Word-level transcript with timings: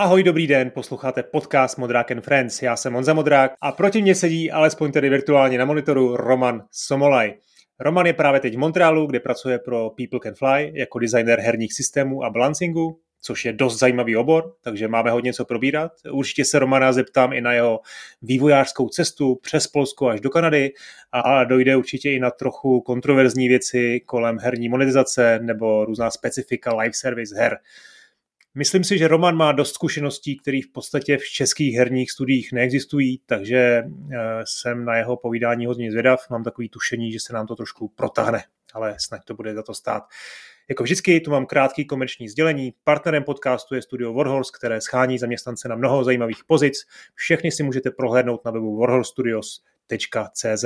Ahoj, 0.00 0.22
dobrý 0.22 0.46
den, 0.46 0.70
posloucháte 0.70 1.22
podcast 1.22 1.78
Modrák 1.78 2.10
and 2.10 2.20
Friends. 2.20 2.62
Já 2.62 2.76
jsem 2.76 2.92
Monza 2.92 3.14
Modrák 3.14 3.52
a 3.60 3.72
proti 3.72 4.02
mně 4.02 4.14
sedí, 4.14 4.50
alespoň 4.50 4.92
tedy 4.92 5.08
virtuálně 5.08 5.58
na 5.58 5.64
monitoru, 5.64 6.16
Roman 6.16 6.62
Somolaj. 6.70 7.34
Roman 7.80 8.06
je 8.06 8.12
právě 8.12 8.40
teď 8.40 8.54
v 8.54 8.58
Montrealu, 8.58 9.06
kde 9.06 9.20
pracuje 9.20 9.58
pro 9.58 9.90
People 9.90 10.20
Can 10.22 10.34
Fly 10.34 10.72
jako 10.74 10.98
designer 10.98 11.40
herních 11.40 11.74
systémů 11.74 12.24
a 12.24 12.30
balancingu, 12.30 13.00
což 13.22 13.44
je 13.44 13.52
dost 13.52 13.78
zajímavý 13.78 14.16
obor, 14.16 14.54
takže 14.62 14.88
máme 14.88 15.10
hodně 15.10 15.32
co 15.32 15.44
probírat. 15.44 15.92
Určitě 16.12 16.44
se 16.44 16.58
Romana 16.58 16.92
zeptám 16.92 17.32
i 17.32 17.40
na 17.40 17.52
jeho 17.52 17.80
vývojářskou 18.22 18.88
cestu 18.88 19.38
přes 19.42 19.66
Polsko 19.66 20.08
až 20.08 20.20
do 20.20 20.30
Kanady 20.30 20.70
a 21.12 21.44
dojde 21.44 21.76
určitě 21.76 22.10
i 22.10 22.18
na 22.18 22.30
trochu 22.30 22.80
kontroverzní 22.80 23.48
věci 23.48 24.00
kolem 24.06 24.38
herní 24.38 24.68
monetizace 24.68 25.38
nebo 25.42 25.84
různá 25.84 26.10
specifika 26.10 26.74
live 26.76 26.94
service 26.94 27.34
her. 27.38 27.58
Myslím 28.54 28.84
si, 28.84 28.98
že 28.98 29.08
Roman 29.08 29.36
má 29.36 29.52
dost 29.52 29.72
zkušeností, 29.72 30.36
které 30.36 30.60
v 30.64 30.72
podstatě 30.72 31.16
v 31.16 31.24
českých 31.24 31.74
herních 31.74 32.10
studiích 32.10 32.52
neexistují, 32.52 33.20
takže 33.26 33.56
eh, 33.56 33.84
jsem 34.44 34.84
na 34.84 34.96
jeho 34.96 35.16
povídání 35.16 35.66
hodně 35.66 35.90
zvědav. 35.90 36.30
Mám 36.30 36.44
takový 36.44 36.68
tušení, 36.68 37.12
že 37.12 37.20
se 37.20 37.32
nám 37.32 37.46
to 37.46 37.56
trošku 37.56 37.88
protáhne, 37.88 38.44
ale 38.74 38.96
snad 38.98 39.20
to 39.24 39.34
bude 39.34 39.54
za 39.54 39.62
to 39.62 39.74
stát. 39.74 40.02
Jako 40.68 40.82
vždycky, 40.82 41.20
tu 41.20 41.30
mám 41.30 41.46
krátký 41.46 41.84
komerční 41.84 42.28
sdělení. 42.28 42.74
Partnerem 42.84 43.24
podcastu 43.24 43.74
je 43.74 43.82
studio 43.82 44.12
Warhorse, 44.12 44.52
které 44.58 44.80
schání 44.80 45.18
zaměstnance 45.18 45.68
na 45.68 45.76
mnoho 45.76 46.04
zajímavých 46.04 46.44
pozic. 46.46 46.86
Všechny 47.14 47.52
si 47.52 47.62
můžete 47.62 47.90
prohlédnout 47.90 48.44
na 48.44 48.50
webu 48.50 48.76
warhorstudios.cz. 48.78 50.64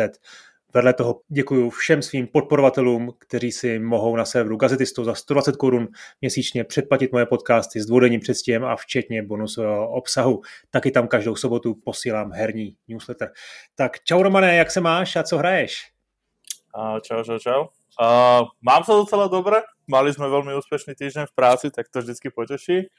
Vedle 0.77 0.95
toho 0.95 1.21
děkuji 1.29 1.71
všem 1.71 2.03
svým 2.03 2.27
podporovatelům, 2.27 3.13
kteří 3.19 3.53
si 3.53 3.79
mohou 3.79 4.17
na 4.17 4.25
serveru 4.25 4.57
Gazetisto 4.57 5.05
za 5.05 5.15
120 5.15 5.57
korun 5.57 5.89
měsíčně 6.21 6.65
předplatit 6.65 7.13
moje 7.13 7.27
podcasty 7.27 7.81
s 7.81 7.87
dvoudenním 7.87 8.21
předstihem 8.21 8.65
a 8.65 8.77
včetně 8.77 9.23
bonusového 9.23 9.89
obsahu. 9.89 10.41
Taky 10.71 10.91
tam 10.91 11.09
každou 11.09 11.37
sobotu 11.37 11.75
posílám 11.75 12.33
herní 12.33 12.77
newsletter. 12.89 13.33
Tak 13.75 14.01
čau 14.05 14.23
Romane, 14.23 14.57
jak 14.57 14.71
se 14.71 14.81
máš 14.81 15.17
a 15.17 15.23
co 15.23 15.39
hraješ? 15.39 15.91
Uh, 16.79 17.01
čau, 17.01 17.25
čau, 17.25 17.39
čau. 17.39 17.61
Uh, 18.01 18.47
mám 18.63 18.83
sa 18.83 18.99
docela 18.99 19.31
dobre, 19.31 19.63
mali 19.87 20.11
sme 20.11 20.27
veľmi 20.27 20.59
úspešný 20.59 20.99
týždeň 20.99 21.31
v 21.31 21.37
práci, 21.39 21.71
tak 21.71 21.87
to 21.87 22.03
vždycky 22.03 22.35
poteší. 22.35 22.91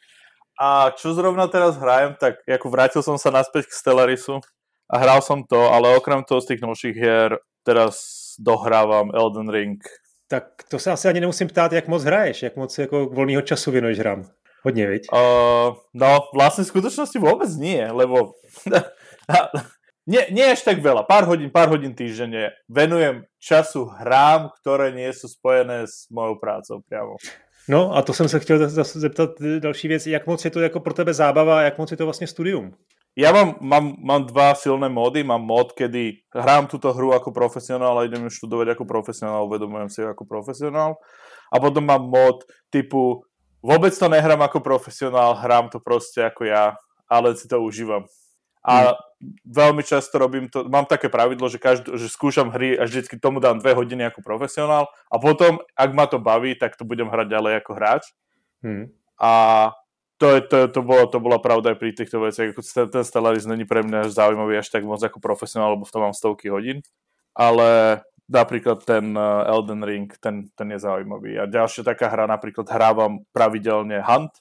A 0.55 0.95
čo 0.95 1.11
zrovna 1.11 1.51
teraz 1.51 1.75
hrajem, 1.75 2.15
tak 2.15 2.39
ako 2.47 2.71
vrátil 2.71 3.03
som 3.03 3.19
sa 3.19 3.35
naspäť 3.35 3.67
k 3.67 3.75
Stellarisu 3.75 4.39
a 4.87 4.95
hral 4.95 5.19
som 5.19 5.43
to, 5.43 5.59
ale 5.67 5.99
okrem 5.99 6.23
toho 6.23 6.39
z 6.39 6.55
tých 6.55 6.63
novších 6.63 6.95
hier 6.95 7.43
teraz 7.65 7.97
dohrávam 8.39 9.11
Elden 9.13 9.49
Ring. 9.49 9.81
Tak 10.27 10.45
to 10.69 10.79
se 10.79 10.91
asi 10.91 11.07
ani 11.07 11.19
nemusím 11.19 11.47
ptát, 11.47 11.73
jak 11.73 11.87
moc 11.87 12.03
hraješ, 12.03 12.43
jak 12.43 12.55
moc 12.55 12.77
jako 12.77 13.05
volného 13.05 13.41
času 13.41 13.71
věnuješ 13.71 13.99
hrám. 13.99 14.23
Hodně, 14.65 14.87
viď? 14.87 15.01
Uh, 15.13 15.77
no, 15.93 16.19
vlastne 16.33 16.65
v 16.65 16.73
skutočnosti 16.73 17.21
vôbec 17.21 17.53
nie, 17.53 17.85
lebo 17.85 18.33
nie, 20.09 20.25
nie 20.33 20.41
až 20.41 20.65
tak 20.65 20.81
veľa. 20.81 21.05
Pár 21.05 21.29
hodín, 21.29 21.53
pár 21.53 21.69
hodín 21.69 21.93
týždenne 21.93 22.49
venujem 22.65 23.29
času 23.37 23.85
hrám, 23.85 24.49
ktoré 24.57 24.89
nie 24.89 25.05
sú 25.13 25.29
spojené 25.29 25.85
s 25.85 26.09
mojou 26.09 26.41
prácou 26.41 26.81
priamo. 26.81 27.21
No 27.69 27.93
a 27.93 28.01
to 28.01 28.13
jsem 28.13 28.29
se 28.29 28.39
chtěl 28.39 28.69
zase 28.69 28.99
zeptat 28.99 29.29
další 29.59 29.87
věc, 29.87 30.07
jak 30.07 30.27
moc 30.27 30.45
je 30.45 30.51
to 30.51 30.59
jako 30.59 30.79
pro 30.79 30.93
tebe 30.93 31.13
zábava 31.13 31.59
a 31.59 31.61
jak 31.61 31.77
moc 31.77 31.91
je 31.91 31.97
to 31.97 32.05
vlastně 32.05 32.27
studium? 32.27 32.73
Ja 33.15 33.31
mám, 33.31 33.55
mám, 33.63 33.95
mám 33.95 34.21
dva 34.27 34.51
silné 34.59 34.91
módy. 34.91 35.23
Mám 35.23 35.39
mód, 35.47 35.71
kedy 35.71 36.27
hrám 36.35 36.67
túto 36.67 36.91
hru 36.91 37.15
ako 37.15 37.31
profesionál 37.31 37.95
a 37.95 38.05
idem 38.07 38.27
ju 38.27 38.43
študovať 38.43 38.75
ako 38.75 38.83
profesionál, 38.83 39.47
uvedomujem 39.47 39.87
si 39.87 40.03
ako 40.03 40.27
profesionál. 40.27 40.99
A 41.47 41.55
potom 41.63 41.87
mám 41.87 42.03
mód 42.03 42.43
typu 42.67 43.23
vôbec 43.65 43.89
to 43.97 44.05
nehrám 44.05 44.45
ako 44.45 44.61
profesionál, 44.61 45.33
hrám 45.33 45.73
to 45.73 45.81
proste 45.81 46.21
ako 46.21 46.45
ja, 46.45 46.77
ale 47.09 47.33
si 47.33 47.49
to 47.49 47.57
užívam. 47.57 48.05
A 48.61 48.93
hmm. 48.93 48.97
veľmi 49.49 49.81
často 49.81 50.21
robím 50.21 50.45
to, 50.49 50.69
mám 50.69 50.85
také 50.85 51.09
pravidlo, 51.09 51.49
že, 51.49 51.57
každý, 51.57 51.97
že 51.97 52.09
skúšam 52.09 52.53
hry 52.53 52.77
a 52.77 52.85
vždycky 52.85 53.17
tomu 53.17 53.41
dám 53.41 53.57
dve 53.57 53.73
hodiny 53.73 54.05
ako 54.09 54.21
profesionál 54.21 54.89
a 55.09 55.15
potom, 55.17 55.57
ak 55.73 55.89
ma 55.93 56.05
to 56.05 56.21
baví, 56.21 56.53
tak 56.57 56.77
to 56.77 56.85
budem 56.85 57.09
hrať 57.09 57.27
ďalej 57.29 57.53
ako 57.61 57.71
hráč. 57.73 58.03
Hmm. 58.61 58.89
A 59.17 59.31
to, 60.15 60.27
je, 60.35 60.39
to, 60.47 60.57
to, 60.71 60.81
bolo, 60.81 61.03
to 61.11 61.19
bola 61.19 61.39
pravda 61.43 61.75
aj 61.75 61.77
pri 61.79 61.91
týchto 61.91 62.23
veciach. 62.23 62.55
Ten, 62.55 62.87
ten 62.87 63.03
Stellaris 63.03 63.43
není 63.43 63.67
pre 63.67 63.83
mňa 63.83 64.07
zaujímavý 64.11 64.59
až 64.59 64.71
tak 64.71 64.87
moc 64.87 65.03
ako 65.03 65.19
profesionál, 65.19 65.75
lebo 65.75 65.83
v 65.83 65.93
tom 65.93 66.01
mám 66.07 66.15
stovky 66.15 66.47
hodín. 66.47 66.79
Ale 67.35 67.99
napríklad 68.31 68.79
ten 68.87 69.11
uh, 69.11 69.43
Elden 69.43 69.83
Ring, 69.83 70.07
ten, 70.23 70.47
ten 70.55 70.67
je 70.71 70.79
zaujímavý. 70.79 71.35
A 71.39 71.51
ďalšia 71.51 71.83
taká 71.83 72.07
hra, 72.07 72.31
napríklad 72.31 72.63
hrávam 72.63 73.27
pravidelne 73.35 73.99
Hunt, 73.99 74.33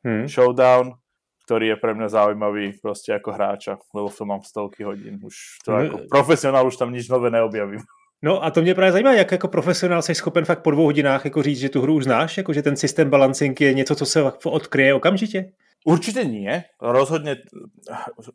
hmm. 0.00 0.26
Showdown, 0.32 0.96
ktorý 1.44 1.74
je 1.74 1.76
pre 1.76 1.92
mňa 1.92 2.08
zaujímavý 2.08 2.80
proste 2.80 3.12
ako 3.12 3.30
hráča, 3.36 3.72
lebo 3.92 4.08
v 4.08 4.16
tom 4.16 4.28
mám 4.32 4.42
stovky 4.42 4.80
hodín. 4.82 5.20
Už 5.20 5.60
to 5.60 5.76
hmm. 5.76 5.80
ako 5.84 5.96
profesionál 6.08 6.64
už 6.64 6.80
tam 6.80 6.88
nič 6.88 7.06
nové 7.12 7.28
neobjavím. 7.28 7.84
No 8.22 8.44
a 8.44 8.50
to 8.50 8.62
mě 8.62 8.74
právě 8.74 8.92
zajímá, 8.92 9.12
jak 9.12 9.32
jako 9.32 9.48
profesionál 9.48 10.02
jsi 10.02 10.14
schopen 10.14 10.44
fakt 10.44 10.62
po 10.62 10.70
dvou 10.70 10.84
hodinách 10.84 11.24
jako 11.24 11.42
říct, 11.42 11.58
že 11.58 11.68
tu 11.68 11.82
hru 11.82 11.94
už 11.94 12.04
znáš, 12.04 12.36
jako 12.36 12.52
že 12.52 12.62
ten 12.62 12.76
systém 12.76 13.10
balancing 13.10 13.60
je 13.60 13.74
něco, 13.74 13.94
co 13.94 14.06
se 14.06 14.22
odkryje 14.44 14.94
okamžitě? 14.94 15.52
Určite 15.82 16.22
nie. 16.22 16.62
Rozhodne, 16.78 17.42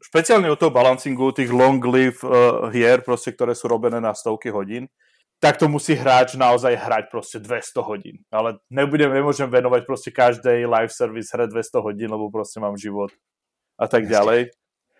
špeciálne 0.04 0.52
u 0.52 0.60
toho 0.60 0.68
balancingu, 0.68 1.32
tých 1.32 1.48
long 1.48 1.80
live 1.80 2.20
uh, 2.20 2.68
hier, 2.76 3.00
proste, 3.00 3.32
ktoré 3.32 3.56
sú 3.56 3.72
robené 3.72 4.04
na 4.04 4.12
stovky 4.12 4.52
hodín, 4.52 4.92
tak 5.40 5.56
to 5.56 5.72
musí 5.72 5.96
hráč 5.96 6.36
naozaj 6.36 6.76
hrať 6.76 7.04
proste 7.08 7.40
200 7.40 7.88
hodín. 7.88 8.20
Ale 8.28 8.60
nebudem, 8.68 9.16
nemôžem 9.16 9.48
venovať 9.48 9.88
proste 9.88 10.12
každej 10.12 10.68
live 10.68 10.92
service 10.92 11.32
hre 11.32 11.48
200 11.48 11.80
hodín, 11.80 12.12
lebo 12.12 12.28
proste 12.28 12.60
mám 12.60 12.76
život 12.76 13.16
a 13.80 13.88
tak 13.88 14.12
ďalej 14.12 14.52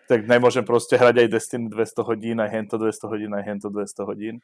tak 0.08 0.24
nemôžem 0.24 0.64
proste 0.64 0.96
hrať 0.96 1.20
aj 1.20 1.28
Destiny 1.28 1.68
200 1.68 2.08
hodín, 2.08 2.36
aj 2.40 2.48
hento 2.48 2.80
200 2.80 3.12
hodín, 3.12 3.30
aj 3.36 3.44
hento 3.44 3.68
200 3.68 4.08
hodín. 4.08 4.34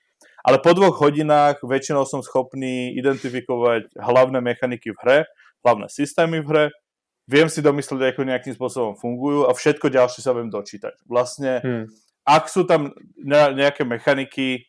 Ale 0.44 0.60
po 0.60 0.76
dvoch 0.76 1.00
hodinách 1.00 1.64
väčšinou 1.64 2.04
som 2.04 2.20
schopný 2.20 2.92
identifikovať 3.00 3.96
hlavné 3.96 4.44
mechaniky 4.44 4.92
v 4.92 4.98
hre, 5.00 5.18
hlavné 5.64 5.88
systémy 5.88 6.44
v 6.44 6.48
hre, 6.52 6.64
viem 7.24 7.48
si 7.48 7.64
domyslieť, 7.64 8.12
ako 8.12 8.28
nejakým 8.28 8.52
spôsobom 8.52 8.92
fungujú 9.00 9.48
a 9.48 9.56
všetko 9.56 9.88
ďalšie 9.88 10.20
sa 10.20 10.36
viem 10.36 10.52
dočítať. 10.52 11.00
Vlastne, 11.08 11.64
hmm. 11.64 11.84
ak 12.28 12.44
sú 12.52 12.68
tam 12.68 12.92
nejaké 13.24 13.88
mechaniky, 13.88 14.68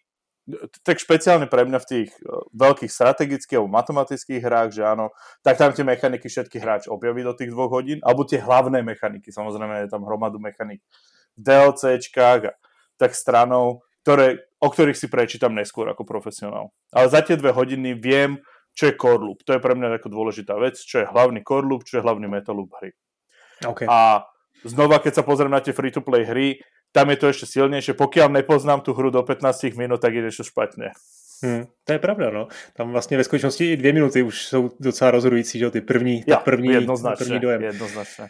tak 0.86 1.02
špeciálne 1.02 1.50
pre 1.50 1.66
mňa 1.66 1.80
v 1.82 1.90
tých 1.90 2.10
eh, 2.22 2.30
veľkých 2.54 2.92
strategických 2.92 3.58
alebo 3.58 3.72
matematických 3.74 4.42
hrách, 4.42 4.70
že 4.78 4.84
áno, 4.86 5.10
tak 5.42 5.58
tam 5.58 5.74
tie 5.74 5.82
mechaniky 5.82 6.30
všetky 6.30 6.58
hráč 6.62 6.84
objaví 6.86 7.26
do 7.26 7.34
tých 7.34 7.50
dvoch 7.50 7.74
hodín, 7.74 7.98
alebo 8.06 8.24
tie 8.24 8.38
hlavné 8.38 8.86
mechaniky, 8.86 9.34
samozrejme 9.34 9.86
je 9.86 9.92
tam 9.92 10.06
hromadu 10.06 10.38
mechanik 10.38 10.86
v 11.36 11.40
DLCčkách 11.42 12.42
a 12.48 12.54
tak 12.96 13.12
stranou, 13.12 13.84
ktoré, 14.06 14.48
o 14.62 14.70
ktorých 14.72 14.96
si 14.96 15.12
prečítam 15.12 15.52
neskôr 15.52 15.90
ako 15.92 16.08
profesionál. 16.08 16.72
Ale 16.94 17.12
za 17.12 17.20
tie 17.26 17.36
dve 17.36 17.52
hodiny 17.52 17.98
viem, 17.98 18.40
čo 18.76 18.92
je 18.92 19.00
core 19.00 19.24
loop. 19.24 19.44
To 19.48 19.56
je 19.56 19.64
pre 19.64 19.76
mňa 19.76 20.00
ako 20.00 20.12
dôležitá 20.12 20.56
vec, 20.60 20.80
čo 20.80 21.04
je 21.04 21.10
hlavný 21.10 21.44
core 21.44 21.68
loop, 21.68 21.88
čo 21.88 22.00
je 22.00 22.06
hlavný 22.06 22.28
meta 22.28 22.56
loop 22.56 22.72
hry. 22.80 22.92
Okay. 23.64 23.88
A 23.88 24.28
znova, 24.68 25.00
keď 25.00 25.20
sa 25.20 25.24
pozriem 25.24 25.52
na 25.52 25.64
tie 25.64 25.72
free-to-play 25.72 26.24
hry, 26.28 26.48
tam 26.96 27.12
je 27.12 27.20
to 27.20 27.28
ešte 27.28 27.46
silnejšie. 27.60 27.92
Pokiaľ 28.00 28.40
nepoznám 28.40 28.80
tú 28.80 28.96
hru 28.96 29.12
do 29.12 29.20
15 29.20 29.76
minút, 29.76 30.00
tak 30.00 30.16
je 30.16 30.24
niečo 30.24 30.48
špatně. 30.48 30.96
Hmm, 31.44 31.68
to 31.84 31.94
je 31.94 32.00
pravda, 32.00 32.30
no. 32.30 32.48
Tam 32.74 32.92
vlastně 32.92 33.18
ve 33.18 33.24
skutečnosti 33.24 33.72
i 33.72 33.78
dvě 33.78 33.94
minuty 33.94 34.22
už 34.22 34.46
jsou 34.46 34.72
docela 34.80 35.12
rozhodující, 35.12 35.60
že 35.60 35.72
ty 35.72 35.82
první, 35.82 36.24
ja, 36.28 36.38
první, 36.38 36.70
jednoznačně, 36.70 37.26
první 37.26 37.40
dojem. 37.40 37.64
Jednoznačně. 37.64 38.26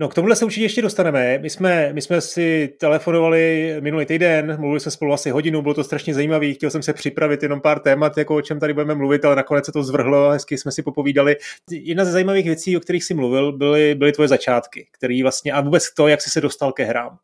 No 0.00 0.08
k 0.08 0.14
tomuhle 0.14 0.36
se 0.36 0.44
určitě 0.44 0.64
ještě 0.64 0.82
dostaneme. 0.82 1.38
My 1.38 1.50
jsme, 1.50 1.92
my 1.92 2.02
jsme 2.02 2.20
si 2.20 2.68
telefonovali 2.80 3.76
minulý 3.80 4.06
týden, 4.06 4.60
mluvili 4.60 4.80
jsme 4.80 4.90
spolu 4.90 5.12
asi 5.12 5.30
hodinu, 5.30 5.62
bylo 5.62 5.74
to 5.74 5.84
strašně 5.84 6.14
zajímavé, 6.14 6.52
chtěl 6.52 6.70
jsem 6.70 6.82
se 6.82 6.92
připravit 6.92 7.42
jenom 7.42 7.60
pár 7.60 7.78
témat, 7.78 8.18
jako 8.18 8.36
o 8.36 8.42
čem 8.42 8.60
tady 8.60 8.74
budeme 8.74 8.94
mluvit, 8.94 9.24
ale 9.24 9.36
nakonec 9.36 9.66
se 9.66 9.72
to 9.72 9.82
zvrhlo, 9.82 10.30
hezky 10.30 10.58
jsme 10.58 10.72
si 10.72 10.82
popovídali. 10.82 11.36
Jedna 11.70 12.04
ze 12.04 12.12
zajímavých 12.12 12.46
věcí, 12.46 12.76
o 12.76 12.80
kterých 12.80 13.04
si 13.04 13.14
mluvil, 13.14 13.52
byly, 13.52 13.94
byly 13.94 14.12
tvoje 14.12 14.28
začátky, 14.28 14.88
který 14.92 15.22
vlastně, 15.22 15.52
a 15.52 15.60
vůbec 15.60 15.94
to, 15.94 16.08
jak 16.08 16.22
jsi 16.22 16.30
se 16.30 16.40
dostal 16.40 16.72
ke 16.72 16.84
hrám. 16.84 17.18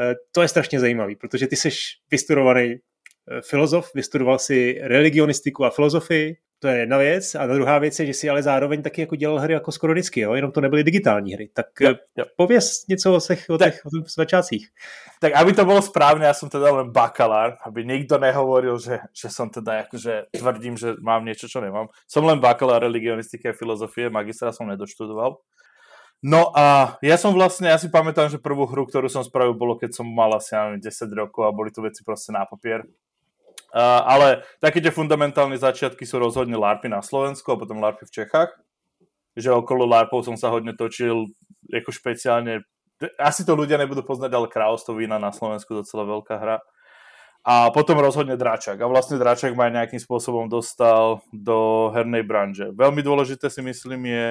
Eh, 0.00 0.14
to 0.32 0.42
je 0.42 0.48
strašně 0.48 0.80
zajímavý, 0.80 1.16
protože 1.16 1.46
ty 1.46 1.56
jsi 1.56 1.68
vystudovaný 2.10 2.74
eh, 2.74 3.40
filozof, 3.40 3.90
vystudoval 3.94 4.38
si 4.38 4.78
religionistiku 4.82 5.64
a 5.64 5.70
filozofii, 5.70 6.36
to 6.62 6.68
je 6.68 6.78
jedna 6.78 6.98
věc. 6.98 7.34
A 7.34 7.46
druhá 7.46 7.78
věc 7.78 8.00
je, 8.00 8.06
že 8.06 8.14
si 8.14 8.30
ale 8.30 8.42
zároveň 8.42 8.82
taky 8.82 9.00
jako 9.00 9.16
dělal 9.16 9.38
hry 9.38 9.54
jako 9.54 9.72
skoro 9.72 9.92
vždycky, 9.92 10.20
jo? 10.20 10.34
jenom 10.34 10.52
to 10.52 10.60
nebyly 10.60 10.84
digitální 10.84 11.34
hry. 11.34 11.48
Tak 11.54 11.66
jo, 11.80 11.94
jo. 12.16 12.24
pověz 12.36 12.86
něco 12.88 13.14
o 13.16 13.20
těch, 13.20 13.50
o 13.50 13.58
těch 13.58 13.80
začátcích. 14.16 14.68
Tak 15.20 15.32
aby 15.32 15.52
to 15.52 15.64
bylo 15.64 15.82
správně, 15.82 16.26
já 16.26 16.34
jsem 16.34 16.48
teda 16.48 16.72
len 16.72 16.90
bakalár, 16.90 17.56
aby 17.66 17.84
nikdo 17.84 18.18
nehovoril, 18.18 18.78
že, 18.78 18.98
že 19.22 19.28
som 19.28 19.50
teda 19.50 19.74
jakože 19.74 20.22
tvrdím, 20.38 20.76
že 20.76 20.94
mám 21.00 21.24
něco, 21.24 21.48
čo 21.48 21.60
nemám. 21.60 21.86
Som 22.08 22.24
len 22.24 22.40
bakalár 22.40 22.82
religionistiky 22.82 23.48
a 23.48 23.52
filozofie, 23.52 24.10
magistra 24.10 24.52
som 24.52 24.66
nedoštudoval. 24.66 25.36
No 26.22 26.54
a 26.54 26.96
ja 27.02 27.18
som 27.18 27.34
vlastne, 27.34 27.66
ja 27.66 27.78
si 27.82 27.90
pamätám, 27.90 28.30
že 28.30 28.38
prvú 28.38 28.62
hru, 28.70 28.86
ktorú 28.86 29.10
som 29.10 29.26
spravil, 29.26 29.58
bolo 29.58 29.74
keď 29.74 29.98
som 29.98 30.06
mal 30.06 30.30
asi 30.38 30.54
10 30.54 30.86
rokov 31.18 31.42
a 31.42 31.50
boli 31.50 31.74
to 31.74 31.82
veci 31.82 32.06
proste 32.06 32.30
na 32.30 32.46
papier. 32.46 32.86
Uh, 33.72 34.04
ale 34.06 34.26
také 34.62 34.78
tie 34.78 34.94
fundamentálne 34.94 35.56
začiatky 35.58 36.04
sú 36.04 36.20
rozhodne 36.22 36.54
LARPy 36.54 36.92
na 36.92 37.02
Slovensku 37.02 37.50
a 37.50 37.58
potom 37.58 37.82
LARPy 37.82 38.06
v 38.06 38.14
Čechách. 38.22 38.52
že 39.32 39.48
okolo 39.48 39.88
LARPov 39.88 40.28
som 40.28 40.36
sa 40.36 40.52
hodne 40.52 40.76
točil 40.76 41.32
ako 41.72 41.88
špeciálne, 41.88 42.68
asi 43.16 43.42
to 43.42 43.56
ľudia 43.56 43.80
nebudú 43.80 44.04
poznať, 44.04 44.30
ale 44.30 44.52
Kráľovstvo 44.52 44.94
vína 44.94 45.16
na 45.16 45.32
Slovensku 45.34 45.72
docela 45.74 46.06
veľká 46.06 46.36
hra. 46.38 46.60
A 47.42 47.74
potom 47.74 47.98
rozhodne 47.98 48.38
Dračak. 48.38 48.78
A 48.78 48.86
vlastne 48.86 49.18
Dračak 49.18 49.58
ma 49.58 49.66
nejakým 49.66 49.98
spôsobom 49.98 50.46
dostal 50.46 51.18
do 51.34 51.90
hernej 51.90 52.22
branže. 52.22 52.70
Veľmi 52.70 53.02
dôležité 53.02 53.50
si 53.50 53.58
myslím 53.66 54.06
je, 54.06 54.26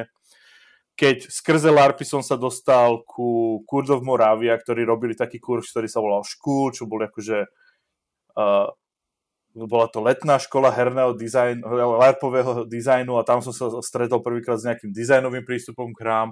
keď 0.96 1.32
skrze 1.32 1.72
LARPy 1.72 2.06
som 2.06 2.22
sa 2.22 2.38
dostal 2.38 3.02
ku 3.08 3.62
Kurz 3.66 3.90
of 3.90 4.06
Moravia, 4.06 4.54
ktorí 4.60 4.86
robili 4.86 5.18
taký 5.18 5.42
kurz, 5.42 5.72
ktorý 5.74 5.88
sa 5.90 6.04
volal 6.04 6.22
Škúl, 6.22 6.76
čo 6.76 6.86
bol 6.86 7.02
akože 7.02 7.48
uh, 8.38 8.68
bola 9.52 9.88
to 9.92 10.00
letná 10.00 10.40
škola 10.40 10.72
herného 10.72 11.12
dizajnu, 11.18 11.64
LARPového 12.00 12.64
dizajnu 12.64 13.20
a 13.20 13.28
tam 13.28 13.44
som 13.44 13.52
sa 13.52 13.68
stretol 13.84 14.24
prvýkrát 14.24 14.56
s 14.56 14.68
nejakým 14.68 14.96
dizajnovým 14.96 15.44
prístupom 15.44 15.92
k 15.92 16.08
hrám 16.08 16.30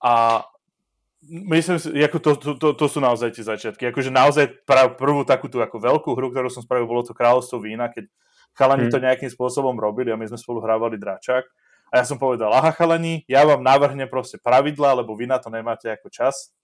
a 0.00 0.44
myslím 1.28 1.76
si, 1.76 1.92
ako 2.00 2.18
to, 2.18 2.30
to, 2.40 2.50
to, 2.56 2.68
to 2.72 2.86
sú 2.88 2.98
naozaj 3.04 3.28
tie 3.36 3.44
začiatky. 3.44 3.92
Akože 3.92 4.08
naozaj 4.08 4.64
prav, 4.64 4.96
prvú 4.96 5.20
takú 5.28 5.52
tú 5.52 5.60
ako 5.60 5.76
veľkú 5.76 6.10
hru, 6.16 6.32
ktorú 6.32 6.48
som 6.48 6.64
spravil, 6.64 6.88
bolo 6.88 7.04
to 7.04 7.12
Kráľovstvo 7.12 7.60
vína, 7.60 7.92
keď 7.92 8.08
chalani 8.56 8.88
hmm. 8.88 8.92
to 8.92 9.04
nejakým 9.04 9.30
spôsobom 9.30 9.76
robili 9.76 10.08
a 10.08 10.16
my 10.16 10.24
sme 10.24 10.40
spolu 10.40 10.64
hrávali 10.64 10.96
dračák. 10.96 11.44
A 11.90 12.02
ja 12.02 12.04
som 12.06 12.16
povedal, 12.16 12.54
aha 12.54 12.70
chalani, 12.70 13.26
ja 13.26 13.42
vám 13.42 13.66
navrhnem 13.66 14.06
proste 14.06 14.38
pravidla, 14.38 15.02
lebo 15.02 15.18
vy 15.18 15.26
na 15.26 15.42
to 15.42 15.50
nemáte 15.50 15.90
ako 15.90 16.06
čas. 16.06 16.54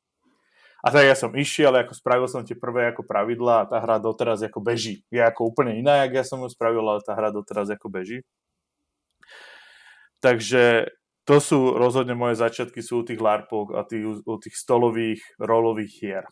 A 0.87 0.95
tak 0.95 1.03
ja 1.03 1.19
som 1.19 1.35
išiel, 1.35 1.75
ako 1.75 1.99
spravil 1.99 2.31
som 2.31 2.47
tie 2.47 2.55
prvé 2.55 2.95
ako 2.95 3.03
pravidla 3.03 3.65
a 3.65 3.67
tá 3.67 3.83
hra 3.83 3.99
doteraz 3.99 4.39
ako 4.47 4.63
beží. 4.63 5.03
Je 5.11 5.19
ako 5.19 5.51
úplne 5.51 5.75
iná, 5.75 6.07
jak 6.07 6.23
ja 6.23 6.25
som 6.25 6.39
ju 6.39 6.47
spravil, 6.47 6.87
ale 6.87 7.03
tá 7.03 7.19
hra 7.19 7.35
doteraz 7.35 7.67
ako 7.75 7.91
beží. 7.91 8.23
Takže 10.23 10.95
to 11.27 11.43
sú 11.43 11.75
rozhodne 11.75 12.15
moje 12.15 12.39
začiatky 12.39 12.79
sú 12.87 13.03
u 13.03 13.07
tých 13.07 13.19
LARPov 13.19 13.75
a 13.75 13.83
tých, 13.83 14.23
u 14.23 14.37
tých 14.39 14.55
stolových 14.55 15.27
rolových 15.43 15.93
hier. 15.99 16.25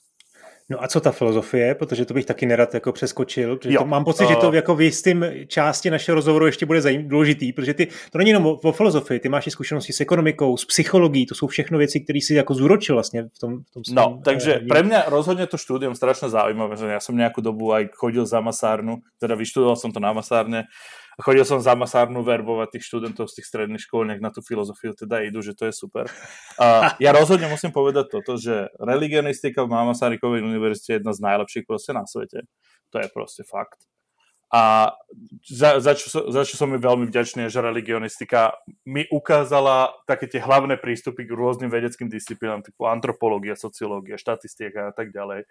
No 0.71 0.85
a 0.85 0.89
co 0.89 1.01
ta 1.01 1.13
filozofie, 1.13 1.75
protože 1.75 2.05
to 2.05 2.15
bych 2.15 2.25
taky 2.25 2.47
nerad 2.47 2.75
jako 2.75 2.93
přeskočil, 2.93 3.57
protože 3.57 3.79
to 3.79 3.85
mám 3.85 4.05
pocit, 4.05 4.25
uh, 4.25 4.31
že 4.31 4.37
to 4.37 4.53
jako 4.53 4.75
v 4.75 4.81
jistým 4.81 5.25
části 5.47 5.91
našeho 5.91 6.15
rozhovoru 6.15 6.47
ještě 6.47 6.67
bude 6.67 6.81
zajím, 6.81 7.09
důležitý, 7.09 7.53
protože 7.53 7.75
ty, 7.75 7.89
to 8.11 8.19
není 8.19 8.31
jenom 8.31 8.47
o, 8.47 8.53
o 8.53 8.73
filozofii, 8.73 9.21
ty 9.21 9.29
máš 9.29 9.47
i 9.47 9.51
zkušenosti 9.51 9.93
s 9.93 10.01
ekonomikou, 10.01 10.57
s 10.57 10.65
psychologií, 10.65 11.27
to 11.27 11.35
jsou 11.35 11.47
všechno 11.47 11.79
věci, 11.79 12.01
které 12.01 12.19
si 12.23 12.35
jako 12.35 12.55
zúročil 12.55 12.97
vlastně 12.97 13.23
v 13.23 13.39
tom, 13.39 13.63
v 13.71 13.71
tom 13.71 13.85
svým, 13.85 13.95
No, 13.95 14.21
takže 14.25 14.59
uh, 14.59 14.69
pre 14.69 14.83
mňa 14.83 15.13
rozhodne 15.13 15.45
to 15.47 15.61
štúdium 15.61 15.93
strašne 15.93 16.33
zaujímavé, 16.33 16.81
že 16.81 16.89
ja 16.89 17.01
som 17.01 17.13
nejakú 17.13 17.45
dobu 17.45 17.77
aj 17.77 17.93
chodil 17.93 18.25
za 18.25 18.41
masárnu, 18.41 19.05
teda 19.21 19.37
vyštudoval 19.37 19.77
som 19.77 19.93
to 19.93 20.01
na 20.01 20.17
masárne, 20.17 20.65
chodil 21.23 21.47
som 21.47 21.63
za 21.63 21.79
masárnu 21.79 22.27
verbovať 22.27 22.79
tých 22.79 22.85
študentov 22.91 23.31
z 23.31 23.39
tých 23.39 23.47
stredných 23.47 23.83
škôl, 23.83 24.09
nech 24.09 24.19
na 24.19 24.35
tú 24.35 24.43
filozofiu 24.43 24.97
teda 24.97 25.23
idú, 25.23 25.45
že 25.45 25.55
to 25.55 25.71
je 25.71 25.75
super. 25.75 26.11
A 26.59 26.99
ja 26.99 27.15
rozhodne 27.15 27.47
musím 27.47 27.71
povedať 27.71 28.11
toto, 28.11 28.35
že 28.35 28.73
religionistika 28.83 29.63
v 29.63 29.71
Masarykovej 29.71 30.43
univerzite 30.43 30.89
je 30.91 30.99
jedna 30.99 31.13
z 31.15 31.23
najlepších 31.23 31.65
proste 31.69 31.95
na 31.95 32.09
svete. 32.09 32.49
To 32.91 32.99
je 32.99 33.09
proste 33.11 33.47
fakt. 33.47 33.87
A 34.53 34.93
za, 35.45 35.83
za, 35.83 35.93
čo, 35.99 36.31
za 36.31 36.43
čo 36.47 36.55
som 36.55 36.71
mi 36.71 36.79
veľmi 36.79 37.11
vďačný, 37.11 37.51
že 37.51 37.65
religionistika 37.65 38.55
mi 38.87 39.09
ukázala 39.11 39.93
také 40.07 40.31
tie 40.31 40.39
hlavné 40.43 40.79
prístupy 40.79 41.27
k 41.27 41.35
rôznym 41.35 41.73
vedeckým 41.73 42.07
disciplínám, 42.07 42.63
typu 42.63 42.87
antropológia, 42.87 43.59
sociológia, 43.59 44.21
štatistika 44.21 44.91
a 44.91 44.93
tak 44.95 45.11
ďalej 45.11 45.49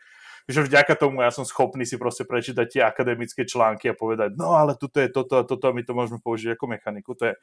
že 0.48 0.60
vďaka 0.68 1.00
tomu 1.00 1.24
ja 1.24 1.32
som 1.32 1.48
schopný 1.48 1.88
si 1.88 1.96
proste 1.96 2.28
prečítať 2.28 2.68
tie 2.68 2.82
akademické 2.84 3.48
články 3.48 3.88
a 3.92 3.96
povedať, 3.96 4.36
no 4.36 4.60
ale 4.60 4.76
tuto 4.76 5.00
je 5.00 5.08
toto 5.08 5.40
a 5.40 5.48
toto 5.48 5.72
a 5.72 5.76
my 5.76 5.84
to 5.88 5.96
môžeme 5.96 6.20
použiť 6.20 6.60
ako 6.60 6.66
mechaniku. 6.68 7.16
To 7.16 7.32
je 7.32 7.34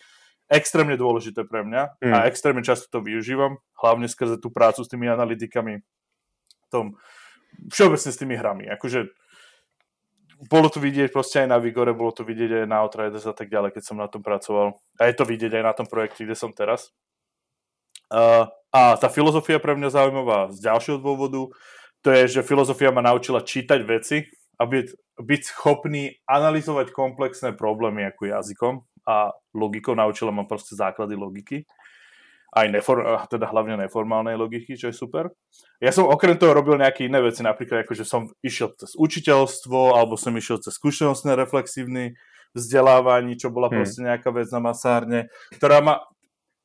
extrémne 0.52 0.98
dôležité 1.00 1.48
pre 1.48 1.64
mňa 1.64 1.96
mm. 2.02 2.12
a 2.12 2.18
extrémne 2.28 2.60
často 2.60 2.92
to 2.92 3.00
využívam, 3.00 3.62
hlavne 3.80 4.04
skrze 4.04 4.36
tú 4.36 4.52
prácu 4.52 4.84
s 4.84 4.90
tými 4.92 5.08
analytikami, 5.08 5.80
tom, 6.68 7.00
všeobecne 7.72 8.10
s 8.12 8.20
tými 8.20 8.34
hrami. 8.36 8.64
Akože 8.68 9.08
bolo 10.48 10.72
to 10.72 10.80
vidieť 10.80 11.12
proste 11.12 11.44
aj 11.44 11.48
na 11.52 11.58
Vigore, 11.60 11.92
bolo 11.92 12.16
to 12.16 12.24
vidieť 12.24 12.64
aj 12.64 12.66
na 12.70 12.80
Outriders 12.80 13.28
a 13.28 13.36
tak 13.36 13.52
ďalej, 13.52 13.76
keď 13.76 13.82
som 13.84 14.00
na 14.00 14.08
tom 14.08 14.24
pracoval. 14.24 14.80
A 14.96 15.02
je 15.10 15.14
to 15.16 15.28
vidieť 15.28 15.60
aj 15.60 15.64
na 15.64 15.72
tom 15.76 15.84
projekte, 15.84 16.24
kde 16.24 16.32
som 16.32 16.48
teraz. 16.54 16.88
Uh, 18.08 18.48
a 18.72 18.96
tá 18.96 19.06
filozofia 19.12 19.60
pre 19.60 19.76
mňa 19.76 19.94
zaujímavá 19.94 20.50
z 20.50 20.66
ďalšieho 20.66 20.98
dôvodu 20.98 21.46
to 22.00 22.08
je, 22.16 22.40
že 22.40 22.46
filozofia 22.48 22.88
ma 22.88 23.04
naučila 23.04 23.44
čítať 23.44 23.80
veci 23.84 24.24
a 24.56 24.64
byť, 24.64 25.20
byť 25.20 25.40
schopný 25.44 26.16
analyzovať 26.24 26.96
komplexné 26.96 27.52
problémy 27.52 28.08
ako 28.08 28.22
jazykom 28.24 28.74
a 29.04 29.36
logikou. 29.52 29.92
Naučila 29.92 30.32
ma 30.32 30.48
proste 30.48 30.76
základy 30.80 31.16
logiky 31.16 31.68
aj 32.50 32.66
nefor, 32.66 33.06
teda 33.30 33.46
hlavne 33.46 33.78
neformálnej 33.86 34.34
logiky, 34.34 34.74
čo 34.74 34.90
je 34.90 34.96
super. 34.96 35.30
Ja 35.78 35.94
som 35.94 36.10
okrem 36.10 36.34
toho 36.34 36.50
robil 36.50 36.74
nejaké 36.82 37.06
iné 37.06 37.22
veci, 37.22 37.46
napríklad 37.46 37.86
ako, 37.86 37.94
že 37.94 38.02
som 38.02 38.26
išiel 38.42 38.74
cez 38.74 38.98
učiteľstvo, 38.98 39.94
alebo 39.94 40.18
som 40.18 40.34
išiel 40.34 40.58
cez 40.58 40.74
skúsenostné 40.74 41.38
reflexívny 41.38 42.18
vzdelávanie, 42.50 43.38
čo 43.38 43.54
bola 43.54 43.70
hmm. 43.70 43.76
proste 43.78 44.00
nejaká 44.02 44.34
vec 44.34 44.50
na 44.50 44.58
masárne, 44.58 45.20
ktorá 45.54 45.78
ma 45.78 45.94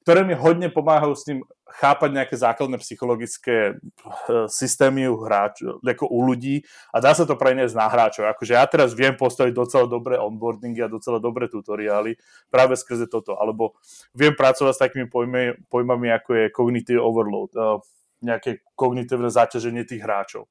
ktoré 0.06 0.22
mi 0.22 0.38
hodne 0.38 0.70
pomáhajú 0.70 1.14
s 1.18 1.26
tým 1.26 1.42
chápať 1.82 2.10
nejaké 2.14 2.38
základné 2.38 2.78
psychologické 2.78 3.74
eh, 3.74 4.46
systémy 4.46 5.10
u 5.10 5.18
hráčov, 5.18 5.82
ako 5.82 6.06
u 6.06 6.20
ľudí 6.22 6.62
a 6.94 7.02
dá 7.02 7.18
sa 7.18 7.26
to 7.26 7.34
preniesť 7.34 7.74
na 7.74 7.90
hráčov. 7.90 8.30
Akože 8.30 8.54
ja 8.54 8.62
teraz 8.70 8.94
viem 8.94 9.18
postaviť 9.18 9.58
docela 9.58 9.90
dobré 9.90 10.22
onboardingy 10.22 10.86
a 10.86 10.94
docela 10.94 11.18
dobré 11.18 11.50
tutoriály 11.50 12.22
práve 12.54 12.78
skrze 12.78 13.10
toto. 13.10 13.34
Alebo 13.34 13.74
viem 14.14 14.38
pracovať 14.38 14.74
s 14.78 14.84
takými 14.86 15.10
pojmy, 15.10 15.58
pojmami, 15.74 16.14
ako 16.14 16.30
je 16.38 16.54
cognitive 16.54 17.02
overload, 17.02 17.50
eh, 17.58 17.82
nejaké 18.22 18.62
kognitívne 18.78 19.34
zaťaženie 19.34 19.90
tých 19.90 20.06
hráčov. 20.06 20.46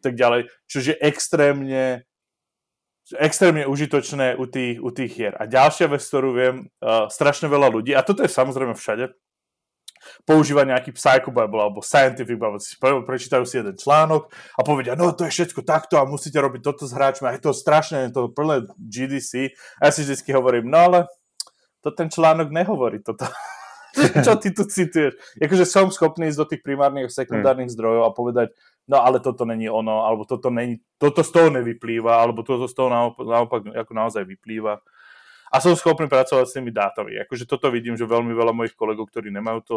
Tak 0.00 0.16
ďalej. 0.16 0.48
Čiže 0.64 0.96
extrémne 0.96 2.08
extrémne 3.20 3.68
užitočné 3.68 4.40
u 4.40 4.48
tých, 4.48 4.80
u 4.80 4.88
tých 4.88 5.12
hier. 5.12 5.34
A 5.36 5.44
ďalšia 5.44 5.92
vec, 5.92 6.00
ktorú 6.00 6.30
viem, 6.32 6.56
uh, 6.80 7.10
strašne 7.12 7.52
veľa 7.52 7.68
ľudí, 7.68 7.92
a 7.92 8.00
toto 8.00 8.24
je 8.24 8.32
samozrejme 8.32 8.72
všade, 8.72 9.12
používa 10.24 10.68
nejaký 10.68 10.92
psychobabble 10.92 11.60
alebo 11.60 11.80
scientific 11.80 12.36
bubble. 12.36 12.60
Prečítajú 13.04 13.44
si 13.48 13.60
jeden 13.60 13.76
článok 13.76 14.28
a 14.56 14.60
povedia, 14.60 14.96
no 14.96 15.12
to 15.16 15.24
je 15.28 15.32
všetko 15.32 15.64
takto 15.64 15.96
a 15.96 16.08
musíte 16.08 16.36
robiť 16.40 16.60
toto 16.60 16.84
s 16.84 16.92
hráčmi 16.92 17.28
a 17.28 17.34
je 17.36 17.42
to 17.44 17.56
strašné, 17.56 18.08
je 18.08 18.12
to 18.12 18.32
plné 18.32 18.68
GDC. 18.76 19.56
A 19.80 19.88
ja 19.88 19.90
si 19.92 20.04
vždy 20.04 20.30
hovorím, 20.36 20.68
no 20.68 20.78
ale 20.78 20.98
to 21.80 21.92
ten 21.92 22.08
článok 22.08 22.52
nehovorí 22.52 23.00
toto. 23.00 23.28
Čo 23.94 24.32
ty 24.42 24.50
tu 24.50 24.66
cituješ? 24.66 25.14
Jakože 25.38 25.64
som 25.64 25.88
schopný 25.94 26.30
ísť 26.30 26.40
do 26.40 26.46
tých 26.50 26.62
primárnych 26.66 27.06
a 27.08 27.14
sekundárnych 27.14 27.70
hmm. 27.70 27.76
zdrojov 27.78 28.02
a 28.06 28.16
povedať, 28.16 28.48
no 28.90 29.00
ale 29.00 29.22
toto 29.22 29.46
není 29.46 29.70
ono, 29.70 30.04
alebo 30.04 30.26
toto, 30.26 30.50
není, 30.50 30.82
toto 30.98 31.22
z 31.22 31.30
toho 31.30 31.48
nevyplýva, 31.54 32.18
alebo 32.18 32.42
toto 32.42 32.66
z 32.66 32.74
toho 32.74 32.90
naopak, 32.90 33.24
naopak 33.24 33.60
ako 33.70 33.92
naozaj 33.94 34.22
vyplýva. 34.26 34.82
A 35.54 35.56
som 35.62 35.78
schopný 35.78 36.10
pracovať 36.10 36.50
s 36.50 36.56
tými 36.58 36.74
dátami. 36.74 37.14
Akože 37.22 37.46
toto 37.46 37.70
vidím, 37.70 37.94
že 37.94 38.10
veľmi 38.10 38.34
veľa 38.34 38.50
mojich 38.50 38.74
kolegov, 38.74 39.06
ktorí 39.06 39.30
nemajú 39.30 39.60
to... 39.62 39.76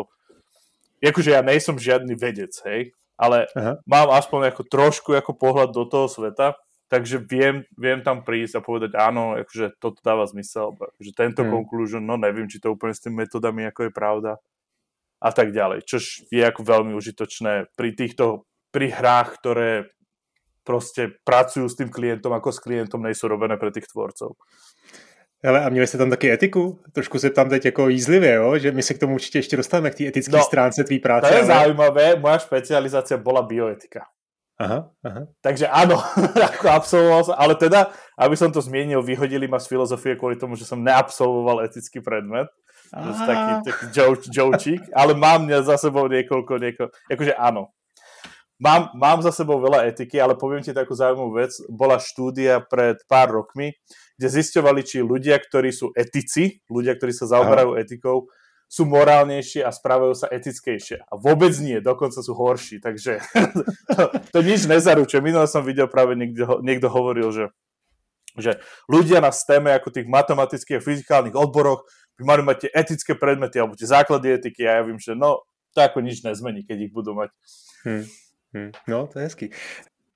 Akože 0.97 1.37
ja 1.37 1.45
nejsem 1.45 1.77
žiadny 1.77 2.17
vedec, 2.17 2.49
hej, 2.65 2.97
ale 3.13 3.45
Aha. 3.53 3.77
mám 3.85 4.09
aspoň 4.17 4.49
ako 4.49 4.61
trošku 4.65 5.09
ako 5.13 5.37
pohľad 5.37 5.69
do 5.69 5.85
toho 5.85 6.09
sveta, 6.09 6.57
takže 6.87 7.19
viem, 7.23 7.63
viem 7.75 7.99
tam 8.03 8.23
prísť 8.23 8.59
a 8.59 8.65
povedať 8.65 8.95
áno, 8.95 9.35
akože 9.35 9.79
toto 9.79 9.99
dáva 10.03 10.27
zmysel, 10.27 10.75
že 10.99 11.11
tento 11.15 11.43
hmm. 11.43 11.51
conclusion, 11.51 12.03
no 12.03 12.15
neviem, 12.15 12.47
či 12.47 12.59
to 12.59 12.73
úplne 12.73 12.95
s 12.95 13.03
tými 13.03 13.27
metodami 13.27 13.67
ako 13.67 13.87
je 13.87 13.91
pravda 13.91 14.31
a 15.19 15.29
tak 15.31 15.51
ďalej, 15.51 15.83
čož 15.83 16.29
je 16.29 16.43
ako 16.43 16.61
veľmi 16.63 16.93
užitočné 16.95 17.73
pri 17.75 17.89
týchto 17.95 18.47
pri 18.71 18.91
hrách, 18.91 19.39
ktoré 19.39 19.89
proste 20.67 21.15
pracujú 21.23 21.65
s 21.71 21.79
tým 21.79 21.87
klientom, 21.87 22.35
ako 22.35 22.51
s 22.51 22.59
klientom 22.59 22.99
nejsou 22.99 23.31
robené 23.31 23.55
pre 23.55 23.71
tých 23.71 23.87
tvorcov. 23.87 24.35
Ale 25.43 25.63
a 25.63 25.69
měli 25.69 25.87
jste 25.87 25.97
tam 25.97 26.09
taky 26.09 26.31
etiku? 26.31 26.79
Trošku 26.91 27.19
se 27.19 27.29
tam 27.29 27.49
teď 27.49 27.65
jako 27.65 27.89
jízlivě, 27.89 28.33
jo? 28.33 28.57
že 28.57 28.71
my 28.71 28.83
se 28.83 28.93
k 28.93 28.99
tomu 28.99 29.13
určitě 29.13 29.37
ještě 29.37 29.57
dostaneme, 29.57 29.91
k 29.91 29.95
té 29.95 30.07
etické 30.07 30.37
no, 30.37 30.43
stránce 30.43 30.83
tvý 30.83 30.99
práce. 30.99 31.29
To 31.29 31.33
je 31.33 31.41
ale... 31.41 31.47
zaujímavé, 31.47 32.15
moja 32.15 32.37
špecializácia 32.37 33.17
bola 33.17 33.41
bioetika. 33.41 34.05
Aha, 34.57 34.89
aha. 35.05 35.21
Takže 35.45 35.69
áno, 35.69 36.01
ako 36.49 36.65
absolvoval 36.65 37.21
som, 37.29 37.35
ale 37.37 37.53
teda, 37.53 37.93
aby 38.17 38.33
som 38.33 38.49
to 38.49 38.57
zmienil, 38.57 39.05
vyhodili 39.05 39.45
ma 39.45 39.61
z 39.61 39.69
filozofie 39.69 40.17
kvôli 40.17 40.33
tomu, 40.33 40.57
že 40.57 40.65
som 40.65 40.81
neabsolvoval 40.81 41.61
etický 41.69 42.01
predmet. 42.01 42.49
Taký, 42.89 43.51
taký 43.67 43.85
jočík, 44.31 44.81
ale 44.95 45.11
mám 45.11 45.45
za 45.61 45.75
sebou 45.75 46.07
niekoľko, 46.07 46.53
niekoľko, 46.55 46.93
akože 47.11 47.35
áno, 47.35 47.75
Mám, 48.57 48.89
mám 48.97 49.21
za 49.21 49.29
sebou 49.29 49.61
veľa 49.61 49.85
etiky, 49.85 50.17
ale 50.17 50.33
poviem 50.33 50.65
ti 50.65 50.73
takú 50.73 50.97
zaujímavú 50.97 51.37
vec. 51.37 51.53
Bola 51.69 52.01
štúdia 52.01 52.57
pred 52.57 52.97
pár 53.05 53.29
rokmi, 53.29 53.77
kde 54.17 54.27
zisťovali, 54.33 54.81
či 54.81 55.05
ľudia, 55.05 55.37
ktorí 55.37 55.69
sú 55.69 55.93
etici, 55.93 56.65
ľudia, 56.65 56.97
ktorí 56.97 57.13
sa 57.13 57.29
zaoberajú 57.29 57.77
Aha. 57.77 57.85
etikou, 57.85 58.25
sú 58.67 58.83
morálnejšie 58.83 59.63
a 59.63 59.71
správajú 59.71 60.13
sa 60.13 60.27
etickejšie. 60.27 61.07
A 61.07 61.15
vôbec 61.15 61.55
nie, 61.63 61.79
dokonca 61.79 62.19
sú 62.19 62.35
horší. 62.35 62.83
Takže 62.83 63.23
to, 63.95 64.03
to 64.35 64.39
nič 64.43 64.67
nezaručuje. 64.67 65.23
Minule 65.23 65.47
som 65.47 65.63
videl 65.63 65.87
práve 65.87 66.19
niekto, 66.19 66.59
niekto 66.59 66.91
hovoril, 66.91 67.31
že, 67.31 67.45
že 68.35 68.59
ľudia 68.91 69.23
na 69.23 69.31
STEMe, 69.31 69.71
ako 69.71 69.95
tých 69.95 70.07
matematických 70.11 70.79
a 70.79 70.85
fyzikálnych 70.85 71.35
odboroch, 71.39 71.87
by 72.19 72.23
mali 72.27 72.41
mať 72.43 72.67
tie 72.67 72.71
etické 72.75 73.13
predmety 73.15 73.61
alebo 73.61 73.79
tie 73.79 73.87
základy 73.87 74.35
etiky 74.35 74.67
a 74.67 74.81
ja 74.81 74.83
vím, 74.83 74.99
že 74.99 75.15
no, 75.15 75.47
to 75.71 75.79
ako 75.79 76.01
nič 76.03 76.25
nezmení, 76.25 76.65
keď 76.65 76.89
ich 76.89 76.93
budú 76.93 77.13
mať. 77.15 77.29
Hmm. 77.85 78.05
Hmm. 78.51 78.71
No, 78.89 79.05
to 79.07 79.21
je 79.21 79.23
hezký. 79.29 79.47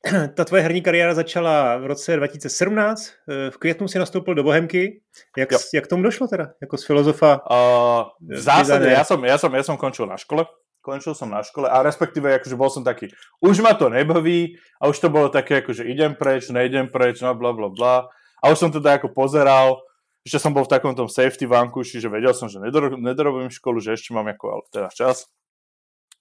Ta 0.35 0.45
tvoje 0.45 0.61
herní 0.61 0.81
kariéra 0.81 1.13
začala 1.13 1.77
v 1.77 1.85
roce 1.85 2.17
2017. 2.17 3.11
V 3.49 3.57
květnu 3.57 3.87
si 3.87 3.99
nastoupil 3.99 4.33
do 4.35 4.43
Bohemky. 4.43 5.01
Jak, 5.37 5.49
jak 5.73 5.87
tomu 5.87 6.03
došlo 6.03 6.27
teda? 6.27 6.53
Jako 6.61 6.77
z 6.77 6.85
filozofa? 6.85 7.41
Uh, 7.51 8.09
v 8.21 8.41
zásade, 8.41 8.89
ja 8.89 9.03
som, 9.03 9.21
ja, 9.25 9.37
som, 9.37 9.53
ja 9.53 9.63
som 9.63 9.77
končil 9.77 10.09
na 10.09 10.17
škole. 10.17 10.49
Končil 10.81 11.13
som 11.13 11.29
na 11.29 11.45
škole 11.45 11.69
a 11.69 11.85
respektíve 11.85 12.25
akože 12.41 12.57
bol 12.57 12.73
som 12.73 12.81
taký, 12.81 13.13
už 13.37 13.61
ma 13.61 13.77
to 13.77 13.93
nebaví 13.93 14.57
a 14.81 14.89
už 14.89 14.97
to 14.97 15.13
bolo 15.13 15.29
také, 15.29 15.61
akože 15.61 15.85
idem 15.85 16.17
preč, 16.17 16.49
nejdem 16.49 16.89
preč, 16.89 17.21
no 17.21 17.37
bla 17.37 17.53
bla 17.53 17.69
bla. 17.69 18.09
A 18.41 18.49
už 18.49 18.57
som 18.57 18.73
teda 18.73 18.97
ako 18.97 19.13
pozeral, 19.13 19.77
ešte 20.25 20.41
som 20.41 20.49
bol 20.49 20.65
v 20.65 20.73
takom 20.73 20.97
tom 20.97 21.05
safety 21.05 21.45
vankuši, 21.45 22.01
že 22.01 22.09
vedel 22.09 22.33
som, 22.33 22.49
že 22.49 22.57
nedorobím 22.97 23.53
školu, 23.53 23.77
že 23.77 23.93
ešte 23.93 24.17
mám 24.17 24.25
ako, 24.33 24.45
ale 24.57 24.63
teda 24.73 24.89
čas. 24.89 25.29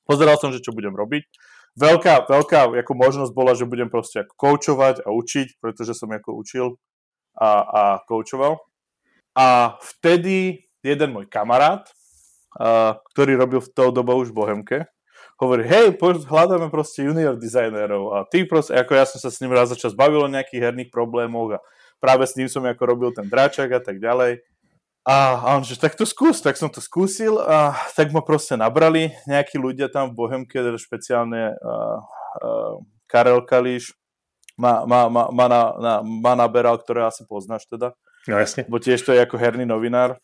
Pozeral 0.04 0.36
som, 0.36 0.52
že 0.52 0.60
čo 0.60 0.76
budem 0.76 0.92
robiť 0.92 1.24
veľká, 1.78 2.26
veľká 2.26 2.58
ako 2.82 2.92
možnosť 2.96 3.32
bola, 3.34 3.52
že 3.54 3.68
budem 3.68 3.90
proste 3.92 4.24
ako 4.24 4.34
koučovať 4.34 5.06
a 5.06 5.14
učiť, 5.14 5.62
pretože 5.62 5.94
som 5.94 6.10
ako 6.10 6.30
učil 6.34 6.66
a, 7.38 7.50
a 7.62 7.82
koučoval. 8.06 8.58
A 9.36 9.78
vtedy 9.78 10.66
jeden 10.82 11.10
môj 11.14 11.30
kamarát, 11.30 11.86
a, 12.58 12.98
ktorý 13.14 13.38
robil 13.38 13.60
v 13.62 13.72
tou 13.72 13.88
dobu 13.94 14.18
už 14.18 14.34
v 14.34 14.38
Bohemke, 14.38 14.78
hovorí, 15.40 15.64
hej, 15.64 15.96
hľadáme 16.28 16.68
proste 16.68 17.08
junior 17.08 17.32
dizajnérov 17.32 18.12
a 18.12 18.28
ty 18.28 18.44
proste, 18.44 18.76
ako 18.76 18.92
ja 18.92 19.08
som 19.08 19.16
sa 19.16 19.32
s 19.32 19.40
ním 19.40 19.56
raz 19.56 19.72
za 19.72 19.76
čas 19.80 19.96
bavil 19.96 20.20
o 20.20 20.28
nejakých 20.28 20.68
herných 20.68 20.92
problémoch 20.92 21.56
a 21.56 21.64
práve 21.96 22.28
s 22.28 22.36
ním 22.36 22.44
som 22.52 22.60
ako 22.68 22.82
robil 22.84 23.10
ten 23.16 23.24
dráčak 23.24 23.72
a 23.72 23.80
tak 23.80 24.04
ďalej. 24.04 24.44
A, 25.08 25.16
a 25.40 25.48
on, 25.56 25.64
že 25.64 25.80
tak 25.80 25.96
to 25.96 26.04
skús, 26.04 26.44
tak 26.44 26.60
som 26.60 26.68
to 26.68 26.84
skúsil 26.84 27.40
a 27.40 27.72
tak 27.96 28.12
ma 28.12 28.20
proste 28.20 28.52
nabrali 28.52 29.16
nejakí 29.24 29.56
ľudia 29.56 29.88
tam 29.88 30.12
v 30.12 30.18
Bohemke, 30.20 30.60
teda 30.60 30.76
špeciálne 30.76 31.56
uh, 31.56 31.98
uh, 32.44 32.74
Karel 33.08 33.40
Kališ 33.48 33.96
ma, 34.60 34.84
ma, 34.84 35.08
ma, 35.08 35.32
ma, 35.32 35.46
na, 35.48 35.62
na, 35.80 35.92
ma 36.04 36.36
naberal, 36.36 36.76
ktoré 36.76 37.08
asi 37.08 37.24
poznáš 37.24 37.64
teda. 37.64 37.96
No 38.28 38.36
jasne. 38.36 38.68
Bo 38.68 38.76
tiež 38.76 39.00
to 39.00 39.16
je 39.16 39.24
ako 39.24 39.40
herný 39.40 39.64
novinár. 39.64 40.20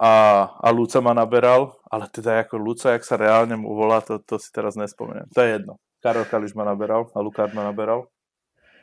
A, 0.00 0.48
a 0.56 0.68
Luca 0.72 0.96
ma 1.04 1.12
naberal, 1.12 1.76
ale 1.92 2.08
teda 2.08 2.40
ako 2.40 2.56
Luca, 2.56 2.96
jak 2.96 3.04
sa 3.04 3.20
reálne 3.20 3.52
mu 3.60 3.76
volá, 3.76 4.00
to, 4.00 4.16
to 4.24 4.40
si 4.40 4.48
teraz 4.48 4.80
nespomeniem. 4.80 5.28
To 5.36 5.44
je 5.44 5.60
jedno. 5.60 5.76
Karel 6.00 6.24
Kališ 6.24 6.56
ma 6.56 6.64
naberal 6.64 7.12
a 7.12 7.20
Lukár 7.20 7.52
ma 7.52 7.68
naberal. 7.68 8.08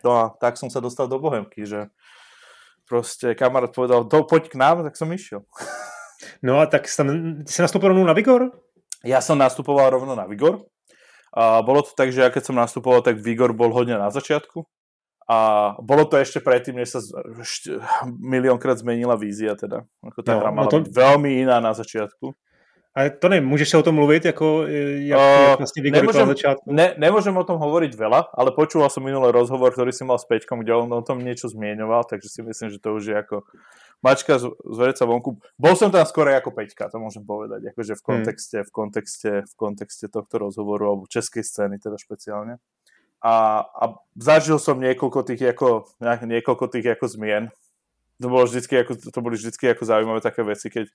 No 0.06 0.14
a 0.14 0.30
tak 0.38 0.62
som 0.62 0.70
sa 0.70 0.78
dostal 0.78 1.10
do 1.10 1.18
Bohemky, 1.18 1.66
že 1.66 1.90
proste 2.88 3.36
kamarát 3.36 3.76
povedal, 3.76 4.08
do, 4.08 4.24
poď 4.24 4.50
k 4.50 4.56
nám, 4.56 4.82
tak 4.88 4.96
som 4.96 5.12
išiel. 5.12 5.44
No 6.42 6.64
a 6.64 6.66
tak 6.66 6.88
tam, 6.90 7.44
si 7.46 7.60
nastupoval 7.62 7.94
rovno 7.94 8.10
na 8.10 8.18
Vigor? 8.18 8.50
Ja 9.06 9.22
som 9.22 9.38
nastupoval 9.38 9.94
rovno 9.94 10.18
na 10.18 10.26
Vigor. 10.26 10.66
A 11.36 11.62
bolo 11.62 11.86
to 11.86 11.94
tak, 11.94 12.10
že 12.10 12.26
ja 12.26 12.34
keď 12.34 12.50
som 12.50 12.58
nastupoval, 12.58 13.06
tak 13.06 13.22
Vigor 13.22 13.54
bol 13.54 13.70
hodne 13.70 14.00
na 14.00 14.10
začiatku. 14.10 14.66
A 15.28 15.38
bolo 15.84 16.08
to 16.08 16.16
ešte 16.16 16.40
predtým, 16.40 16.80
než 16.80 16.96
sa 16.96 17.04
miliónkrát 18.08 18.80
zmenila 18.80 19.20
vízia 19.20 19.60
teda. 19.60 19.84
Ako 20.00 20.24
tá 20.24 20.34
no, 20.34 20.40
hra 20.40 20.50
no 20.50 20.56
mala 20.56 20.68
no 20.72 20.72
to... 20.72 20.88
veľmi 20.88 21.44
iná 21.44 21.60
na 21.60 21.76
začiatku. 21.76 22.32
Ale 22.98 23.14
to 23.14 23.30
ne, 23.30 23.38
můžeš 23.42 23.70
sa 23.70 23.78
o 23.78 23.86
tom 23.86 24.02
mluvit, 24.02 24.26
ako 24.26 24.66
e, 24.66 25.06
jak, 25.06 25.22
uh, 25.22 25.54
jak 25.54 25.60
vlastne 25.62 25.82
nemôžem, 25.86 26.26
na 26.26 26.34
začiatku? 26.34 26.66
Ne, 26.66 26.88
nemôžem 26.98 27.36
o 27.38 27.46
tom 27.46 27.62
hovoriť 27.62 27.94
veľa, 27.94 28.34
ale 28.34 28.50
počúval 28.58 28.90
som 28.90 29.06
minulý 29.06 29.30
rozhovor, 29.30 29.70
ktorý 29.70 29.94
si 29.94 30.02
mal 30.02 30.18
s 30.18 30.26
Peťkom, 30.26 30.66
kde 30.66 30.74
on 30.74 30.90
o 30.90 31.06
tom 31.06 31.22
niečo 31.22 31.46
zmieňoval, 31.46 32.10
takže 32.10 32.26
si 32.26 32.42
myslím, 32.42 32.74
že 32.74 32.82
to 32.82 32.98
už 32.98 33.14
je 33.14 33.14
ako 33.14 33.46
mačka 34.02 34.42
z, 34.42 34.50
z 34.50 34.98
vonku. 35.06 35.38
Bol 35.62 35.78
som 35.78 35.94
tam 35.94 36.10
skoro 36.10 36.34
ako 36.34 36.50
Peťka, 36.50 36.90
to 36.90 36.98
môžem 36.98 37.22
povedať, 37.22 37.70
akože 37.70 37.94
v 37.94 38.02
kontexte, 38.02 38.58
hmm. 38.62 38.66
v 38.66 38.72
kontexte, 38.74 39.32
v 39.46 39.54
kontexte 39.54 40.06
tohto 40.10 40.36
rozhovoru, 40.42 40.98
alebo 40.98 41.06
českej 41.06 41.46
scény 41.46 41.78
teda 41.78 42.02
špeciálne. 42.02 42.58
A, 43.22 43.62
a 43.62 43.84
zažil 44.18 44.58
som 44.58 44.82
niekoľko 44.82 45.22
tých 45.22 45.54
ako, 45.54 45.86
niekoľko 46.02 46.66
tých 46.74 46.98
ako 46.98 47.06
zmien. 47.14 47.54
To, 48.18 48.34
bolo 48.34 48.50
vždycky, 48.50 48.82
ako, 48.82 48.98
to 48.98 49.20
boli 49.22 49.38
vždycky 49.38 49.70
ako 49.70 49.86
zaujímavé 49.86 50.26
také 50.26 50.42
veci, 50.42 50.74
keď 50.74 50.90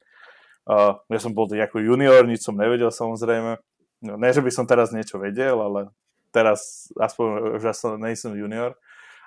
Uh, 0.62 0.94
ja 1.10 1.18
som 1.18 1.34
bol 1.34 1.50
ako 1.50 1.82
junior, 1.82 2.22
nič 2.22 2.46
som 2.46 2.54
nevedel 2.54 2.94
samozrejme. 2.94 3.58
No, 4.02 4.18
ne, 4.18 4.30
že 4.34 4.42
by 4.42 4.50
som 4.50 4.66
teraz 4.66 4.90
niečo 4.90 5.18
vedel, 5.18 5.58
ale 5.58 5.90
teraz 6.34 6.90
aspoň, 6.98 7.58
že 7.62 7.70
som, 7.74 7.94
nejsem 7.98 8.34
junior. 8.34 8.74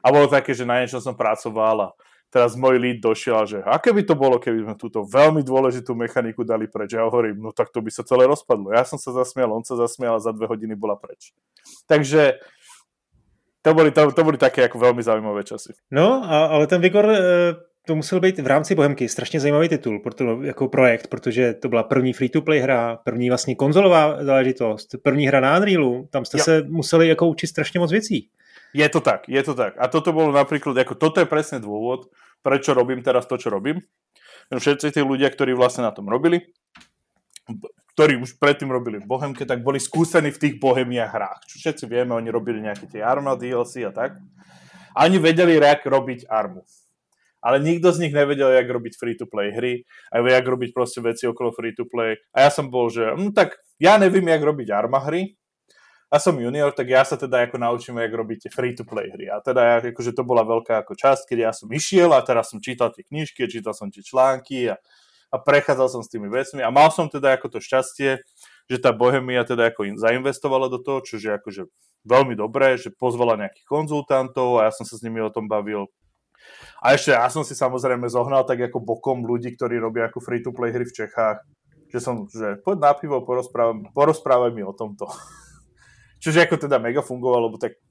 A 0.03 0.11
bolo 0.11 0.27
také, 0.27 0.51
že 0.51 0.67
na 0.67 0.83
niečom 0.83 0.99
som 0.99 1.15
pracoval 1.15 1.77
a 1.79 1.89
teraz 2.35 2.59
môj 2.59 2.75
lead 2.75 2.99
došiel, 2.99 3.47
že 3.47 3.57
aké 3.63 3.95
by 3.95 4.03
to 4.03 4.15
bolo, 4.19 4.35
keby 4.35 4.67
sme 4.67 4.75
túto 4.75 5.07
veľmi 5.07 5.39
dôležitú 5.39 5.95
mechaniku 5.95 6.43
dali 6.43 6.67
preč. 6.67 6.91
Ja 6.91 7.07
hovorím, 7.07 7.39
no 7.39 7.55
tak 7.55 7.71
to 7.71 7.79
by 7.79 7.87
sa 7.87 8.03
celé 8.03 8.27
rozpadlo. 8.27 8.75
Ja 8.75 8.83
som 8.83 8.99
sa 8.99 9.15
zasmial, 9.15 9.55
on 9.55 9.63
sa 9.63 9.79
zasmial 9.79 10.19
a 10.19 10.23
za 10.23 10.35
dve 10.35 10.51
hodiny 10.51 10.75
bola 10.75 10.99
preč. 10.99 11.31
Takže 11.87 12.35
to 13.63 13.69
boli, 13.73 13.89
to, 13.95 14.11
to 14.11 14.21
boli 14.21 14.37
také 14.37 14.67
ako 14.67 14.77
veľmi 14.77 15.01
zaujímavé 15.01 15.41
časy. 15.47 15.73
No, 15.89 16.21
ale 16.27 16.69
ten 16.69 16.83
Vigor 16.83 17.07
e, 17.09 17.19
to 17.85 17.95
musel 17.95 18.19
být 18.19 18.39
v 18.39 18.47
rámci 18.47 18.75
Bohemky 18.75 19.09
strašně 19.09 19.39
zajímavý 19.39 19.69
titul 19.69 19.99
proto, 19.99 20.41
jako 20.43 20.67
projekt, 20.67 21.07
protože 21.07 21.53
to 21.53 21.69
byla 21.69 21.83
první 21.83 22.13
free-to-play 22.13 22.59
hra, 22.59 22.95
první 23.03 23.29
vlastně 23.29 23.55
konzolová 23.55 24.23
záležitost, 24.23 24.95
první 25.03 25.27
hra 25.27 25.39
na 25.39 25.57
Unrealu, 25.57 26.07
tam 26.11 26.25
jste 26.25 26.37
jo. 26.37 26.43
se 26.43 26.63
museli 26.67 27.07
jako 27.07 27.27
učit 27.27 27.47
strašně 27.47 27.79
moc 27.79 27.91
věcí. 27.91 28.29
Je 28.73 28.89
to 28.89 28.99
tak, 28.99 29.29
je 29.29 29.43
to 29.43 29.53
tak. 29.53 29.73
A 29.79 29.87
toto 29.87 30.11
bolo 30.11 30.35
napríklad, 30.35 30.75
ako 30.75 30.99
toto 30.99 31.23
je 31.23 31.31
presne 31.31 31.63
dôvod, 31.63 32.11
prečo 32.43 32.75
robím 32.75 32.99
teraz 32.99 33.23
to, 33.23 33.39
čo 33.39 33.47
robím. 33.47 33.79
Všetci 34.51 34.91
tí 34.91 34.99
ľudia, 34.99 35.31
ktorí 35.31 35.55
vlastne 35.55 35.87
na 35.87 35.95
tom 35.95 36.11
robili, 36.11 36.43
ktorí 37.95 38.19
už 38.19 38.35
predtým 38.35 38.67
robili 38.67 38.99
v 38.99 39.07
Bohemke, 39.07 39.47
tak 39.47 39.63
boli 39.63 39.79
skúsení 39.79 40.27
v 40.27 40.41
tých 40.43 40.55
Bohemiach 40.59 41.07
hrách. 41.07 41.39
Čo 41.47 41.55
všetci 41.63 41.87
vieme, 41.87 42.19
oni 42.19 42.27
robili 42.27 42.59
nejaké 42.59 42.91
tie 42.91 42.99
Arma 42.99 43.39
DLC 43.39 43.87
a 43.87 43.95
tak. 43.95 44.19
A 44.91 45.07
oni 45.07 45.23
vedeli, 45.23 45.55
jak 45.55 45.87
robiť 45.87 46.27
Armu 46.27 46.67
ale 47.45 47.61
nikto 47.61 47.93
z 47.93 48.09
nich 48.09 48.13
nevedel, 48.17 48.49
jak 48.57 48.65
robiť 48.65 48.97
free-to-play 48.97 49.53
hry 49.53 49.73
a 50.09 50.25
jak 50.25 50.45
robiť 50.49 50.73
proste 50.73 51.05
veci 51.05 51.29
okolo 51.29 51.53
free-to-play. 51.53 52.17
A 52.33 52.49
ja 52.49 52.49
som 52.49 52.73
bol, 52.73 52.89
že 52.89 53.13
hm, 53.13 53.37
tak 53.37 53.61
ja 53.77 54.01
nevím, 54.01 54.33
jak 54.33 54.41
robiť 54.41 54.73
arma 54.73 54.97
hry, 55.05 55.37
a 56.15 56.21
som 56.21 56.37
junior, 56.37 56.71
tak 56.71 56.87
ja 56.87 57.03
sa 57.03 57.17
teda 57.17 57.49
ako 57.49 57.57
naučím, 57.57 57.97
jak 57.99 58.13
robíte 58.13 58.47
free-to-play 58.47 59.09
hry. 59.11 59.25
A 59.27 59.41
teda 59.41 59.81
akože 59.81 60.13
to 60.13 60.23
bola 60.23 60.45
veľká 60.45 60.85
ako 60.85 60.93
časť, 60.95 61.27
keď 61.27 61.37
ja 61.49 61.51
som 61.51 61.67
išiel 61.73 62.13
a 62.13 62.21
teraz 62.21 62.53
som 62.53 62.61
čítal 62.61 62.93
tie 62.93 63.03
knižky, 63.03 63.49
čítal 63.49 63.73
som 63.73 63.89
tie 63.89 64.05
články 64.05 64.71
a, 64.71 64.79
a 65.33 65.35
prechádzal 65.41 65.91
som 65.91 66.01
s 66.05 66.11
tými 66.13 66.29
vecmi 66.29 66.61
a 66.61 66.69
mal 66.69 66.93
som 66.93 67.09
teda 67.09 67.35
ako 67.35 67.57
to 67.57 67.59
šťastie, 67.59 68.21
že 68.69 68.77
tá 68.79 68.93
Bohemia 68.93 69.43
teda 69.43 69.73
ako 69.73 69.97
zainvestovala 69.97 70.69
do 70.69 70.79
toho, 70.79 71.01
čo 71.01 71.17
je 71.17 71.35
akože 71.35 71.67
veľmi 72.05 72.37
dobré, 72.37 72.77
že 72.77 72.93
pozvala 72.93 73.35
nejakých 73.35 73.65
konzultantov 73.65 74.61
a 74.61 74.69
ja 74.69 74.71
som 74.71 74.85
sa 74.85 74.95
s 74.95 75.03
nimi 75.03 75.19
o 75.19 75.33
tom 75.33 75.49
bavil 75.49 75.89
a 76.85 76.93
ešte 76.93 77.17
ja 77.17 77.25
som 77.33 77.41
si 77.41 77.57
samozrejme 77.57 78.05
zohnal 78.05 78.45
tak 78.45 78.61
ako 78.61 78.77
bokom 78.77 79.25
ľudí, 79.25 79.57
ktorí 79.57 79.81
robia 79.81 80.05
ako 80.05 80.21
free-to-play 80.21 80.69
hry 80.69 80.85
v 80.85 80.95
Čechách, 80.95 81.41
že 81.89 81.99
som, 82.03 82.29
že 82.29 82.61
poď 82.61 82.77
na 82.77 82.91
pivo, 82.93 83.23
porozprávaj, 83.25 83.89
porozprávaj 83.95 84.51
mi 84.53 84.61
o 84.61 84.75
tomto. 84.75 85.09
Čože 86.23 86.45
ako 86.45 86.61
teda 86.61 86.77
mega 86.77 87.01
fungovalo, 87.01 87.49
lebo 87.49 87.57
tak 87.57 87.81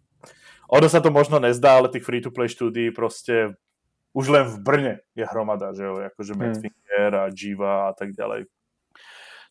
ono 0.70 0.86
sa 0.88 1.02
to 1.02 1.12
možno 1.12 1.42
nezdá, 1.42 1.76
ale 1.76 1.92
tých 1.92 2.06
free-to-play 2.06 2.48
štúdií 2.48 2.94
proste 2.94 3.58
už 4.14 4.30
len 4.30 4.46
v 4.46 4.56
Brne 4.62 4.94
je 5.18 5.26
hromada, 5.26 5.74
že 5.74 5.82
jo, 5.82 5.98
akože 5.98 6.38
Madfinger 6.38 7.10
hmm. 7.10 7.20
a 7.20 7.24
Jiva 7.34 7.90
a 7.90 7.92
tak 7.98 8.14
ďalej. 8.14 8.46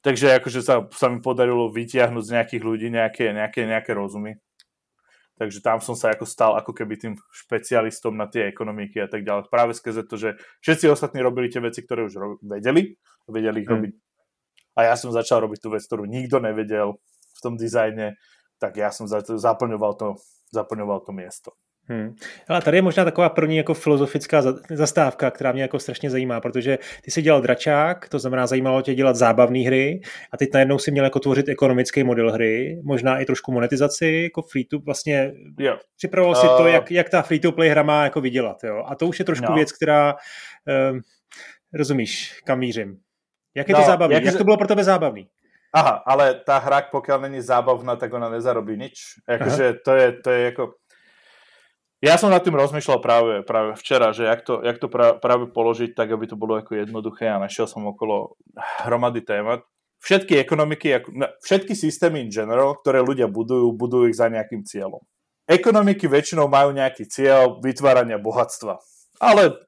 Takže 0.03 0.39
akože 0.39 0.59
sa, 0.63 0.83
sa 0.91 1.07
mi 1.07 1.19
podarilo 1.23 1.71
vytiahnuť 1.71 2.23
z 2.23 2.33
nejakých 2.35 2.63
ľudí 2.63 2.87
nejaké, 2.91 3.31
nejaké, 3.31 3.67
nejaké 3.67 3.91
rozumy 3.95 4.39
takže 5.37 5.59
tam 5.65 5.81
som 5.81 5.97
sa 5.97 6.13
ako 6.13 6.25
stal 6.29 6.53
ako 6.57 6.71
keby 6.73 6.97
tým 6.97 7.13
špecialistom 7.33 8.13
na 8.13 8.29
tie 8.29 8.49
ekonomiky 8.49 9.01
a 9.01 9.09
tak 9.09 9.25
ďalej. 9.25 9.49
Práve 9.49 9.73
skrze 9.73 10.05
to, 10.05 10.15
že 10.17 10.37
všetci 10.61 10.85
ostatní 10.89 11.19
robili 11.25 11.49
tie 11.49 11.61
veci, 11.61 11.81
ktoré 11.81 12.05
už 12.05 12.13
ro- 12.17 12.39
vedeli, 12.41 12.93
vedeli 13.25 13.65
ich 13.65 13.69
hmm. 13.69 13.75
robiť. 13.77 13.93
A 14.73 14.79
ja 14.89 14.95
som 14.97 15.13
začal 15.13 15.45
robiť 15.45 15.59
tú 15.61 15.69
vec, 15.73 15.85
ktorú 15.85 16.09
nikto 16.09 16.41
nevedel 16.41 16.97
v 17.33 17.39
tom 17.41 17.57
dizajne, 17.57 18.17
tak 18.57 18.79
ja 18.79 18.89
som 18.89 19.05
zaplňoval 19.11 19.93
to, 19.99 20.07
zaplňoval 20.53 21.05
to 21.05 21.11
miesto. 21.13 21.49
Hmm. 21.89 22.15
Ale 22.47 22.61
tady 22.61 22.77
je 22.77 22.81
možná 22.81 23.03
taková 23.05 23.29
první 23.29 23.57
jako 23.57 23.73
filozofická 23.73 24.41
zastávka, 24.69 25.31
která 25.31 25.51
mě 25.51 25.61
jako 25.61 25.79
strašně 25.79 26.09
zajímá, 26.09 26.41
protože 26.41 26.77
ty 27.03 27.11
si 27.11 27.21
dělal 27.21 27.41
dračák, 27.41 28.09
to 28.09 28.19
znamená 28.19 28.47
zajímalo 28.47 28.81
tě 28.81 28.95
dělat 28.95 29.15
zábavné 29.15 29.59
hry 29.59 30.01
a 30.31 30.37
teď 30.37 30.49
najednou 30.53 30.79
si 30.79 30.91
měl 30.91 31.05
jako 31.05 31.19
tvořit 31.19 31.49
ekonomický 31.49 32.03
model 32.03 32.31
hry, 32.31 32.81
možná 32.83 33.19
i 33.19 33.25
trošku 33.25 33.51
monetizaci, 33.51 34.21
jako 34.23 34.41
free 34.41 34.65
to, 34.65 34.79
vlastně 34.79 35.31
jo. 35.59 35.77
připravoval 35.97 36.35
si 36.35 36.47
uh... 36.47 36.57
to, 36.57 36.67
jak, 36.67 36.91
jak 36.91 37.09
ta 37.09 37.21
free 37.21 37.39
to 37.39 37.51
play 37.51 37.69
hra 37.69 37.83
má 37.83 38.03
jako 38.03 38.21
vydělat, 38.21 38.63
jo. 38.63 38.83
A 38.87 38.95
to 38.95 39.07
už 39.07 39.19
je 39.19 39.25
trošku 39.25 39.49
no. 39.49 39.55
věc, 39.55 39.71
která, 39.71 40.15
um, 40.91 41.01
rozumíš, 41.73 42.41
kam 42.45 42.59
mířím. 42.59 42.97
Jak 43.55 43.69
je 43.69 43.73
no, 43.73 43.81
to 43.81 43.87
zábavný? 43.87 44.13
Jak, 44.13 44.23
jak 44.23 44.37
to 44.37 44.43
bylo 44.43 44.57
pro 44.57 44.67
tebe 44.67 44.83
zábavný? 44.83 45.27
Aha, 45.73 46.05
ale 46.05 46.37
tá 46.45 46.61
hra, 46.61 46.85
pokiaľ 46.85 47.25
není 47.25 47.41
zábavná, 47.41 47.97
tak 47.97 48.13
ona 48.13 48.29
nezarobí 48.29 48.77
nič. 48.77 49.25
Akože 49.25 49.81
to 49.81 49.91
je, 49.97 50.07
to 50.21 50.29
je 50.29 50.41
ako 50.53 50.63
Ja 52.03 52.19
som 52.19 52.35
nad 52.35 52.43
tým 52.43 52.59
rozmýšľal 52.59 52.99
práve, 52.99 53.33
práve 53.47 53.79
včera, 53.79 54.11
že 54.11 54.27
jak 54.27 54.43
to, 54.43 54.59
jak 54.59 54.75
to 54.75 54.91
práve 54.91 55.47
položiť 55.55 55.95
tak, 55.95 56.11
aby 56.11 56.27
to 56.27 56.35
bolo 56.35 56.59
ako 56.59 56.75
jednoduché 56.75 57.31
a 57.31 57.39
našiel 57.39 57.63
som 57.63 57.87
okolo 57.87 58.35
hromady 58.83 59.23
témat. 59.23 59.63
Všetky 60.03 60.35
ekonomiky, 60.35 60.99
všetky 61.39 61.71
systémy 61.71 62.19
in 62.19 62.27
general, 62.27 62.75
ktoré 62.75 62.99
ľudia 62.99 63.31
budujú, 63.31 63.71
budujú 63.71 64.11
ich 64.11 64.19
za 64.19 64.27
nejakým 64.27 64.67
cieľom. 64.67 64.99
Ekonomiky 65.47 66.11
väčšinou 66.11 66.51
majú 66.51 66.75
nejaký 66.75 67.07
cieľ 67.07 67.63
vytvárania 67.63 68.19
bohatstva. 68.19 68.83
Ale 69.23 69.63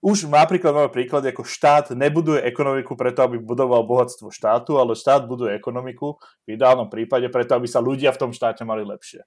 už 0.00 0.24
napríklad 0.32 0.72
máme 0.72 0.88
príklad, 0.88 1.28
ako 1.28 1.44
štát 1.44 1.92
nebuduje 1.92 2.48
ekonomiku 2.48 2.96
preto, 2.96 3.28
aby 3.28 3.36
budoval 3.36 3.84
bohatstvo 3.84 4.32
štátu, 4.32 4.80
ale 4.80 4.96
štát 4.96 5.28
buduje 5.28 5.52
ekonomiku 5.52 6.16
v 6.48 6.56
ideálnom 6.56 6.88
prípade 6.88 7.28
preto, 7.28 7.60
aby 7.60 7.68
sa 7.68 7.84
ľudia 7.84 8.08
v 8.08 8.20
tom 8.24 8.32
štáte 8.32 8.64
mali 8.64 8.88
lepšie. 8.88 9.20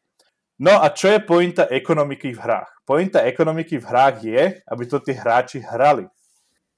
No 0.57 0.81
a 0.81 0.89
čo 0.89 1.13
je 1.13 1.21
pointa 1.21 1.69
ekonomiky 1.69 2.33
v 2.33 2.41
hrách? 2.41 2.71
Pointa 2.81 3.21
ekonomiky 3.21 3.77
v 3.77 3.85
hrách 3.85 4.17
je, 4.25 4.43
aby 4.65 4.83
to 4.89 4.97
tí 4.97 5.13
hráči 5.13 5.61
hrali. 5.61 6.09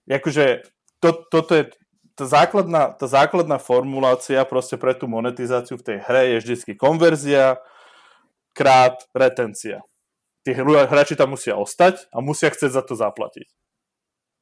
Jakože 0.04 0.68
to, 1.00 1.24
toto 1.32 1.56
je 1.56 1.72
tá 2.20 2.28
základná, 2.28 2.92
tá 2.92 3.08
základná 3.08 3.56
formulácia 3.56 4.44
proste 4.44 4.76
pre 4.76 4.92
tú 4.92 5.08
monetizáciu 5.08 5.80
v 5.80 5.86
tej 5.88 5.98
hre 6.04 6.36
je 6.36 6.38
vždy 6.44 6.76
konverzia 6.76 7.56
krát 8.52 9.00
retencia. 9.16 9.80
Tí 10.44 10.52
hráči 10.52 11.16
tam 11.16 11.40
musia 11.40 11.56
ostať 11.56 12.12
a 12.12 12.20
musia 12.20 12.52
chcieť 12.52 12.76
za 12.76 12.84
to 12.84 13.00
zaplatiť. 13.00 13.48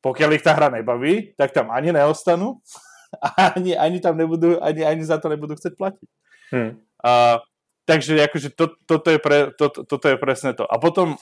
Pokiaľ 0.02 0.30
ich 0.34 0.46
tá 0.46 0.58
hra 0.58 0.74
nebaví, 0.74 1.38
tak 1.38 1.54
tam 1.54 1.70
ani 1.70 1.94
neostanú 1.94 2.58
a 3.26 3.54
ani, 3.54 3.78
ani 3.78 4.02
tam 4.02 4.18
nebudú, 4.18 4.58
ani, 4.58 4.82
ani 4.82 5.04
za 5.06 5.22
to 5.22 5.30
nebudú 5.30 5.54
chcieť 5.54 5.78
platiť. 5.78 6.10
Hmm. 6.50 6.82
A 7.06 7.44
Takže 7.88 8.20
akože 8.20 8.52
to, 8.52 8.76
toto, 8.84 9.08
je 9.08 9.20
pre, 9.24 9.56
to, 9.56 9.72
toto 9.72 10.06
je 10.12 10.20
presne 10.20 10.52
to. 10.52 10.68
A 10.68 10.76
potom, 10.76 11.16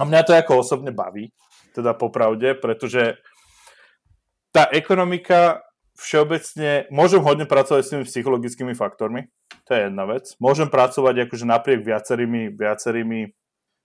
a 0.00 0.02
mňa 0.08 0.20
to 0.24 0.32
ako 0.32 0.64
osobne 0.64 0.96
baví, 0.96 1.28
teda 1.76 1.92
popravde, 1.92 2.56
pretože 2.56 3.20
tá 4.48 4.64
ekonomika 4.72 5.60
všeobecne, 6.00 6.88
môžem 6.88 7.20
hodne 7.20 7.44
pracovať 7.44 7.82
s 7.84 7.90
tými 7.92 8.04
psychologickými 8.08 8.72
faktormi, 8.72 9.28
to 9.68 9.76
je 9.76 9.92
jedna 9.92 10.08
vec. 10.08 10.32
Môžem 10.40 10.72
pracovať 10.72 11.28
akože 11.28 11.44
napriek 11.44 11.84
viacerými, 11.84 12.56
viacerými, 12.56 13.28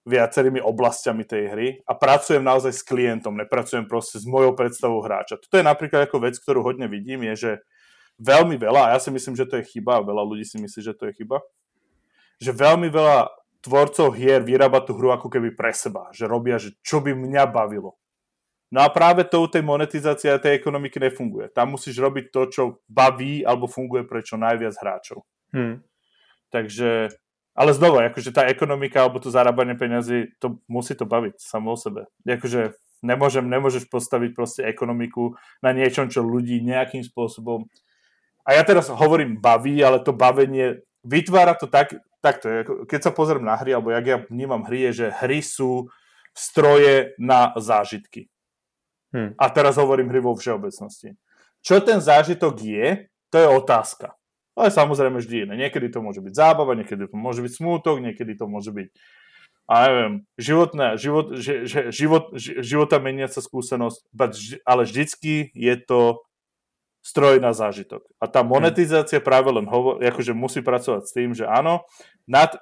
viacerými 0.07 0.63
oblastiami 0.63 1.27
tej 1.27 1.43
hry 1.51 1.67
a 1.83 1.91
pracujem 1.99 2.39
naozaj 2.39 2.79
s 2.79 2.87
klientom, 2.87 3.35
nepracujem 3.35 3.91
proste 3.91 4.23
s 4.23 4.25
mojou 4.29 4.55
predstavou 4.55 5.03
hráča. 5.03 5.35
Toto 5.35 5.59
je 5.59 5.67
napríklad 5.67 6.07
ako 6.07 6.23
vec, 6.23 6.39
ktorú 6.39 6.63
hodne 6.63 6.87
vidím, 6.87 7.27
je, 7.33 7.35
že 7.35 7.51
veľmi 8.23 8.55
veľa, 8.55 8.87
a 8.87 8.91
ja 8.95 8.99
si 9.03 9.11
myslím, 9.11 9.35
že 9.35 9.49
to 9.49 9.59
je 9.59 9.67
chyba, 9.67 9.99
a 9.99 10.05
veľa 10.05 10.23
ľudí 10.23 10.47
si 10.47 10.61
myslí, 10.61 10.79
že 10.79 10.95
to 10.95 11.11
je 11.11 11.17
chyba, 11.17 11.43
že 12.43 12.51
veľmi 12.51 12.91
veľa 12.91 13.31
tvorcov 13.63 14.11
hier 14.19 14.43
vyrába 14.43 14.83
tú 14.83 14.99
hru 14.99 15.15
ako 15.15 15.31
keby 15.31 15.55
pre 15.55 15.71
seba, 15.71 16.11
že 16.11 16.27
robia, 16.27 16.59
že 16.59 16.75
čo 16.83 16.99
by 16.99 17.15
mňa 17.15 17.47
bavilo. 17.47 17.95
No 18.73 18.83
a 18.83 18.89
práve 18.91 19.23
to 19.23 19.39
u 19.39 19.47
tej 19.47 19.63
monetizácie 19.63 20.33
a 20.33 20.41
tej 20.41 20.59
ekonomiky 20.59 20.99
nefunguje. 20.99 21.53
Tam 21.53 21.77
musíš 21.77 22.01
robiť 22.01 22.33
to, 22.33 22.41
čo 22.49 22.63
baví 22.89 23.45
alebo 23.45 23.69
funguje 23.69 24.03
pre 24.03 24.25
čo 24.25 24.35
najviac 24.35 24.75
hráčov. 24.75 25.23
Hmm. 25.53 25.85
Takže, 26.49 27.13
ale 27.53 27.71
znova, 27.71 28.09
akože 28.09 28.33
tá 28.33 28.49
ekonomika 28.49 29.05
alebo 29.05 29.21
to 29.21 29.29
zarábanie 29.29 29.77
peniazy, 29.77 30.33
to 30.41 30.59
musí 30.65 30.97
to 30.97 31.05
baviť 31.05 31.37
samo 31.37 31.71
o 31.71 31.77
sebe. 31.77 32.09
Akože 32.25 32.73
nemôžem, 33.05 33.45
nemôžeš 33.45 33.87
postaviť 33.87 34.33
proste 34.33 34.61
ekonomiku 34.65 35.37
na 35.61 35.69
niečom, 35.71 36.09
čo 36.09 36.25
ľudí 36.25 36.59
nejakým 36.65 37.05
spôsobom 37.05 37.69
a 38.43 38.59
ja 38.59 38.63
teraz 38.67 38.91
hovorím 38.91 39.39
baví, 39.39 39.79
ale 39.79 40.03
to 40.03 40.11
bavenie 40.11 40.83
vytvára 41.03 41.55
to 41.55 41.67
tak, 41.67 41.95
takto, 42.23 42.47
keď 42.87 42.99
sa 43.03 43.11
pozriem 43.11 43.43
na 43.43 43.59
hry, 43.59 43.75
alebo 43.75 43.91
jak 43.91 44.05
ja 44.07 44.17
vnímam 44.31 44.63
hry, 44.63 44.87
je, 44.89 45.03
že 45.03 45.07
hry 45.19 45.43
sú 45.43 45.91
stroje 46.31 47.11
na 47.19 47.51
zážitky. 47.59 48.31
Hmm. 49.11 49.35
A 49.35 49.51
teraz 49.51 49.75
hovorím 49.75 50.09
hry 50.09 50.23
vo 50.23 50.33
všeobecnosti. 50.33 51.19
Čo 51.59 51.83
ten 51.83 51.99
zážitok 51.99 52.55
je, 52.57 52.87
to 53.27 53.37
je 53.37 53.47
otázka. 53.51 54.15
Ale 54.55 54.71
samozrejme 54.71 55.19
vždy 55.19 55.49
iné. 55.49 55.53
Niekedy 55.67 55.91
to 55.91 55.99
môže 55.99 56.23
byť 56.23 56.33
zábava, 56.33 56.73
niekedy 56.73 57.11
to 57.11 57.15
môže 57.17 57.43
byť 57.43 57.53
smútok, 57.53 57.99
niekedy 57.99 58.39
to 58.39 58.47
môže 58.47 58.71
byť 58.71 58.89
a 59.63 59.87
neviem, 59.87 60.13
životná, 60.35 60.99
život, 60.99 61.39
že, 61.39 61.63
že, 61.63 61.87
život, 61.95 62.35
života 62.35 62.99
meniaca 62.99 63.39
skúsenosť, 63.39 64.11
ale 64.67 64.83
vždycky 64.83 65.55
je 65.55 65.75
to 65.79 66.19
stroj 67.03 67.43
na 67.43 67.51
zážitok. 67.51 68.07
A 68.17 68.31
tá 68.31 68.41
monetizácia 68.47 69.19
práve 69.19 69.51
len 69.51 69.67
hovor, 69.67 69.99
akože 69.99 70.31
musí 70.31 70.63
pracovať 70.63 71.03
s 71.03 71.11
tým, 71.11 71.35
že 71.35 71.43
áno, 71.43 71.83
nad, 72.23 72.55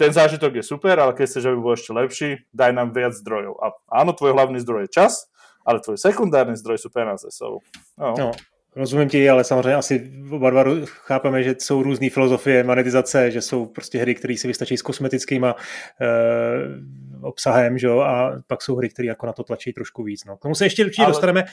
ten 0.00 0.10
zážitok 0.10 0.58
je 0.58 0.64
super, 0.64 0.96
ale 0.96 1.12
keď 1.12 1.26
chceš, 1.28 1.44
aby 1.52 1.58
bol 1.60 1.76
ešte 1.76 1.92
lepší, 1.92 2.28
daj 2.56 2.72
nám 2.72 2.96
viac 2.96 3.12
zdrojov. 3.12 3.60
A 3.60 3.76
áno, 3.92 4.16
tvoj 4.16 4.32
hlavný 4.32 4.58
zdroj 4.64 4.88
je 4.88 4.96
čas, 4.96 5.28
ale 5.68 5.84
tvoj 5.84 6.00
sekundárny 6.00 6.56
zdroj 6.56 6.80
sú 6.80 6.88
peniaze. 6.88 7.28
So, 7.28 7.60
no. 8.00 8.16
No, 8.16 8.32
rozumím 8.76 9.08
ti, 9.08 9.30
ale 9.30 9.44
samozřejmě 9.44 9.74
asi 9.74 10.10
oba 10.30 10.50
dva 10.50 10.64
chápeme, 10.86 11.42
že 11.42 11.54
jsou 11.58 11.82
různé 11.82 12.10
filozofie 12.10 12.64
monetizace, 12.64 13.30
že 13.30 13.40
jsou 13.40 13.66
prostě 13.66 13.98
hry, 13.98 14.14
které 14.14 14.36
si 14.36 14.48
vystačí 14.48 14.76
s 14.76 14.82
kosmetickýma 14.82 15.56
e, 16.00 16.06
obsahem, 17.22 17.78
že 17.78 17.86
jo, 17.86 18.00
a 18.00 18.32
pak 18.46 18.62
jsou 18.62 18.76
hry, 18.76 18.88
které 18.88 19.08
jako 19.08 19.26
na 19.26 19.32
to 19.32 19.44
tlačí 19.44 19.72
trošku 19.72 20.02
víc. 20.02 20.24
No. 20.24 20.36
K 20.36 20.42
tomu 20.42 20.54
se 20.54 20.64
ještě 20.64 20.84
určitě 20.84 21.02
ale... 21.02 21.10
dostaneme. 21.10 21.44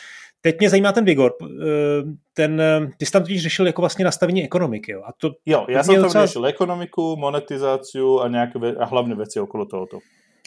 Teď 0.41 0.59
mě 0.59 0.69
zajímá 0.69 0.91
ten 0.91 1.05
Vigor. 1.05 1.31
Eh, 1.43 2.03
ten, 2.33 2.61
eh, 2.61 2.87
ty 2.97 3.05
jsi 3.05 3.11
tam 3.11 3.21
totiž 3.21 3.43
řešil 3.43 3.67
jako 3.67 3.81
vlastně 3.81 4.05
nastavení 4.05 4.43
ekonomiky. 4.43 4.91
Jo, 4.91 5.01
a 5.05 5.11
to, 5.17 5.31
jo 5.45 5.65
já 5.69 5.83
jsem 5.83 5.95
tam 5.95 6.03
docela... 6.03 6.25
řešil 6.25 6.45
ekonomiku, 6.45 7.15
monetizaci 7.15 7.99
a 8.23 8.27
nějaké 8.27 8.59
ve- 8.59 8.75
a 8.75 8.85
hlavně 8.85 9.15
věci 9.15 9.39
okolo 9.39 9.65
tohoto. 9.65 9.97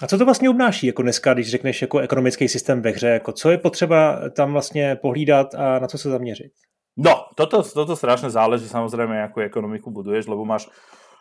A 0.02 0.06
co 0.06 0.18
to 0.18 0.24
vlastně 0.24 0.50
obnáší 0.50 0.86
jako 0.86 1.02
dneska, 1.02 1.34
když 1.34 1.50
řekneš 1.50 1.82
jako 1.82 1.98
ekonomický 1.98 2.48
systém 2.48 2.82
ve 2.82 2.90
hře? 2.90 3.08
Jako 3.08 3.32
co 3.32 3.50
je 3.50 3.58
potřeba 3.58 4.30
tam 4.30 4.52
vlastně 4.52 4.96
pohlídat 4.96 5.54
a 5.54 5.78
na 5.78 5.86
co 5.86 5.98
se 5.98 6.10
zaměřit? 6.10 6.52
No, 6.96 7.26
toto, 7.34 7.62
toto 7.66 7.98
strašne 7.98 8.30
záleží 8.30 8.70
samozrejme, 8.70 9.18
akú 9.26 9.42
ekonomiku 9.42 9.90
buduješ, 9.90 10.30
lebo 10.30 10.46
máš 10.46 10.70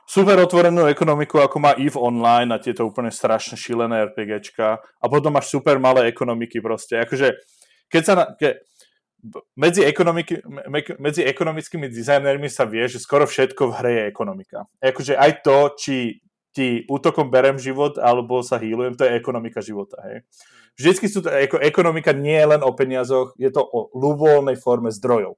super 0.06 0.38
otvorenú 0.38 0.86
ekonomiku, 0.86 1.42
ako 1.42 1.58
má 1.58 1.74
EVE 1.74 1.98
Online 1.98 2.54
a 2.54 2.62
tieto 2.62 2.86
úplne 2.86 3.10
strašne 3.10 3.58
šilené 3.58 4.14
RPGčka 4.14 4.78
a 4.78 5.06
potom 5.10 5.34
máš 5.34 5.50
super 5.50 5.82
malé 5.82 6.14
ekonomiky 6.14 6.62
proste. 6.62 7.02
Akože, 7.02 7.42
keď 7.90 8.02
sa 8.06 8.14
na, 8.14 8.26
ke, 8.38 8.62
medzi, 9.58 9.82
me, 10.70 10.80
medzi 11.02 11.26
ekonomickými 11.26 11.90
dizajnermi 11.90 12.54
sa 12.54 12.70
vie, 12.70 12.86
že 12.86 13.02
skoro 13.02 13.26
všetko 13.26 13.74
v 13.74 13.76
hre 13.82 13.92
je 13.98 14.04
ekonomika. 14.14 14.70
Akože 14.78 15.18
aj 15.18 15.42
to, 15.42 15.74
či 15.74 16.22
ti 16.54 16.86
útokom 16.86 17.34
berem 17.34 17.58
život 17.58 17.98
alebo 17.98 18.46
sa 18.46 18.62
hýlujem, 18.62 18.94
to 18.94 19.10
je 19.10 19.18
ekonomika 19.18 19.60
života. 19.60 19.98
Hej. 20.06 20.24
Vždycky 20.78 21.06
sú 21.10 21.26
to, 21.26 21.30
ako 21.30 21.58
ekonomika 21.62 22.14
nie 22.14 22.38
je 22.38 22.48
len 22.58 22.62
o 22.62 22.72
peniazoch, 22.74 23.34
je 23.38 23.50
to 23.50 23.62
o 23.62 23.90
ľubovoľnej 23.94 24.58
forme 24.62 24.94
zdrojov 24.94 25.38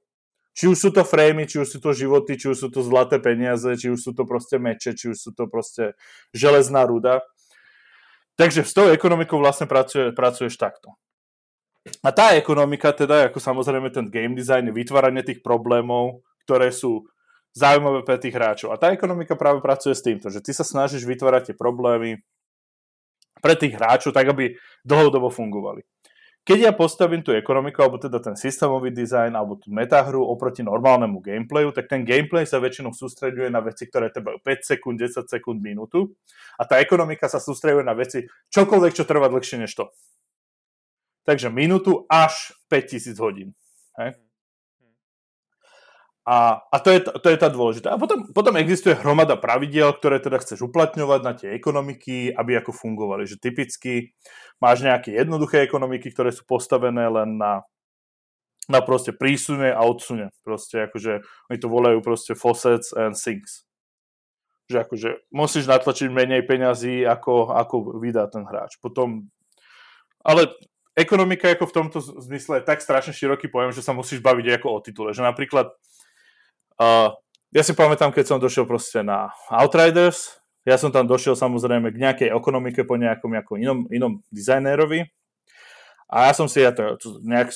či 0.56 0.64
už 0.72 0.76
sú 0.80 0.88
to 0.88 1.04
framey, 1.04 1.44
či 1.44 1.60
už 1.60 1.68
sú 1.68 1.78
to 1.84 1.92
životy, 1.92 2.40
či 2.40 2.48
už 2.48 2.56
sú 2.56 2.68
to 2.72 2.80
zlaté 2.80 3.20
peniaze, 3.20 3.68
či 3.76 3.92
už 3.92 4.00
sú 4.00 4.10
to 4.16 4.24
proste 4.24 4.56
meče, 4.56 4.96
či 4.96 5.12
už 5.12 5.16
sú 5.20 5.30
to 5.36 5.44
proste 5.52 5.92
železná 6.32 6.88
ruda. 6.88 7.20
Takže 8.40 8.64
s 8.64 8.72
tou 8.72 8.88
ekonomikou 8.88 9.36
vlastne 9.36 9.68
pracuje, 9.68 10.16
pracuješ 10.16 10.56
takto. 10.56 10.96
A 12.00 12.08
tá 12.10 12.32
ekonomika 12.32 12.90
teda, 12.96 13.28
ako 13.28 13.36
samozrejme 13.36 13.92
ten 13.92 14.08
game 14.08 14.32
design, 14.32 14.72
vytváranie 14.72 15.20
tých 15.20 15.44
problémov, 15.44 16.24
ktoré 16.48 16.72
sú 16.72 17.04
zaujímavé 17.56 18.04
pre 18.04 18.20
tých 18.20 18.36
hráčov. 18.36 18.76
A 18.76 18.76
tá 18.76 18.92
ekonomika 18.92 19.32
práve 19.32 19.64
pracuje 19.64 19.96
s 19.96 20.04
týmto, 20.04 20.28
že 20.28 20.44
ty 20.44 20.52
sa 20.52 20.62
snažíš 20.62 21.08
vytvárať 21.08 21.52
tie 21.52 21.56
problémy 21.56 22.20
pre 23.40 23.56
tých 23.56 23.80
hráčov 23.80 24.12
tak, 24.12 24.28
aby 24.28 24.60
dlhodobo 24.84 25.32
fungovali 25.32 25.80
keď 26.46 26.58
ja 26.62 26.70
postavím 26.70 27.26
tú 27.26 27.34
ekonomiku, 27.34 27.82
alebo 27.82 27.98
teda 27.98 28.22
ten 28.22 28.38
systémový 28.38 28.94
dizajn, 28.94 29.34
alebo 29.34 29.58
tú 29.58 29.74
metahru 29.74 30.22
oproti 30.22 30.62
normálnemu 30.62 31.18
gameplayu, 31.18 31.74
tak 31.74 31.90
ten 31.90 32.06
gameplay 32.06 32.46
sa 32.46 32.62
väčšinou 32.62 32.94
sústreďuje 32.94 33.50
na 33.50 33.58
veci, 33.58 33.90
ktoré 33.90 34.14
trvajú 34.14 34.38
5 34.46 34.62
sekúnd, 34.62 34.94
10 34.94 35.26
sekúnd, 35.26 35.58
minútu. 35.58 36.14
A 36.54 36.62
tá 36.62 36.78
ekonomika 36.78 37.26
sa 37.26 37.42
sústreďuje 37.42 37.82
na 37.82 37.98
veci, 37.98 38.30
čokoľvek, 38.54 38.94
čo 38.94 39.02
trvá 39.02 39.26
dlhšie 39.26 39.58
než 39.58 39.74
to. 39.74 39.90
Takže 41.26 41.50
minútu 41.50 42.06
až 42.06 42.54
5000 42.70 43.18
hodín. 43.18 43.50
Hej? 43.98 44.14
A, 46.26 46.58
a 46.58 46.76
to, 46.82 46.90
je, 46.90 47.06
to 47.06 47.28
je 47.30 47.38
tá 47.38 47.46
dôležitá. 47.46 47.94
A 47.94 48.02
potom, 48.02 48.26
potom 48.34 48.58
existuje 48.58 48.98
hromada 48.98 49.38
pravidiel, 49.38 49.94
ktoré 49.94 50.18
teda 50.18 50.42
chceš 50.42 50.66
uplatňovať 50.66 51.20
na 51.22 51.32
tie 51.38 51.54
ekonomiky, 51.54 52.34
aby 52.34 52.58
ako 52.58 52.74
fungovali. 52.74 53.30
Že 53.30 53.38
typicky 53.38 54.10
máš 54.58 54.82
nejaké 54.82 55.14
jednoduché 55.14 55.62
ekonomiky, 55.62 56.10
ktoré 56.10 56.34
sú 56.34 56.42
postavené 56.42 57.06
len 57.06 57.38
na, 57.38 57.62
na 58.66 58.82
proste 58.82 59.14
prísune 59.14 59.70
a 59.70 59.78
odsune. 59.86 60.34
Proste 60.42 60.90
akože, 60.90 61.22
oni 61.46 61.58
to 61.62 61.70
volajú 61.70 62.02
proste 62.02 62.34
faucets 62.34 62.90
and 62.90 63.14
sinks. 63.14 63.62
Že 64.66 64.82
akože 64.82 65.08
musíš 65.30 65.70
natlačiť 65.70 66.10
menej 66.10 66.42
peňazí, 66.42 67.06
ako, 67.06 67.54
ako 67.54 68.02
vydá 68.02 68.26
ten 68.26 68.42
hráč. 68.42 68.82
Potom, 68.82 69.30
ale 70.26 70.50
ekonomika 70.98 71.54
ako 71.54 71.70
v 71.70 71.76
tomto 71.78 71.98
zmysle 72.02 72.58
je 72.58 72.66
tak 72.66 72.82
strašne 72.82 73.14
široký 73.14 73.46
pojem, 73.46 73.70
že 73.70 73.86
sa 73.86 73.94
musíš 73.94 74.18
baviť 74.18 74.58
ako 74.58 74.66
o 74.74 74.82
titule. 74.82 75.14
Že 75.14 75.22
napríklad 75.22 75.70
Ja 77.52 77.62
si 77.64 77.72
pamätám, 77.72 78.12
keď 78.12 78.24
som 78.28 78.38
došiel 78.42 78.68
proste 78.68 79.00
na 79.00 79.32
Outriders, 79.48 80.36
Ja 80.66 80.74
som 80.74 80.90
tam 80.90 81.06
došiel 81.06 81.38
samozrejme 81.38 81.94
k 81.94 82.02
nejakej 82.02 82.28
ekonomike 82.34 82.82
po 82.82 82.98
nejakom, 82.98 83.30
nejakom 83.30 83.56
inom, 83.62 83.78
inom 83.86 84.12
dizajnérovi 84.34 85.06
a 86.10 86.26
ja 86.26 86.32
som 86.34 86.50
si, 86.50 86.58
ja 86.58 86.74
to, 86.74 86.98
to 86.98 87.22
nejak, 87.22 87.54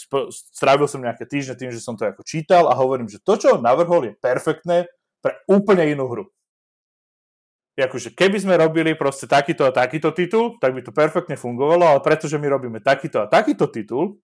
strávil 0.55 0.87
som 0.87 1.03
nejaké 1.03 1.27
týždne 1.27 1.59
tým, 1.59 1.75
že 1.75 1.83
som 1.83 1.99
to 1.99 2.07
ako 2.07 2.23
čítal 2.23 2.71
a 2.71 2.79
hovorím, 2.79 3.11
že 3.11 3.19
to, 3.19 3.35
čo 3.35 3.59
on 3.59 3.67
navrhol, 3.67 4.07
je 4.07 4.15
perfektné 4.15 4.87
pre 5.19 5.35
úplne 5.51 5.91
inú 5.91 6.07
hru. 6.07 6.25
Akože 7.75 8.13
keby 8.15 8.39
sme 8.39 8.61
robili 8.61 8.93
proste 8.93 9.25
takýto 9.25 9.65
a 9.67 9.73
takýto 9.73 10.13
titul, 10.15 10.61
tak 10.61 10.77
by 10.77 10.85
to 10.85 10.93
perfektne 10.95 11.35
fungovalo, 11.35 11.97
ale 11.97 12.01
pretože 12.05 12.37
my 12.39 12.47
robíme 12.47 12.79
takýto 12.79 13.25
a 13.25 13.27
takýto 13.27 13.67
titul, 13.73 14.21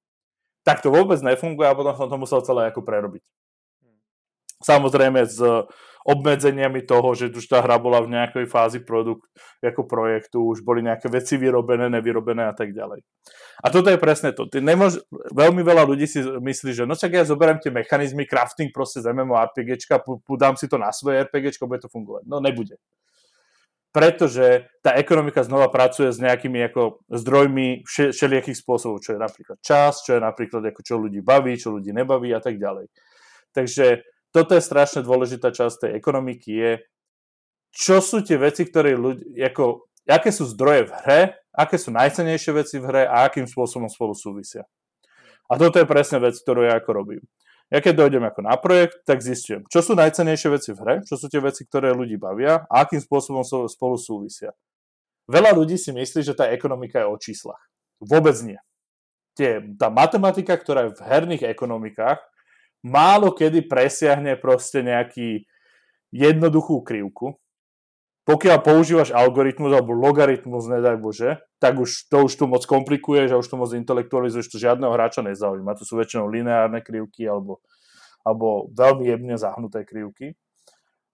tak 0.63 0.85
to 0.85 0.93
vôbec 0.93 1.19
nefunguje 1.25 1.67
a 1.67 1.75
potom 1.75 1.95
som 1.97 2.07
to 2.07 2.21
musel 2.21 2.45
celé 2.45 2.69
ako 2.69 2.85
prerobiť. 2.85 3.23
Samozrejme 4.65 5.27
s 5.29 5.41
obmedzeniami 6.07 6.87
toho, 6.87 7.19
že 7.19 7.35
už 7.35 7.51
tá 7.51 7.59
hra 7.59 7.83
bola 7.83 7.99
v 7.99 8.15
nejakej 8.15 8.47
fázi 8.47 8.79
produkt, 8.79 9.27
ako 9.59 9.91
projektu, 9.91 10.39
už 10.39 10.63
boli 10.63 10.87
nejaké 10.87 11.11
veci 11.11 11.35
vyrobené, 11.35 11.91
nevyrobené 11.91 12.47
a 12.47 12.55
tak 12.55 12.71
ďalej. 12.71 13.03
A 13.59 13.67
toto 13.75 13.91
je 13.91 13.99
presne 13.99 14.31
to. 14.31 14.47
Ty 14.47 14.63
nemôž... 14.63 15.03
Veľmi 15.11 15.67
veľa 15.67 15.83
ľudí 15.83 16.07
si 16.07 16.23
myslí, 16.23 16.71
že 16.79 16.87
no 16.87 16.95
čak 16.95 17.11
ja 17.11 17.27
zoberiem 17.27 17.59
tie 17.59 17.75
mechanizmy, 17.75 18.23
crafting 18.23 18.71
proste 18.71 19.03
z 19.03 19.11
MMORPGčka, 19.11 20.07
dám 20.39 20.55
si 20.55 20.71
to 20.71 20.79
na 20.79 20.95
svoje 20.95 21.27
RPGčko, 21.27 21.67
bude 21.67 21.83
to 21.83 21.91
fungovať. 21.91 22.23
No 22.31 22.39
nebude. 22.39 22.79
Pretože 23.91 24.71
tá 24.87 24.95
ekonomika 24.95 25.43
znova 25.43 25.73
pracuje 25.73 26.15
s 26.15 26.23
nejakými 26.23 26.71
ako 26.71 27.03
zdrojmi 27.11 27.83
všelijakých 27.89 28.61
spôsobov, 28.61 29.03
čo 29.03 29.17
je 29.17 29.21
napríklad 29.25 29.59
čas, 29.59 30.07
čo 30.07 30.15
je 30.15 30.21
napríklad 30.23 30.63
ako 30.71 30.81
čo 30.87 30.95
ľudí 31.03 31.19
baví, 31.25 31.59
čo 31.59 31.75
ľudí 31.75 31.91
nebaví 31.91 32.31
a 32.31 32.39
tak 32.39 32.63
ďalej. 32.63 32.93
Takže 33.57 34.05
toto 34.37 34.53
je 34.53 34.61
strašne 34.61 35.01
dôležitá 35.01 35.49
časť 35.49 35.89
tej 35.89 35.91
ekonomiky, 35.97 36.51
je, 36.53 36.73
čo 37.73 38.05
sú 38.05 38.21
tie 38.21 38.37
veci, 38.37 38.69
ktoré 38.69 38.93
ľudí, 38.93 39.41
ako, 39.41 39.89
aké 40.05 40.29
sú 40.29 40.45
zdroje 40.45 40.85
v 40.85 40.93
hre, 40.93 41.21
aké 41.57 41.81
sú 41.81 41.89
najcenejšie 41.97 42.53
veci 42.53 42.77
v 42.77 42.85
hre 42.85 43.03
a 43.09 43.25
akým 43.25 43.49
spôsobom 43.49 43.89
spolu 43.89 44.13
súvisia. 44.13 44.69
A 45.49 45.57
toto 45.57 45.81
je 45.81 45.89
presne 45.89 46.21
vec, 46.21 46.37
ktorú 46.37 46.69
ja 46.69 46.77
ako 46.77 46.91
robím. 46.93 47.25
Ja 47.73 47.81
keď 47.81 48.07
dojdem 48.07 48.29
ako 48.29 48.41
na 48.45 48.55
projekt, 48.61 49.03
tak 49.09 49.25
zistujem, 49.25 49.65
čo 49.73 49.81
sú 49.81 49.97
najcenejšie 49.97 50.49
veci 50.53 50.71
v 50.77 50.79
hre, 50.85 50.95
čo 51.09 51.17
sú 51.17 51.33
tie 51.33 51.41
veci, 51.41 51.65
ktoré 51.65 51.97
ľudí 51.97 52.21
bavia 52.21 52.69
a 52.69 52.85
akým 52.85 53.01
spôsobom 53.01 53.43
spolu 53.67 53.97
súvisia. 53.97 54.53
Veľa 55.27 55.57
ľudí 55.57 55.75
si 55.75 55.91
myslí, 55.91 56.23
že 56.23 56.37
tá 56.37 56.47
ekonomika 56.53 57.03
je 57.03 57.09
o 57.11 57.17
číslach. 57.19 57.59
Vôbec 57.99 58.37
nie. 58.45 58.61
Tie, 59.35 59.65
tá 59.75 59.91
matematika, 59.91 60.55
ktorá 60.55 60.87
je 60.87 60.95
v 60.95 61.03
herných 61.03 61.43
ekonomikách, 61.51 62.23
málo 62.85 63.33
kedy 63.33 63.65
presiahne 63.65 64.37
proste 64.37 64.85
nejaký 64.85 65.45
jednoduchú 66.13 66.83
krivku. 66.83 67.37
Pokiaľ 68.27 68.59
používaš 68.59 69.15
algoritmus 69.15 69.71
alebo 69.71 69.95
logaritmus, 69.95 70.67
nedaj 70.67 70.99
Bože, 70.99 71.39
tak 71.63 71.79
už 71.79 72.11
to 72.11 72.27
už 72.27 72.33
tu 72.35 72.45
moc 72.51 72.67
komplikuješ 72.67 73.31
a 73.31 73.39
už 73.39 73.47
to 73.47 73.55
moc 73.55 73.71
intelektualizuješ, 73.71 74.51
to 74.51 74.59
žiadneho 74.59 74.91
hráča 74.91 75.23
nezaujíma. 75.23 75.79
To 75.79 75.87
sú 75.87 75.95
väčšinou 75.95 76.27
lineárne 76.27 76.83
krivky 76.83 77.23
alebo, 77.31 77.63
alebo 78.27 78.67
veľmi 78.75 79.07
jemne 79.07 79.39
zahnuté 79.39 79.87
krivky. 79.87 80.35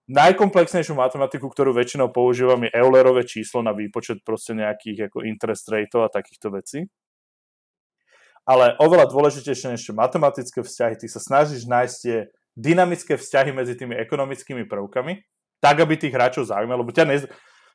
Najkomplexnejšiu 0.09 0.97
matematiku, 0.97 1.47
ktorú 1.53 1.77
väčšinou 1.77 2.09
používam, 2.09 2.65
je 2.65 2.73
Eulerové 2.73 3.29
číslo 3.29 3.61
na 3.61 3.77
výpočet 3.77 4.25
proste 4.25 4.57
nejakých 4.57 5.13
ako 5.13 5.21
interest 5.21 5.69
rateov 5.69 6.09
a 6.09 6.13
takýchto 6.17 6.49
vecí 6.49 6.89
ale 8.43 8.75
oveľa 8.79 9.07
dôležitejšie 9.11 9.75
než 9.75 9.87
matematické 9.91 10.59
vzťahy, 10.63 10.95
ty 10.99 11.07
sa 11.07 11.19
snažíš 11.23 11.63
nájsť 11.67 11.95
tie 12.03 12.17
dynamické 12.53 13.15
vzťahy 13.17 13.51
medzi 13.55 13.73
tými 13.73 13.95
ekonomickými 13.97 14.67
prvkami, 14.67 15.23
tak, 15.63 15.79
aby 15.79 15.95
tých 15.95 16.13
hráčov 16.13 16.51
zaujímalo, 16.51 16.83
lebo 16.83 16.93
ťa 16.93 17.05
nez... 17.07 17.23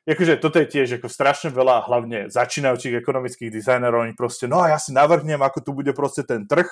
Akože 0.07 0.41
toto 0.41 0.57
je 0.57 0.65
tiež 0.65 0.97
ako 0.97 1.11
strašne 1.11 1.53
veľa, 1.53 1.85
hlavne 1.85 2.31
začínajúcich 2.33 2.97
ekonomických 2.97 3.53
dizajnerov, 3.53 4.09
oni 4.09 4.15
proste, 4.17 4.49
no 4.49 4.63
a 4.63 4.73
ja 4.73 4.79
si 4.81 4.89
navrhnem, 4.89 5.37
ako 5.37 5.59
tu 5.61 5.71
bude 5.75 5.91
proste 5.93 6.25
ten 6.25 6.49
trh, 6.49 6.65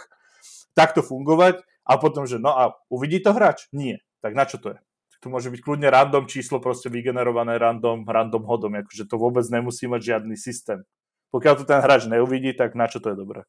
takto 0.73 1.05
fungovať 1.05 1.61
a 1.85 1.97
potom, 2.01 2.25
že 2.25 2.41
no 2.41 2.55
a 2.55 2.73
uvidí 2.89 3.21
to 3.21 3.33
hráč? 3.33 3.69
Nie. 3.73 4.01
Tak 4.25 4.33
na 4.33 4.45
čo 4.49 4.57
to 4.57 4.73
je? 4.73 4.79
Tu 5.21 5.29
môže 5.33 5.49
byť 5.49 5.61
kľudne 5.61 5.89
random 5.89 6.25
číslo, 6.29 6.61
proste 6.61 6.93
vygenerované 6.93 7.57
random, 7.57 8.05
random 8.05 8.45
hodom, 8.45 8.73
akože 8.77 9.09
to 9.09 9.17
vôbec 9.17 9.45
nemusí 9.49 9.89
mať 9.89 10.01
žiadny 10.13 10.37
systém. 10.37 10.85
Pokiaľ 11.33 11.53
to 11.61 11.65
ten 11.65 11.81
hráč 11.81 12.05
neuvidí, 12.05 12.53
tak 12.53 12.77
na 12.77 12.85
čo 12.85 13.01
to 13.01 13.11
je 13.13 13.17
dobré? 13.17 13.41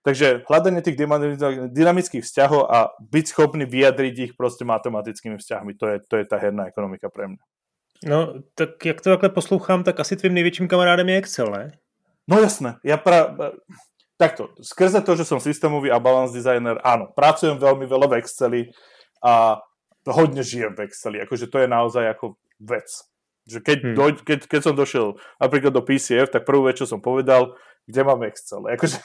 Takže 0.00 0.48
hľadanie 0.48 0.80
tých 0.80 0.96
dynamických 1.68 2.24
vzťahov 2.24 2.72
a 2.72 2.96
byť 3.04 3.24
schopný 3.36 3.68
vyjadriť 3.68 4.14
ich 4.16 4.32
proste 4.32 4.64
matematickými 4.64 5.36
vzťahmi, 5.36 5.76
to 5.76 5.84
je, 5.92 5.96
to 6.08 6.14
je 6.16 6.24
tá 6.24 6.40
herná 6.40 6.72
ekonomika 6.72 7.12
pre 7.12 7.28
mňa. 7.28 7.42
No, 8.08 8.40
tak 8.56 8.80
jak 8.80 9.00
to 9.00 9.10
takhle 9.10 9.28
poslouchám, 9.28 9.84
tak 9.84 10.00
asi 10.00 10.16
tvým 10.16 10.34
největším 10.34 10.68
kamarádem 10.68 11.08
je 11.08 11.16
Excel, 11.16 11.50
ne? 11.52 11.72
No 12.28 12.40
jasné, 12.40 12.80
ja 12.84 12.96
pra... 12.96 13.36
Takto, 14.20 14.52
skrze 14.60 15.00
to, 15.00 15.16
že 15.16 15.24
som 15.24 15.40
systémový 15.40 15.88
a 15.88 15.96
balance 15.96 16.36
designer, 16.36 16.76
áno, 16.84 17.08
pracujem 17.16 17.56
veľmi 17.56 17.88
veľa 17.88 18.06
v 18.08 18.16
Exceli 18.20 18.60
a 19.24 19.56
hodne 20.04 20.44
žijem 20.44 20.76
v 20.76 20.88
Exceli, 20.88 21.20
akože 21.24 21.48
to 21.48 21.60
je 21.60 21.68
naozaj 21.68 22.04
ako 22.08 22.40
vec. 22.60 22.88
Že 23.48 23.58
keď, 23.64 23.78
hmm. 23.80 23.96
doj, 23.96 24.10
keď, 24.20 24.40
keď 24.44 24.60
som 24.60 24.76
došiel 24.76 25.16
napríklad 25.40 25.72
do 25.72 25.80
PCF, 25.80 26.28
tak 26.28 26.44
prvú 26.44 26.68
vec, 26.68 26.76
čo 26.76 26.88
som 26.88 27.00
povedal, 27.00 27.56
kde 27.88 28.00
mám 28.04 28.20
Excel. 28.28 28.60
Akože 28.68 29.00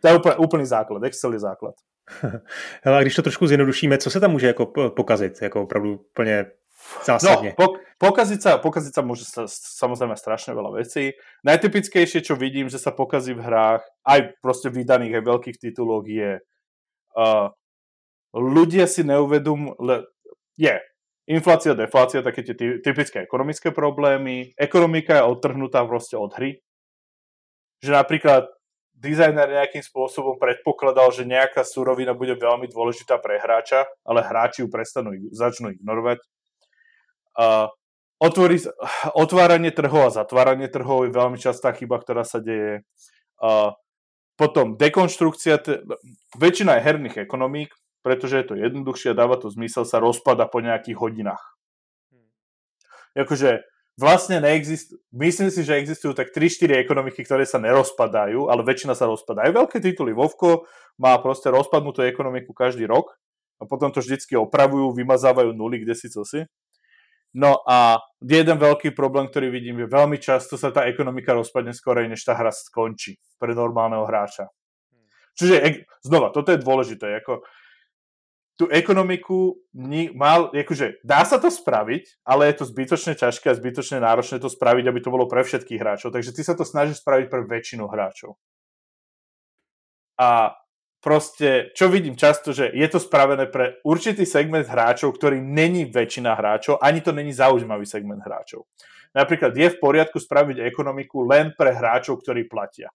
to 0.00 0.08
je 0.08 0.14
úplný, 0.16 0.34
úplný 0.36 0.66
základ, 0.66 1.04
Excel 1.04 1.32
je 1.32 1.38
základ. 1.38 1.74
Hele, 2.82 2.98
a 2.98 3.00
když 3.00 3.14
to 3.14 3.22
trošku 3.22 3.46
zjednodušíme, 3.46 3.98
co 3.98 4.10
se 4.10 4.20
tam 4.20 4.30
může 4.30 4.46
jako 4.46 4.66
pokazit, 4.96 5.42
jako 5.42 5.62
opravdu 5.62 6.00
úplně 6.10 6.46
zásadne? 7.04 7.54
No, 7.58 7.76
pokaziť 8.00 8.40
sa, 8.40 8.52
pokaziť 8.58 8.92
sa 8.96 9.02
môže 9.04 9.24
sa, 9.28 9.44
samozrejme 9.46 10.16
strašne 10.16 10.56
veľa 10.56 10.80
vecí. 10.80 11.12
Najtypickejšie, 11.44 12.24
čo 12.24 12.34
vidím, 12.34 12.72
že 12.72 12.80
sa 12.80 12.90
pokazí 12.90 13.36
v 13.36 13.44
hrách, 13.44 13.84
aj 14.08 14.40
proste 14.40 14.72
vydaných 14.72 15.20
aj 15.20 15.24
veľkých 15.28 15.56
tituloch 15.60 16.08
je 16.08 16.40
uh, 16.40 17.46
ľudia 18.34 18.88
si 18.88 19.04
neuvedom, 19.04 19.76
le, 19.78 20.08
je 20.56 20.72
inflácia, 21.30 21.76
deflácia, 21.76 22.24
také 22.24 22.42
tie 22.42 22.80
typické 22.80 23.22
ekonomické 23.22 23.70
problémy. 23.70 24.56
Ekonomika 24.56 25.20
je 25.20 25.28
odtrhnutá 25.28 25.84
proste 25.86 26.16
od 26.16 26.32
hry. 26.34 26.58
Že 27.80 27.96
napríklad 27.96 28.44
dizajner 29.00 29.48
nejakým 29.48 29.80
spôsobom 29.80 30.36
predpokladal, 30.36 31.08
že 31.08 31.24
nejaká 31.24 31.64
surovina 31.64 32.12
bude 32.12 32.36
veľmi 32.36 32.68
dôležitá 32.68 33.16
pre 33.16 33.40
hráča, 33.40 33.88
ale 34.04 34.20
hráči 34.20 34.60
ju 34.60 34.68
prestanú, 34.68 35.16
začnú 35.32 35.72
ignorovať. 35.72 36.20
Uh, 37.32 37.72
otvorí, 38.20 38.60
otváranie 39.16 39.72
trhov 39.72 40.12
a 40.12 40.14
zatváranie 40.14 40.68
trhov 40.68 41.08
je 41.08 41.16
veľmi 41.16 41.40
častá 41.40 41.72
chyba, 41.72 41.96
ktorá 41.96 42.28
sa 42.28 42.44
deje. 42.44 42.84
Uh, 43.40 43.72
potom 44.36 44.76
dekonštrukcia, 44.76 45.56
t- 45.64 45.80
väčšina 46.36 46.76
je 46.76 46.84
herných 46.84 47.16
ekonomík, 47.24 47.72
pretože 48.04 48.36
je 48.36 48.46
to 48.52 48.54
jednoduchšie 48.56 49.12
a 49.12 49.18
dáva 49.18 49.40
to 49.40 49.48
zmysel, 49.48 49.88
sa 49.88 49.96
rozpada 49.96 50.44
po 50.44 50.60
nejakých 50.60 51.00
hodinách. 51.00 51.40
Akože 53.16 53.64
vlastne 53.98 54.38
neexistujú, 54.42 55.00
myslím 55.16 55.50
si, 55.50 55.60
že 55.66 55.78
existujú 55.78 56.12
tak 56.14 56.30
3-4 56.30 56.82
ekonomiky, 56.84 57.24
ktoré 57.24 57.46
sa 57.46 57.58
nerozpadajú, 57.62 58.50
ale 58.50 58.62
väčšina 58.62 58.94
sa 58.94 59.08
rozpadajú. 59.10 59.50
Veľké 59.54 59.78
tituly 59.82 60.14
Vovko 60.14 60.68
má 61.00 61.16
proste 61.18 61.50
rozpadnutú 61.50 62.04
ekonomiku 62.04 62.52
každý 62.52 62.86
rok 62.86 63.16
a 63.60 63.68
potom 63.68 63.92
to 63.92 64.00
vždycky 64.00 64.36
opravujú, 64.36 64.94
vymazávajú 64.96 65.52
nuly, 65.52 65.84
kde 65.84 65.94
si 65.96 66.08
co 66.08 66.24
si. 66.24 66.44
No 67.30 67.62
a 67.62 68.02
jeden 68.18 68.58
veľký 68.58 68.90
problém, 68.90 69.30
ktorý 69.30 69.54
vidím, 69.54 69.86
je 69.86 69.86
veľmi 69.86 70.18
často 70.18 70.58
sa 70.58 70.74
tá 70.74 70.90
ekonomika 70.90 71.30
rozpadne 71.30 71.70
skorej, 71.70 72.10
než 72.10 72.26
tá 72.26 72.34
hra 72.34 72.50
skončí 72.50 73.22
pre 73.38 73.54
normálneho 73.54 74.02
hráča. 74.02 74.50
Čiže 75.38 75.86
znova, 76.02 76.34
toto 76.34 76.50
je 76.50 76.58
dôležité. 76.58 77.22
Ako, 77.22 77.46
tú 78.60 78.68
ekonomiku 78.68 79.56
mal, 80.12 80.52
akože 80.52 81.00
dá 81.00 81.24
sa 81.24 81.40
to 81.40 81.48
spraviť, 81.48 82.20
ale 82.28 82.52
je 82.52 82.60
to 82.60 82.68
zbytočne 82.68 83.16
ťažké 83.16 83.48
a 83.48 83.56
zbytočne 83.56 84.04
náročné 84.04 84.36
to 84.36 84.52
spraviť, 84.52 84.84
aby 84.84 85.00
to 85.00 85.08
bolo 85.08 85.24
pre 85.24 85.40
všetkých 85.40 85.80
hráčov. 85.80 86.12
Takže 86.12 86.36
ty 86.36 86.44
sa 86.44 86.52
to 86.52 86.68
snažíš 86.68 87.00
spraviť 87.00 87.32
pre 87.32 87.48
väčšinu 87.48 87.88
hráčov. 87.88 88.36
A 90.20 90.52
proste, 91.00 91.72
čo 91.72 91.88
vidím 91.88 92.20
často, 92.20 92.52
že 92.52 92.68
je 92.68 92.84
to 92.92 93.00
spravené 93.00 93.48
pre 93.48 93.80
určitý 93.80 94.28
segment 94.28 94.68
hráčov, 94.68 95.16
ktorý 95.16 95.40
není 95.40 95.88
väčšina 95.88 96.36
hráčov, 96.36 96.84
ani 96.84 97.00
to 97.00 97.16
není 97.16 97.32
zaujímavý 97.32 97.88
segment 97.88 98.20
hráčov. 98.20 98.68
Napríklad 99.16 99.56
je 99.56 99.72
v 99.72 99.80
poriadku 99.80 100.20
spraviť 100.20 100.60
ekonomiku 100.68 101.24
len 101.24 101.56
pre 101.56 101.72
hráčov, 101.72 102.20
ktorí 102.20 102.44
platia. 102.44 102.92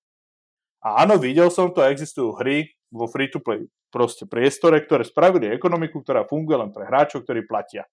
A 0.85 1.01
áno, 1.01 1.17
videl 1.17 1.49
som 1.49 1.73
to, 1.73 1.81
existujú 1.81 2.37
hry 2.37 2.69
vo 2.91 3.05
free-to-play 3.09 3.65
proste 3.89 4.27
priestore, 4.27 4.83
ktoré 4.83 5.07
spravili 5.07 5.49
ekonomiku, 5.51 6.03
ktorá 6.03 6.27
funguje 6.27 6.59
len 6.59 6.71
pre 6.75 6.85
hráčov, 6.85 7.23
ktorí 7.23 7.47
platia. 7.47 7.87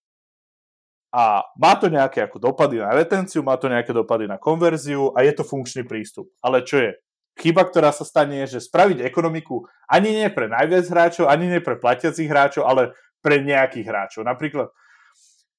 A 1.12 1.44
má 1.60 1.76
to 1.76 1.92
nejaké 1.92 2.24
ako 2.24 2.40
dopady 2.40 2.80
na 2.80 2.88
retenciu, 2.96 3.44
má 3.44 3.60
to 3.60 3.68
nejaké 3.68 3.92
dopady 3.92 4.24
na 4.24 4.40
konverziu 4.40 5.12
a 5.12 5.20
je 5.20 5.32
to 5.36 5.44
funkčný 5.44 5.84
prístup. 5.84 6.32
Ale 6.40 6.64
čo 6.64 6.80
je? 6.80 6.96
Chyba, 7.36 7.68
ktorá 7.68 7.92
sa 7.92 8.04
stane, 8.04 8.44
je, 8.44 8.56
že 8.56 8.68
spraviť 8.68 9.04
ekonomiku 9.04 9.64
ani 9.88 10.12
nie 10.12 10.28
pre 10.32 10.48
najviac 10.48 10.88
hráčov, 10.88 11.28
ani 11.28 11.52
nie 11.52 11.60
pre 11.64 11.76
platiacich 11.76 12.28
hráčov, 12.28 12.64
ale 12.64 12.96
pre 13.20 13.44
nejakých 13.44 13.86
hráčov. 13.88 14.22
Napríklad, 14.24 14.72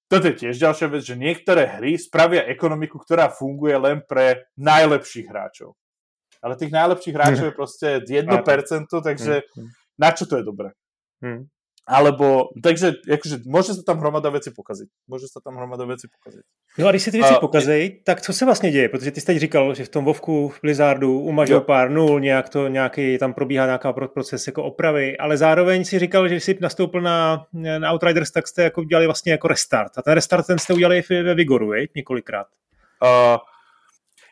toto 0.10 0.26
je 0.30 0.38
tiež 0.38 0.58
ďalšia 0.62 0.88
vec, 0.94 1.02
že 1.02 1.18
niektoré 1.18 1.66
hry 1.66 1.98
spravia 1.98 2.46
ekonomiku, 2.46 3.02
ktorá 3.02 3.34
funguje 3.34 3.74
len 3.78 4.06
pre 4.06 4.46
najlepších 4.58 5.26
hráčov. 5.26 5.74
Ale 6.44 6.60
tých 6.60 6.76
najlepších 6.76 7.16
hráčov 7.16 7.46
je 7.48 7.56
proste 7.62 7.88
1%, 8.04 8.28
takže 9.04 9.42
na 9.98 10.10
čo 10.12 10.28
to 10.28 10.38
je 10.38 10.44
dobré? 10.44 10.76
Hmm. 11.24 11.48
Alebo, 11.84 12.56
takže 12.64 13.04
akože, 13.04 13.44
môže 13.44 13.76
sa 13.76 13.84
tam 13.84 14.00
hromada 14.00 14.32
veci 14.32 14.56
pokaziť. 14.56 14.88
Môže 15.04 15.28
sa 15.28 15.44
tam 15.44 15.60
hromada 15.60 15.84
veci 15.84 16.08
pokaziť. 16.08 16.44
No 16.80 16.88
a 16.88 16.92
když 16.92 17.04
se 17.04 17.12
ty 17.12 17.18
věci 17.18 17.34
pokazejí, 17.40 18.04
tak 18.04 18.22
co 18.22 18.34
se 18.34 18.46
vlastně 18.46 18.72
děje? 18.72 18.90
Protože 18.90 19.12
ty 19.12 19.20
jsi 19.20 19.26
teď 19.26 19.38
říkal, 19.38 19.76
že 19.76 19.86
v 19.86 19.90
tom 19.90 20.06
Vovku, 20.06 20.50
v 20.50 20.60
Blizzardu 20.62 21.20
umažil 21.20 21.58
jo. 21.58 21.62
pár 21.62 21.92
nul, 21.92 22.20
nějak 22.20 22.50
to, 22.50 22.68
nějaký, 22.68 23.18
tam 23.18 23.34
probíhá 23.34 23.66
nějaká 23.66 23.94
proces 23.94 24.48
jako 24.48 24.64
opravy, 24.64 25.18
ale 25.18 25.38
zároveň 25.38 25.86
si 25.86 26.00
říkal, 26.00 26.28
že 26.28 26.36
jsi 26.36 26.58
nastoupil 26.62 27.02
na, 27.02 27.46
na 27.78 27.92
Outriders, 27.92 28.32
tak 28.32 28.48
jste 28.48 28.64
jako 28.64 28.82
udělali 28.82 29.06
vlastně 29.06 29.32
jako 29.32 29.48
restart. 29.48 29.98
A 29.98 30.02
ten 30.02 30.14
restart 30.14 30.48
ten 30.48 30.60
jste 30.60 30.74
udělali 30.74 31.04
ve 31.10 31.36
Vigoru, 31.36 31.74
je? 31.74 31.88
několikrát. 31.96 32.48
Uh, 33.04 33.38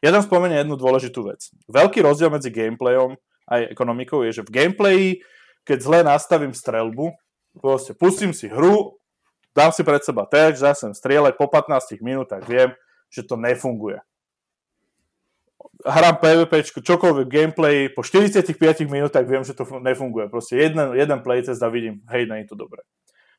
ja 0.01 0.09
tam 0.09 0.25
spomeniem 0.25 0.65
jednu 0.65 0.75
dôležitú 0.75 1.29
vec. 1.29 1.53
Veľký 1.69 2.01
rozdiel 2.01 2.33
medzi 2.33 2.49
gameplayom 2.49 3.15
a 3.45 3.65
ekonomikou 3.69 4.25
je, 4.25 4.41
že 4.41 4.45
v 4.45 4.53
gameplayi, 4.53 5.07
keď 5.63 5.77
zle 5.79 5.99
nastavím 6.01 6.51
strelbu, 6.57 7.13
Proste 7.59 7.91
pustím 7.91 8.31
si 8.31 8.47
hru, 8.47 8.95
dám 9.51 9.75
si 9.75 9.83
pred 9.83 9.99
seba 9.99 10.23
text, 10.23 10.63
začnem 10.63 10.95
strieľať, 10.95 11.35
po 11.35 11.51
15 11.51 11.99
minútach 11.99 12.47
viem, 12.47 12.71
že 13.11 13.27
to 13.27 13.35
nefunguje. 13.35 13.99
Hrám 15.81 16.21
PvP, 16.21 16.63
čokoľvek 16.79 17.27
gameplay, 17.27 17.89
po 17.91 18.05
45 18.05 18.87
minútach 18.87 19.25
viem, 19.27 19.43
že 19.43 19.57
to 19.57 19.67
nefunguje. 19.81 20.31
Proste 20.31 20.55
jeden, 20.55 20.95
jeden 20.95 21.19
playtest 21.25 21.59
a 21.59 21.67
vidím, 21.67 22.05
hej, 22.07 22.29
je 22.29 22.47
to 22.47 22.55
dobré. 22.55 22.85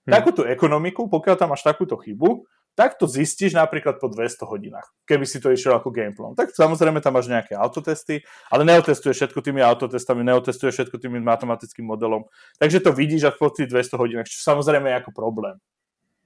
Hm. 0.05 0.13
Takúto 0.13 0.43
ekonomiku, 0.45 1.09
pokiaľ 1.09 1.35
tam 1.39 1.55
máš 1.55 1.65
takúto 1.65 1.97
chybu, 1.97 2.45
tak 2.73 2.97
to 2.97 3.05
zistíš 3.05 3.53
napríklad 3.53 4.01
po 4.01 4.09
200 4.09 4.49
hodinách, 4.49 4.89
keby 5.05 5.29
si 5.29 5.39
to 5.45 5.53
išiel 5.53 5.77
ako 5.77 5.93
gameplay. 5.93 6.33
Tak 6.33 6.57
samozrejme 6.57 7.05
tam 7.05 7.21
máš 7.21 7.29
nejaké 7.29 7.53
autotesty, 7.53 8.25
ale 8.49 8.65
neotestuješ 8.65 9.17
všetko 9.29 9.41
tými 9.45 9.61
autotestami, 9.61 10.25
neotestuješ 10.25 10.73
všetko 10.81 10.97
tými 10.97 11.21
matematickým 11.21 11.85
modelom. 11.85 12.25
Takže 12.57 12.81
to 12.81 12.97
vidíš 12.97 13.29
až 13.29 13.35
po 13.37 13.53
tých 13.53 13.69
200 13.69 14.01
hodinách, 14.01 14.29
čo 14.33 14.41
samozrejme 14.41 14.89
je 14.89 14.97
ako 15.05 15.11
problém. 15.13 15.57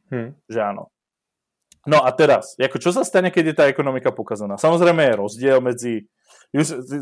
Hmm. 0.06 0.38
Že 0.46 0.60
áno. 0.62 0.94
No 1.86 2.02
a 2.02 2.10
teraz, 2.14 2.58
ako 2.58 2.78
čo 2.82 2.90
sa 2.90 3.06
stane, 3.06 3.30
keď 3.30 3.44
je 3.50 3.54
tá 3.54 3.64
ekonomika 3.70 4.10
pokazaná? 4.10 4.58
Samozrejme 4.58 5.06
je 5.06 5.14
rozdiel 5.22 5.58
medzi, 5.62 6.10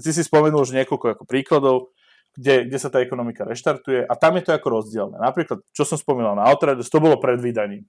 ty 0.05 0.11
si 0.13 0.23
spomenul 0.25 0.61
už 0.61 0.77
niekoľko 0.77 1.21
ako 1.21 1.25
príkladov, 1.25 1.93
kde, 2.37 2.69
kde 2.69 2.79
sa 2.81 2.93
tá 2.93 3.01
ekonomika 3.01 3.49
reštartuje 3.49 4.05
a 4.05 4.13
tam 4.19 4.37
je 4.37 4.45
to 4.45 4.53
ako 4.53 4.69
rozdielne. 4.81 5.17
Napríklad, 5.17 5.65
čo 5.73 5.89
som 5.89 5.97
spomínal 5.97 6.37
na 6.37 6.45
Outriders, 6.53 6.93
to 6.93 7.01
bolo 7.01 7.17
pred 7.17 7.41
vydaním. 7.41 7.89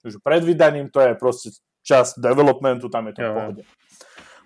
Takže 0.00 0.18
pred 0.24 0.42
vydaním 0.44 0.88
to 0.88 1.00
je 1.00 1.12
proste 1.16 1.48
čas 1.84 2.16
developmentu, 2.16 2.88
tam 2.88 3.08
je 3.08 3.12
to 3.16 3.20
v 3.24 3.32
pohode. 3.32 3.62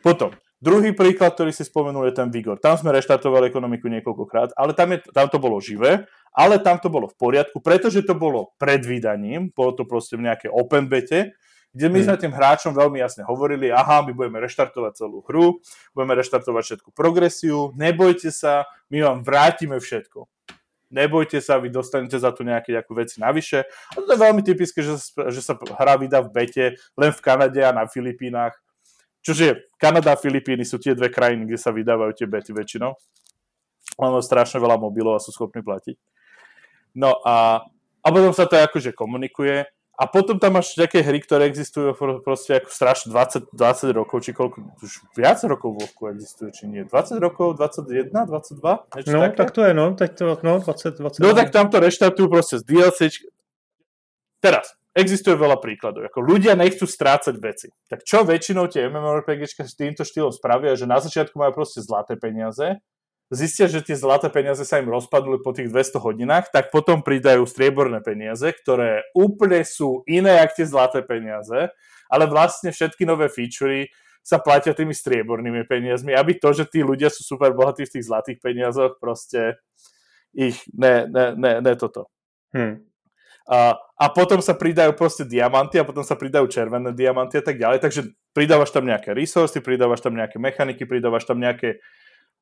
Potom, 0.04 0.30
druhý 0.60 0.92
príklad, 0.92 1.32
ktorý 1.34 1.50
si 1.50 1.64
spomenul, 1.64 2.10
je 2.10 2.14
ten 2.18 2.28
Vigor. 2.28 2.60
Tam 2.60 2.76
sme 2.76 2.92
reštartovali 2.94 3.48
ekonomiku 3.48 3.88
niekoľkokrát, 3.88 4.52
ale 4.54 4.76
tam, 4.76 4.94
je, 4.94 5.02
tam 5.10 5.26
to 5.32 5.38
bolo 5.40 5.58
živé, 5.58 6.04
ale 6.34 6.60
tam 6.60 6.76
to 6.78 6.90
bolo 6.90 7.08
v 7.08 7.16
poriadku, 7.16 7.62
pretože 7.62 8.04
to 8.04 8.12
bolo 8.12 8.52
pred 8.58 8.82
vydaním, 8.82 9.50
bolo 9.54 9.72
to 9.72 9.86
proste 9.86 10.18
v 10.18 10.26
nejakej 10.28 10.50
open 10.50 10.90
bete, 10.90 11.32
kde 11.74 11.86
my 11.90 11.98
hmm. 12.02 12.06
sme 12.06 12.16
tým 12.22 12.32
hráčom 12.34 12.70
veľmi 12.70 13.02
jasne 13.02 13.26
hovorili, 13.26 13.66
aha, 13.70 14.06
my 14.06 14.14
budeme 14.14 14.38
reštartovať 14.38 14.92
celú 14.94 15.26
hru, 15.26 15.58
budeme 15.90 16.14
reštartovať 16.22 16.62
všetku 16.62 16.90
progresiu, 16.94 17.74
nebojte 17.74 18.30
sa, 18.30 18.62
my 18.94 19.02
vám 19.02 19.18
vrátime 19.26 19.82
všetko 19.82 20.30
nebojte 20.94 21.42
sa, 21.42 21.58
vy 21.58 21.74
dostanete 21.74 22.14
za 22.14 22.30
to 22.30 22.46
nejaké 22.46 22.70
ako 22.78 23.02
veci 23.02 23.18
navyše. 23.18 23.66
A 23.66 23.94
to 23.98 24.06
je 24.06 24.22
veľmi 24.22 24.46
typické, 24.46 24.86
že, 24.86 24.94
že 25.10 25.40
sa 25.42 25.58
hra 25.58 25.98
vydá 25.98 26.22
v 26.22 26.30
bete 26.30 26.64
len 26.94 27.10
v 27.10 27.20
Kanade 27.20 27.58
a 27.58 27.74
na 27.74 27.90
Filipínach. 27.90 28.54
Čože 29.26 29.74
Kanada 29.74 30.14
a 30.14 30.20
Filipíny 30.20 30.62
sú 30.62 30.78
tie 30.78 30.94
dve 30.94 31.10
krajiny, 31.10 31.50
kde 31.50 31.58
sa 31.58 31.74
vydávajú 31.74 32.14
tie 32.14 32.30
bety 32.30 32.54
väčšinou. 32.54 32.94
Máme 33.98 34.22
strašne 34.22 34.62
veľa 34.62 34.78
mobilov 34.78 35.18
a 35.18 35.24
sú 35.24 35.34
schopní 35.34 35.60
platiť. 35.66 35.98
No 36.94 37.18
a, 37.26 37.66
a 38.00 38.06
potom 38.08 38.30
sa 38.30 38.46
to 38.46 38.54
akože 38.54 38.94
komunikuje 38.94 39.66
a 39.94 40.10
potom 40.10 40.42
tam 40.42 40.58
máš 40.58 40.74
také 40.74 41.06
hry, 41.06 41.22
ktoré 41.22 41.46
existujú 41.46 41.94
proste 42.26 42.58
ako 42.58 42.66
strašne 42.66 43.14
20, 43.14 43.54
20 43.54 43.94
rokov, 43.94 44.26
či 44.26 44.34
koľko, 44.34 44.74
už 44.82 44.92
viac 45.14 45.38
rokov 45.46 45.78
vo 45.78 45.86
Vovku 45.86 46.10
existuje, 46.10 46.50
či 46.50 46.66
nie? 46.66 46.82
20 46.82 47.22
rokov, 47.22 47.54
21, 47.54 48.10
22? 48.10 48.58
no, 49.06 49.20
také? 49.22 49.36
tak 49.38 49.48
to 49.54 49.60
je, 49.62 49.72
no, 49.72 49.86
tak 49.94 50.18
to, 50.18 50.34
no, 50.42 50.58
20, 50.58 50.98
20. 50.98 51.22
No, 51.22 51.30
tak 51.30 51.54
tam 51.54 51.70
to 51.70 51.78
reštartujú 51.78 52.26
proste 52.26 52.58
z 52.58 52.64
DLC. 52.66 53.22
Teraz, 54.42 54.74
existuje 54.98 55.38
veľa 55.38 55.62
príkladov. 55.62 56.10
Ako 56.10 56.18
ľudia 56.22 56.58
nechcú 56.58 56.90
strácať 56.90 57.34
veci. 57.38 57.70
Tak 57.86 58.02
čo 58.02 58.26
väčšinou 58.26 58.66
tie 58.66 58.90
MMORPGčka 58.90 59.62
s 59.62 59.78
týmto 59.78 60.02
štýlom 60.02 60.34
spravia, 60.34 60.74
že 60.74 60.90
na 60.90 60.98
začiatku 60.98 61.38
majú 61.38 61.62
proste 61.62 61.82
zlaté 61.82 62.18
peniaze, 62.18 62.82
zistia, 63.32 63.70
že 63.70 63.80
tie 63.80 63.96
zlaté 63.96 64.28
peniaze 64.28 64.60
sa 64.66 64.80
im 64.80 64.90
rozpadli 64.90 65.40
po 65.40 65.56
tých 65.56 65.72
200 65.72 66.00
hodinách, 66.00 66.52
tak 66.52 66.68
potom 66.68 67.00
pridajú 67.00 67.48
strieborné 67.48 68.04
peniaze, 68.04 68.44
ktoré 68.44 69.06
úplne 69.16 69.64
sú 69.64 70.04
iné, 70.04 70.42
ako 70.44 70.52
tie 70.56 70.66
zlaté 70.68 71.00
peniaze, 71.00 71.72
ale 72.12 72.24
vlastne 72.28 72.68
všetky 72.74 73.08
nové 73.08 73.32
featurey 73.32 73.88
sa 74.24 74.40
platia 74.40 74.72
tými 74.72 74.96
striebornými 74.96 75.68
peniazmi, 75.68 76.16
aby 76.16 76.40
to, 76.40 76.56
že 76.56 76.64
tí 76.68 76.80
ľudia 76.80 77.12
sú 77.12 77.24
super 77.24 77.52
bohatí 77.52 77.84
v 77.84 77.92
tých 77.92 78.08
zlatých 78.08 78.38
peniazoch, 78.40 78.96
proste 78.96 79.60
ich 80.32 80.64
ne, 80.72 81.04
ne, 81.04 81.36
ne, 81.36 81.52
ne 81.60 81.72
toto. 81.76 82.08
Hmm. 82.56 82.80
A, 83.44 83.76
a 83.76 84.06
potom 84.08 84.40
sa 84.40 84.56
pridajú 84.56 84.96
proste 84.96 85.28
diamanty 85.28 85.76
a 85.76 85.84
potom 85.84 86.00
sa 86.00 86.16
pridajú 86.16 86.48
červené 86.48 86.96
diamanty 86.96 87.36
a 87.36 87.44
tak 87.44 87.60
ďalej, 87.60 87.84
takže 87.84 88.00
pridávaš 88.32 88.72
tam 88.72 88.88
nejaké 88.88 89.12
resursy, 89.12 89.60
pridávaš 89.60 90.00
tam 90.00 90.16
nejaké 90.16 90.40
mechaniky, 90.40 90.88
pridávaš 90.88 91.28
tam 91.28 91.36
nejaké 91.36 91.84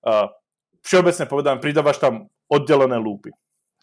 uh, 0.06 0.30
všeobecne 0.82 1.24
povedám, 1.26 1.58
pridávaš 1.62 1.98
tam 2.02 2.30
oddelené 2.50 2.98
lúpy. 2.98 3.30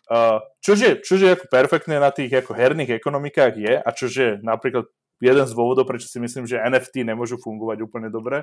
Uh, 0.09 0.41
čože, 0.65 1.05
čože 1.05 1.38
ako 1.38 1.45
perfektné 1.53 2.01
na 2.01 2.09
tých 2.09 2.33
ako 2.33 2.57
herných 2.57 2.97
ekonomikách 2.97 3.53
je 3.62 3.73
a 3.77 3.89
čože 3.93 4.41
napríklad 4.41 4.89
jeden 5.21 5.45
z 5.45 5.53
dôvodov, 5.53 5.85
prečo 5.85 6.09
si 6.09 6.17
myslím, 6.17 6.49
že 6.49 6.57
NFT 6.57 7.05
nemôžu 7.05 7.38
fungovať 7.38 7.85
úplne 7.85 8.09
dobre, 8.09 8.41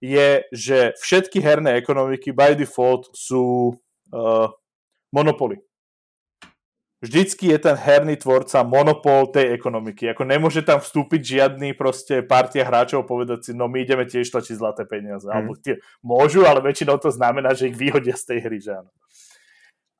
je, 0.00 0.44
že 0.52 0.92
všetky 1.00 1.40
herné 1.40 1.76
ekonomiky 1.80 2.36
by 2.36 2.52
default 2.52 3.08
sú 3.16 3.76
uh, 4.12 4.48
monopoly 5.12 5.60
vždycky 7.00 7.50
je 7.50 7.58
ten 7.58 7.76
herný 7.76 8.20
tvorca 8.20 8.60
monopol 8.60 9.32
tej 9.32 9.56
ekonomiky. 9.56 10.12
Ako 10.12 10.28
nemôže 10.28 10.60
tam 10.60 10.78
vstúpiť 10.78 11.20
žiadny 11.20 11.72
proste 11.72 12.20
partia 12.20 12.62
hráčov 12.62 13.08
povedať 13.08 13.50
si, 13.50 13.52
no 13.56 13.66
my 13.66 13.82
ideme 13.82 14.04
tiež 14.04 14.28
tlačiť 14.28 14.60
zlaté 14.60 14.84
peniaze. 14.84 15.24
Mm. 15.26 15.32
Alebo 15.32 15.52
tie 15.56 15.80
môžu, 16.04 16.44
ale 16.44 16.60
väčšinou 16.60 17.00
to 17.00 17.08
znamená, 17.08 17.56
že 17.56 17.72
ich 17.72 17.76
vyhodia 17.76 18.14
z 18.14 18.24
tej 18.36 18.38
hry, 18.44 18.58
že 18.60 18.72
áno. 18.76 18.92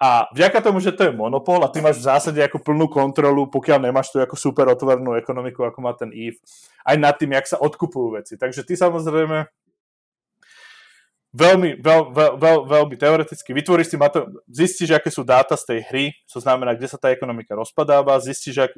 A 0.01 0.33
vďaka 0.33 0.65
tomu, 0.65 0.81
že 0.81 0.97
to 0.97 1.05
je 1.05 1.13
monopol 1.13 1.61
a 1.61 1.69
ty 1.69 1.85
máš 1.85 2.01
v 2.01 2.09
zásade 2.09 2.41
ako 2.41 2.65
plnú 2.65 2.89
kontrolu, 2.89 3.53
pokiaľ 3.53 3.85
nemáš 3.85 4.09
tu 4.09 4.17
ako 4.17 4.33
super 4.33 4.65
otvorenú 4.73 5.13
ekonomiku, 5.13 5.61
ako 5.69 5.79
má 5.85 5.93
ten 5.93 6.09
EVE, 6.09 6.41
aj 6.89 6.97
nad 6.97 7.13
tým, 7.21 7.37
jak 7.37 7.45
sa 7.45 7.61
odkupujú 7.61 8.17
veci. 8.17 8.41
Takže 8.41 8.65
ty 8.65 8.81
samozrejme 8.81 9.45
veľmi, 11.31 11.79
veľ, 11.79 12.01
veľ, 12.11 12.33
veľ, 12.39 12.59
veľmi 12.67 12.97
teoreticky. 12.99 13.55
Vytvoríš 13.55 13.95
si, 13.95 13.97
mato, 13.97 14.27
zistíš, 14.51 14.91
aké 14.99 15.11
sú 15.15 15.23
dáta 15.23 15.55
z 15.55 15.65
tej 15.75 15.81
hry, 15.87 16.05
to 16.27 16.43
znamená, 16.43 16.75
kde 16.75 16.91
sa 16.91 16.99
tá 16.99 17.15
ekonomika 17.15 17.55
rozpadáva, 17.55 18.19
zistíš, 18.19 18.67
ak, 18.67 18.75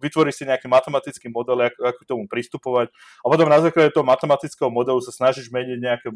vytvoríš 0.00 0.40
si 0.40 0.44
nejaký 0.48 0.66
matematický 0.72 1.28
model, 1.28 1.68
ako, 1.68 1.80
ako 1.84 1.98
k 2.00 2.08
tomu 2.08 2.24
pristupovať 2.28 2.88
a 3.20 3.26
potom 3.28 3.48
na 3.48 3.60
základe 3.60 3.92
toho 3.92 4.08
matematického 4.08 4.72
modelu 4.72 5.00
sa 5.04 5.12
snažíš 5.12 5.52
meniť 5.52 5.78
nejaké, 5.78 6.08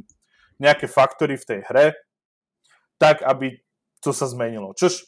nejaké 0.57 0.87
faktory 0.89 1.37
v 1.37 1.45
tej 1.45 1.61
hre, 1.69 1.87
tak, 2.97 3.21
aby 3.21 3.61
to 4.01 4.17
sa 4.17 4.25
zmenilo. 4.25 4.73
Čož 4.73 5.05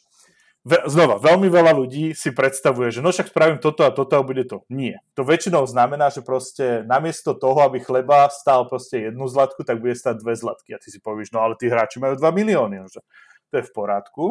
znova, 0.67 1.15
veľmi 1.23 1.47
veľa 1.47 1.71
ľudí 1.71 2.11
si 2.11 2.35
predstavuje, 2.35 2.91
že 2.91 2.99
no 2.99 3.15
však 3.15 3.31
spravím 3.31 3.59
toto 3.63 3.87
a 3.87 3.95
toto 3.95 4.19
a 4.19 4.25
bude 4.25 4.43
to. 4.43 4.67
Nie. 4.67 4.99
To 5.15 5.23
väčšinou 5.23 5.63
znamená, 5.65 6.11
že 6.11 6.19
proste 6.19 6.83
namiesto 6.83 7.31
toho, 7.31 7.63
aby 7.63 7.79
chleba 7.79 8.27
stál 8.27 8.67
proste 8.67 9.07
jednu 9.07 9.25
zlatku, 9.31 9.63
tak 9.63 9.79
bude 9.79 9.95
stať 9.95 10.19
dve 10.19 10.35
zlatky. 10.35 10.75
A 10.75 10.81
ty 10.81 10.91
si 10.91 10.99
povieš, 10.99 11.31
no 11.31 11.39
ale 11.39 11.55
tí 11.55 11.71
hráči 11.71 12.03
majú 12.03 12.19
2 12.19 12.21
milióny. 12.35 12.83
Že 12.91 13.01
to 13.49 13.53
je 13.59 13.63
v 13.65 13.71
porádku, 13.71 14.25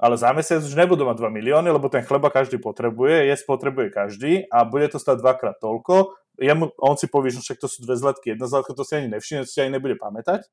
ale 0.00 0.14
za 0.18 0.34
mesiac 0.34 0.60
už 0.64 0.74
nebudú 0.74 1.06
mať 1.06 1.16
2 1.22 1.38
milióny, 1.38 1.68
lebo 1.70 1.86
ten 1.86 2.02
chleba 2.02 2.32
každý 2.34 2.58
potrebuje, 2.58 3.30
jesť 3.30 3.44
potrebuje 3.46 3.86
každý 3.94 4.32
a 4.50 4.66
bude 4.66 4.90
to 4.90 4.98
stať 4.98 5.22
dvakrát 5.22 5.56
toľko. 5.62 6.18
Jemu, 6.40 6.72
on 6.80 6.96
si 6.96 7.04
povie, 7.04 7.30
že 7.36 7.44
však 7.44 7.60
to 7.60 7.68
sú 7.68 7.84
dve 7.84 8.00
zlatky, 8.00 8.32
jedna 8.32 8.48
zlatka, 8.48 8.72
to 8.72 8.80
si 8.80 8.96
ani 8.96 9.12
nevšimne, 9.12 9.44
to 9.44 9.52
si 9.52 9.60
ani 9.60 9.76
nebude 9.76 10.00
pamätať. 10.00 10.48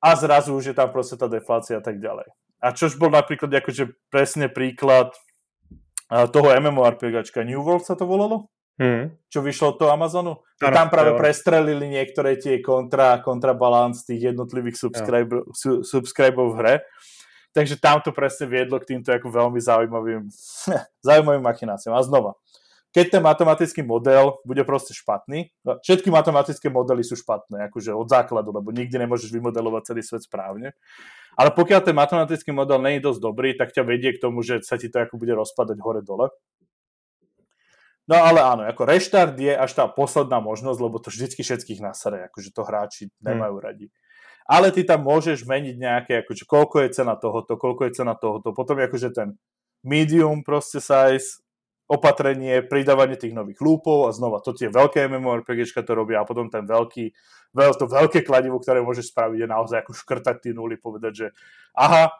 A 0.00 0.16
zrazu 0.16 0.56
už 0.56 0.72
je 0.72 0.74
tam 0.74 0.88
proste 0.88 1.20
tá 1.20 1.28
deflácia 1.28 1.76
a 1.76 1.84
tak 1.84 2.00
ďalej. 2.00 2.32
A 2.60 2.76
čož 2.76 3.00
bol 3.00 3.08
napríklad 3.08 3.48
akože 3.48 3.96
presne 4.12 4.52
príklad 4.52 5.16
toho 6.10 6.48
MMORPGčka 6.52 7.46
New 7.46 7.62
World 7.62 7.86
sa 7.86 7.96
to 7.96 8.04
volalo? 8.04 8.50
Hmm. 8.80 9.12
Čo 9.28 9.44
vyšlo 9.44 9.76
od 9.76 9.76
toho 9.76 9.90
Amazonu? 9.92 10.40
Ano, 10.40 10.72
tam 10.72 10.88
práve 10.88 11.12
prestrelili 11.20 11.92
niektoré 11.92 12.40
tie 12.40 12.64
kontra, 12.64 13.20
kontrabalans 13.20 14.08
tých 14.08 14.32
jednotlivých 14.32 14.76
subscribe, 14.80 15.28
su, 15.52 15.84
v 15.84 16.56
hre. 16.56 16.74
Takže 17.52 17.76
tam 17.76 18.00
to 18.00 18.08
presne 18.14 18.48
viedlo 18.48 18.80
k 18.80 18.96
týmto 18.96 19.12
ako 19.12 19.28
veľmi 19.28 19.60
zaujímavým, 19.60 20.24
zaujímavým 21.06 21.44
machináciám. 21.44 21.92
A 21.92 22.00
znova, 22.00 22.32
keď 22.90 23.06
ten 23.18 23.22
matematický 23.22 23.86
model 23.86 24.42
bude 24.42 24.66
proste 24.66 24.90
špatný, 24.98 25.54
no, 25.62 25.78
všetky 25.78 26.10
matematické 26.10 26.66
modely 26.66 27.06
sú 27.06 27.14
špatné, 27.14 27.70
akože 27.70 27.94
od 27.94 28.10
základu, 28.10 28.50
lebo 28.50 28.74
nikdy 28.74 28.98
nemôžeš 28.98 29.30
vymodelovať 29.30 29.94
celý 29.94 30.02
svet 30.02 30.26
správne. 30.26 30.74
Ale 31.38 31.54
pokiaľ 31.54 31.80
ten 31.86 31.94
matematický 31.94 32.50
model 32.50 32.82
nie 32.82 32.98
je 32.98 33.06
dosť 33.06 33.20
dobrý, 33.22 33.54
tak 33.54 33.70
ťa 33.70 33.86
vedie 33.86 34.10
k 34.10 34.22
tomu, 34.22 34.42
že 34.42 34.66
sa 34.66 34.74
ti 34.74 34.90
to 34.90 34.98
ako 34.98 35.22
bude 35.22 35.30
rozpadať 35.30 35.78
hore-dole. 35.78 36.34
No 38.10 38.18
ale 38.18 38.42
áno, 38.42 38.66
ako 38.66 38.90
reštart 38.90 39.38
je 39.38 39.54
až 39.54 39.70
tá 39.70 39.86
posledná 39.86 40.42
možnosť, 40.42 40.78
lebo 40.82 40.98
to 40.98 41.14
vždycky 41.14 41.46
všetkých 41.46 41.78
nasere, 41.78 42.26
akože 42.26 42.50
to 42.50 42.62
hráči 42.66 43.02
hmm. 43.06 43.14
nemajú 43.22 43.56
hmm. 43.62 43.64
radi. 43.64 43.86
Ale 44.50 44.74
ty 44.74 44.82
tam 44.82 45.06
môžeš 45.06 45.46
meniť 45.46 45.78
nejaké, 45.78 46.12
akože 46.26 46.42
koľko 46.42 46.82
je 46.82 46.88
cena 46.90 47.14
tohoto, 47.14 47.54
koľko 47.54 47.86
je 47.86 47.92
cena 47.94 48.18
tohoto, 48.18 48.50
potom 48.50 48.82
akože 48.82 49.14
ten 49.14 49.38
medium 49.86 50.42
proste 50.42 50.82
size, 50.82 51.38
opatrenie, 51.90 52.62
pridávanie 52.62 53.18
tých 53.18 53.34
nových 53.34 53.58
lúpov 53.58 54.06
a 54.06 54.14
znova, 54.14 54.38
to 54.38 54.54
tie 54.54 54.70
veľké 54.70 55.10
MMORPGčka 55.10 55.82
to 55.82 55.98
robia 55.98 56.22
a 56.22 56.28
potom 56.28 56.46
ten 56.46 56.62
veľký, 56.62 57.10
veľ, 57.50 57.74
to 57.74 57.90
veľké 57.90 58.22
kladivo, 58.22 58.62
ktoré 58.62 58.78
môžeš 58.78 59.10
spraviť 59.10 59.42
je 59.42 59.48
naozaj 59.50 59.82
ako 59.82 59.98
škrtať 59.98 60.36
tie 60.38 60.52
nuly, 60.54 60.78
povedať, 60.78 61.12
že 61.12 61.26
aha, 61.74 62.14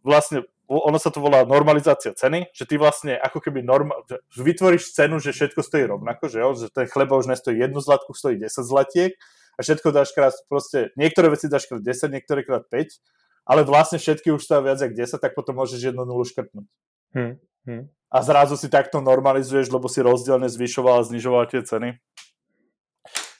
vlastne 0.00 0.48
ono 0.68 1.00
sa 1.00 1.08
to 1.08 1.20
volá 1.20 1.44
normalizácia 1.48 2.12
ceny, 2.12 2.52
že 2.52 2.68
ty 2.68 2.76
vlastne 2.76 3.16
ako 3.16 3.40
keby 3.40 3.64
norma, 3.64 3.92
vytvoríš 4.36 4.92
cenu, 4.92 5.16
že 5.16 5.32
všetko 5.32 5.60
stojí 5.64 5.84
rovnako, 5.88 6.28
že, 6.28 6.38
jo? 6.44 6.48
že 6.56 6.68
ten 6.68 6.84
chleba 6.84 7.16
už 7.16 7.28
nestojí 7.28 7.56
jednu 7.56 7.80
zlatku, 7.80 8.12
stojí 8.12 8.36
10 8.36 8.52
zlatiek 8.64 9.12
a 9.56 9.64
všetko 9.64 9.88
dáš 9.92 10.12
krát 10.12 10.36
proste, 10.48 10.92
niektoré 10.96 11.32
veci 11.32 11.48
dáš 11.48 11.68
krát 11.68 11.80
10, 11.80 12.12
niektoré 12.12 12.44
krát 12.44 12.68
5, 12.68 13.00
ale 13.48 13.64
vlastne 13.64 13.96
všetky 13.96 14.28
už 14.28 14.44
stojí 14.44 14.60
viac 14.68 14.80
ako 14.80 14.92
10, 14.92 15.24
tak 15.24 15.32
potom 15.32 15.56
môžeš 15.56 15.92
jednu 15.92 16.04
nulu 16.04 16.24
škrtnúť. 16.28 16.68
Hmm. 17.16 17.40
Hmm. 17.64 17.88
A 18.08 18.24
zrazu 18.24 18.56
si 18.56 18.72
takto 18.72 19.04
normalizuješ, 19.04 19.68
lebo 19.68 19.84
si 19.86 20.00
rozdielne 20.00 20.48
zvyšoval 20.48 21.04
a 21.04 21.08
znižoval 21.08 21.44
tie 21.52 21.60
ceny. 21.60 22.00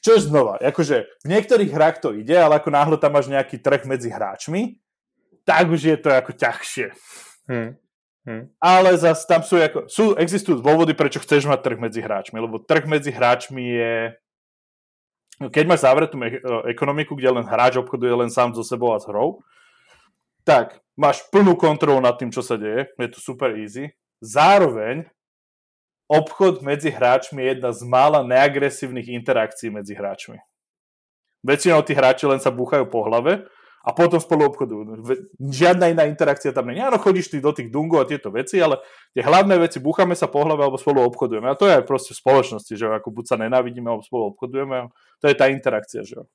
Čo 0.04 0.14
je 0.14 0.24
znova, 0.28 0.61
akože 0.61 1.09
v 1.24 1.26
niektorých 1.26 1.74
hrách 1.74 1.96
to 2.04 2.14
ide, 2.14 2.37
ale 2.37 2.61
ako 2.61 2.70
náhle 2.70 2.96
tam 3.00 3.16
máš 3.16 3.33
nejaký 3.33 3.59
trh 3.59 3.83
medzi 3.88 4.12
hráčmi, 4.12 4.78
tak 5.42 5.72
už 5.72 5.81
je 5.81 5.96
to 5.98 6.12
ako 6.12 6.37
ťažšie. 6.37 6.87
Hmm. 7.48 7.81
Hmm. 8.28 8.52
Ale 8.61 8.92
zase 9.00 9.24
tam 9.24 9.40
sú, 9.40 9.57
ako, 9.57 9.88
sú, 9.88 10.12
existujú 10.20 10.61
dôvody, 10.61 10.92
prečo 10.92 11.18
chceš 11.18 11.48
mať 11.48 11.64
trh 11.64 11.78
medzi 11.81 12.04
hráčmi, 12.04 12.37
lebo 12.37 12.61
trh 12.61 12.85
medzi 12.85 13.09
hráčmi 13.09 13.64
je 13.64 13.94
keď 15.38 15.64
máš 15.70 15.87
zavretú 15.87 16.18
e, 16.18 16.35
ekonomiku, 16.74 17.14
kde 17.14 17.31
len 17.31 17.46
hráč 17.46 17.78
obchoduje 17.78 18.11
len 18.11 18.26
sám 18.26 18.59
so 18.59 18.66
sebou 18.66 18.90
a 18.90 18.98
s 18.98 19.07
hrou, 19.07 19.38
tak 20.42 20.83
máš 20.98 21.22
plnú 21.31 21.54
kontrolu 21.54 22.02
nad 22.02 22.18
tým, 22.18 22.35
čo 22.35 22.42
sa 22.42 22.59
deje, 22.59 22.90
je 22.90 23.09
to 23.14 23.22
super 23.22 23.54
easy 23.54 23.94
Zároveň 24.18 25.07
obchod 26.09 26.64
medzi 26.64 26.88
hráčmi 26.88 27.44
je 27.44 27.48
jedna 27.54 27.70
z 27.70 27.81
mála 27.85 28.24
neagresívnych 28.24 29.12
interakcií 29.12 29.68
medzi 29.68 29.92
hráčmi. 29.94 30.40
Väčšinou 31.44 31.85
tí 31.87 31.94
hráči 31.94 32.26
len 32.26 32.42
sa 32.42 32.50
búchajú 32.50 32.88
po 32.90 33.07
hlave 33.07 33.46
a 33.87 33.94
potom 33.94 34.18
spolu 34.18 34.50
obchodujú. 34.50 35.07
Žiadna 35.38 35.94
iná 35.94 36.04
interakcia 36.11 36.50
tam 36.50 36.66
je. 36.74 36.83
Áno, 36.83 36.98
chodíš 36.98 37.31
ty 37.31 37.38
do 37.38 37.54
tých 37.54 37.70
dungov 37.70 38.02
a 38.02 38.11
tieto 38.11 38.35
veci, 38.35 38.59
ale 38.59 38.83
tie 39.14 39.22
hlavné 39.22 39.54
veci, 39.54 39.78
búchame 39.78 40.18
sa 40.18 40.26
po 40.26 40.42
hlave 40.42 40.66
alebo 40.66 40.81
spolu 40.81 41.07
obchodujeme. 41.07 41.46
A 41.46 41.54
to 41.54 41.70
je 41.70 41.78
aj 41.78 41.85
proste 41.87 42.12
v 42.12 42.20
spoločnosti, 42.20 42.74
že 42.74 42.85
ako 42.90 43.14
buď 43.14 43.24
sa 43.24 43.37
nenávidíme 43.38 43.87
alebo 43.87 44.02
spolu 44.02 44.35
obchodujeme. 44.35 44.90
To 45.22 45.26
je 45.31 45.37
tá 45.38 45.46
interakcia, 45.46 46.02
že 46.02 46.26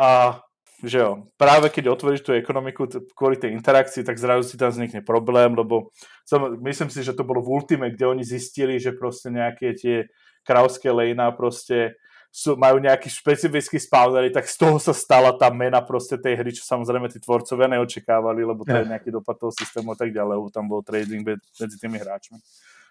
A 0.00 0.40
že 0.82 0.98
jo, 0.98 1.30
práve 1.38 1.70
keď 1.70 1.94
otvoríš 1.94 2.26
tú 2.26 2.34
ekonomiku 2.34 2.90
kvôli 3.14 3.38
tej 3.38 3.54
interakcii, 3.54 4.02
tak 4.02 4.18
zrazu 4.18 4.50
si 4.50 4.58
tam 4.58 4.74
vznikne 4.74 5.06
problém, 5.06 5.54
lebo 5.54 5.94
som, 6.26 6.58
myslím 6.58 6.90
si, 6.90 7.06
že 7.06 7.14
to 7.14 7.22
bolo 7.22 7.38
v 7.38 7.54
Ultime, 7.54 7.94
kde 7.94 8.10
oni 8.10 8.26
zistili, 8.26 8.82
že 8.82 8.90
proste 8.90 9.30
nejaké 9.30 9.78
tie 9.78 10.10
krauské 10.42 10.90
lejna 10.90 11.30
proste 11.30 11.94
sú, 12.32 12.58
majú 12.58 12.80
nejaký 12.82 13.12
špecifický 13.12 13.78
spawnery, 13.78 14.34
tak 14.34 14.48
z 14.48 14.56
toho 14.58 14.80
sa 14.82 14.90
stala 14.96 15.36
tá 15.36 15.52
mena 15.54 15.84
proste 15.84 16.18
tej 16.18 16.40
hry, 16.40 16.50
čo 16.50 16.66
samozrejme 16.66 17.06
tí 17.12 17.22
tvorcovia 17.22 17.70
neočakávali, 17.70 18.42
lebo 18.42 18.64
to 18.64 18.72
je 18.72 18.88
nejaký 18.88 19.12
dopad 19.12 19.36
toho 19.38 19.52
systému 19.52 19.94
a 19.94 19.96
tak 20.00 20.10
ďalej, 20.10 20.34
lebo 20.40 20.48
tam 20.50 20.66
bol 20.66 20.80
trading 20.82 21.22
medzi 21.28 21.76
tými 21.78 22.00
hráčmi. 22.00 22.40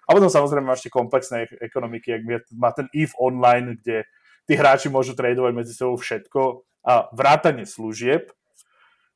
A 0.06 0.13
potom 0.13 0.30
samozrejme 0.30 0.63
máš 0.63 0.86
tie 0.86 0.93
komplexné 0.93 1.49
ekonomiky, 1.60 2.08
jak 2.13 2.21
má 2.54 2.69
ten 2.71 2.86
EVE 2.93 3.17
Online, 3.17 3.75
kde 3.82 4.06
tí 4.49 4.54
hráči 4.58 4.89
môžu 4.89 5.13
tradovať 5.13 5.54
medzi 5.54 5.73
sebou 5.77 5.95
všetko 5.95 6.65
a 6.82 7.08
vrátanie 7.13 7.69
služieb, 7.69 8.34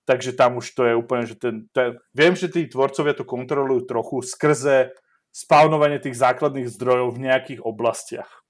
takže 0.06 0.38
tam 0.38 0.62
už 0.62 0.70
to 0.78 0.86
je 0.86 0.94
úplne, 0.94 1.26
že 1.26 1.36
ten, 1.36 1.66
ten 1.74 1.98
viem, 2.14 2.38
že 2.38 2.48
tí 2.48 2.70
tvorcovia 2.70 3.18
to 3.18 3.26
kontrolujú 3.26 3.90
trochu 3.90 4.22
skrze 4.22 4.94
spawnovanie 5.34 5.98
tých 5.98 6.16
základných 6.16 6.70
zdrojov 6.70 7.18
v 7.18 7.24
nejakých 7.26 7.60
oblastiach 7.66 8.45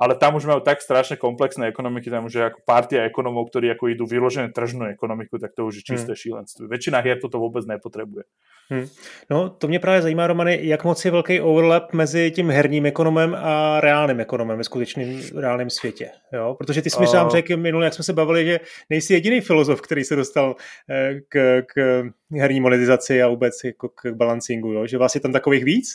ale 0.00 0.16
tam 0.16 0.40
už 0.40 0.48
majú 0.48 0.64
tak 0.64 0.80
strašne 0.80 1.20
komplexné 1.20 1.68
ekonomiky, 1.68 2.08
tam 2.08 2.24
už 2.24 2.34
je 2.34 2.44
ako 2.48 2.64
partia 2.64 3.04
ekonomov, 3.04 3.52
ktorí 3.52 3.68
ako 3.76 3.92
idú 3.92 4.08
vyložené 4.08 4.48
tržnú 4.48 4.88
ekonomiku, 4.88 5.36
tak 5.36 5.52
to 5.52 5.68
už 5.68 5.84
je 5.84 5.92
čisté 5.92 6.16
hmm. 6.16 6.20
šílenstvo. 6.24 6.64
Väčšina 6.64 7.04
hier 7.04 7.20
toto 7.20 7.36
vůbec 7.36 7.68
nepotřebuje. 7.68 8.24
Hmm. 8.70 8.86
No, 9.30 9.50
to 9.50 9.68
mě 9.68 9.78
právě 9.78 10.02
zajímá, 10.02 10.26
Romany, 10.26 10.58
jak 10.62 10.84
moc 10.84 11.04
je 11.04 11.10
velký 11.10 11.40
overlap 11.40 11.92
mezi 11.92 12.30
tím 12.30 12.50
herním 12.50 12.86
ekonomem 12.86 13.36
a 13.38 13.80
reálným 13.80 14.20
ekonomem 14.20 14.58
ve 14.58 14.64
skutečném 14.64 15.20
reálném 15.36 15.70
světě. 15.70 16.10
Jo? 16.32 16.54
Protože 16.58 16.82
ty 16.82 16.90
jsi 16.90 17.00
mi 17.00 17.06
uh... 17.06 17.12
sám 17.12 17.30
řekl 17.30 17.56
minule, 17.56 17.84
jak 17.84 17.94
jsme 17.94 18.04
se 18.04 18.12
bavili, 18.12 18.44
že 18.44 18.60
nejsi 18.90 19.12
jediný 19.12 19.40
filozof, 19.40 19.80
který 19.80 20.04
se 20.04 20.16
dostal 20.16 20.56
eh, 20.90 21.14
k, 21.28 21.62
k 21.66 22.02
herní 22.32 22.60
monetizaci 22.60 23.22
a 23.22 23.28
vůbec 23.28 23.54
jako 23.64 23.88
k 23.88 24.12
balancingu, 24.12 24.72
jo? 24.72 24.86
že 24.86 24.98
vás 24.98 25.14
je 25.14 25.20
tam 25.20 25.32
takových 25.32 25.64
víc? 25.64 25.86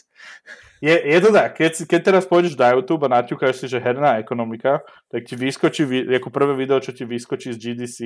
Je, 0.84 0.92
je 0.92 1.20
to 1.24 1.32
tak, 1.32 1.56
keď, 1.56 1.88
keď 1.88 2.02
teraz 2.04 2.24
pôjdeš 2.28 2.60
do 2.60 2.68
YouTube 2.68 3.08
a 3.08 3.20
naťukáš 3.20 3.64
si, 3.64 3.66
že 3.72 3.80
herná 3.80 4.20
ekonomika, 4.20 4.84
tak 5.08 5.24
ti 5.24 5.40
vyskočí, 5.40 5.88
ako 6.20 6.28
prvé 6.28 6.52
video, 6.52 6.84
čo 6.84 6.92
ti 6.92 7.08
vyskočí 7.08 7.56
z 7.56 7.62
GDC, 7.62 7.98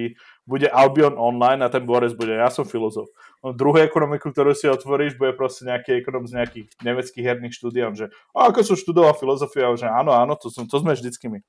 bude 0.45 0.69
Albion 0.69 1.17
Online 1.17 1.65
a 1.65 1.73
ten 1.73 1.81
Boris 1.81 2.13
bude, 2.13 2.37
ja 2.37 2.53
som 2.53 2.69
filozof. 2.69 3.09
No, 3.41 3.57
druhú 3.57 3.81
ekonomiku, 3.81 4.29
ktorú 4.29 4.53
si 4.53 4.69
otvoríš, 4.69 5.17
bude 5.17 5.33
proste 5.33 5.65
nejaký 5.65 5.97
ekonom 5.97 6.29
z 6.29 6.37
nejakých 6.37 6.67
nemeckých 6.85 7.25
herných 7.25 7.57
štúdiám, 7.57 7.97
že 7.97 8.13
a 8.37 8.53
ako 8.53 8.61
som 8.61 8.77
študoval 8.77 9.17
filozofia, 9.17 9.73
že 9.73 9.89
áno, 9.89 10.13
áno, 10.13 10.37
to, 10.37 10.53
som, 10.53 10.69
to 10.69 10.77
sme 10.77 10.93
vždycky 10.93 11.25
my. 11.25 11.41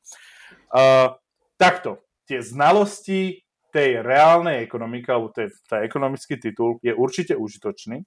Uh, 0.73 1.21
takto, 1.61 2.01
tie 2.25 2.41
znalosti 2.41 3.45
tej 3.71 4.01
reálnej 4.01 4.65
ekonomiky, 4.65 5.07
alebo 5.13 5.29
tej, 5.29 5.53
tá 5.69 5.85
ekonomický 5.85 6.41
titul 6.41 6.81
je 6.81 6.97
určite 6.97 7.37
užitočný, 7.37 8.03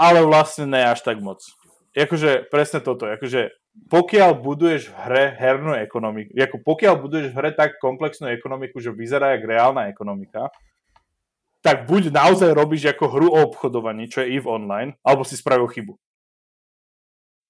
ale 0.00 0.24
vlastne 0.24 0.64
ne 0.64 0.80
až 0.80 1.04
tak 1.04 1.20
moc 1.20 1.44
akože 1.96 2.50
presne 2.50 2.80
toto, 2.82 3.10
akože 3.10 3.50
pokiaľ 3.90 4.30
buduješ 4.42 4.90
v 4.90 4.94
hre 5.06 5.24
hernú 5.38 5.74
ekonomiku, 5.78 6.30
ako 6.34 6.58
pokiaľ 6.62 6.94
buduješ 6.98 7.26
v 7.30 7.36
hre 7.38 7.50
tak 7.54 7.78
komplexnú 7.78 8.30
ekonomiku, 8.30 8.82
že 8.82 8.94
vyzerá 8.94 9.34
jak 9.34 9.46
reálna 9.46 9.90
ekonomika, 9.90 10.50
tak 11.60 11.84
buď 11.86 12.10
naozaj 12.10 12.50
robíš 12.56 12.90
ako 12.96 13.04
hru 13.08 13.28
o 13.30 13.40
obchodovaní, 13.46 14.08
čo 14.08 14.24
je 14.24 14.32
EVE 14.40 14.48
Online, 14.48 14.90
alebo 15.04 15.22
si 15.28 15.36
spravil 15.36 15.68
chybu. 15.68 15.94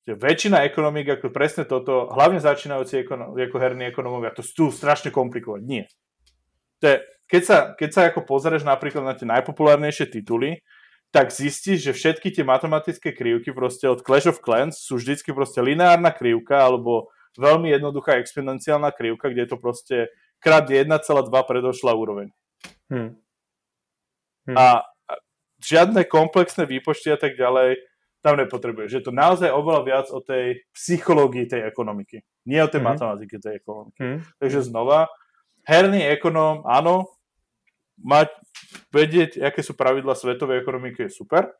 Že 0.08 0.18
väčšina 0.18 0.66
ekonomik, 0.66 1.14
ako 1.14 1.30
presne 1.30 1.62
toto, 1.62 2.10
hlavne 2.10 2.42
začínajúci 2.42 3.06
ekonom, 3.06 3.38
ako 3.38 3.56
herní 3.60 3.86
ekonomovia, 3.86 4.34
to 4.34 4.42
sú 4.42 4.74
strašne 4.74 5.14
komplikovať. 5.14 5.62
Nie. 5.62 5.84
To 6.82 6.84
je, 6.90 6.96
keď, 7.30 7.42
sa, 7.46 7.56
keď 7.78 7.90
sa 7.94 8.00
ako 8.10 8.26
pozrieš 8.26 8.66
napríklad 8.66 9.04
na 9.06 9.14
tie 9.14 9.28
najpopulárnejšie 9.30 10.10
tituly, 10.10 10.58
tak 11.10 11.34
zistíš, 11.34 11.90
že 11.90 11.92
všetky 11.92 12.30
tie 12.30 12.46
matematické 12.46 13.10
krivky 13.10 13.50
proste 13.50 13.90
od 13.90 14.02
Clash 14.02 14.30
of 14.30 14.38
Clans 14.38 14.78
sú 14.78 14.94
vždycky 14.98 15.34
proste 15.34 15.58
lineárna 15.58 16.14
krivka 16.14 16.62
alebo 16.62 17.10
veľmi 17.34 17.70
jednoduchá 17.74 18.18
exponenciálna 18.22 18.94
krivka, 18.94 19.30
kde 19.30 19.46
je 19.46 19.50
to 19.50 19.58
proste 19.58 19.96
krát 20.38 20.70
1,2 20.70 20.86
predošla 21.30 21.92
úroveň. 21.94 22.30
Hmm. 22.86 23.18
Hmm. 24.46 24.56
A 24.56 24.66
žiadne 25.60 26.06
komplexné 26.06 26.64
výpočty 26.64 27.10
a 27.10 27.18
tak 27.18 27.34
ďalej 27.34 27.82
tam 28.20 28.36
nepotrebuješ. 28.36 29.00
Je 29.00 29.04
to 29.04 29.12
naozaj 29.12 29.48
oveľa 29.48 29.82
viac 29.84 30.06
o 30.12 30.20
tej 30.20 30.62
psychológii 30.76 31.48
tej 31.48 31.64
ekonomiky. 31.66 32.22
Nie 32.46 32.64
o 32.64 32.72
tej 32.72 32.84
hmm. 32.84 32.90
matematike 32.94 33.36
tej 33.42 33.60
ekonomiky. 33.60 33.98
Hmm. 33.98 34.18
Takže 34.38 34.60
znova, 34.62 35.10
herný 35.66 36.06
ekonóm, 36.06 36.62
áno, 36.68 37.08
mať, 38.00 38.28
vedieť, 38.92 39.40
aké 39.40 39.60
sú 39.62 39.76
pravidla 39.76 40.16
svetovej 40.16 40.60
ekonomiky 40.64 41.06
je 41.06 41.16
super, 41.16 41.52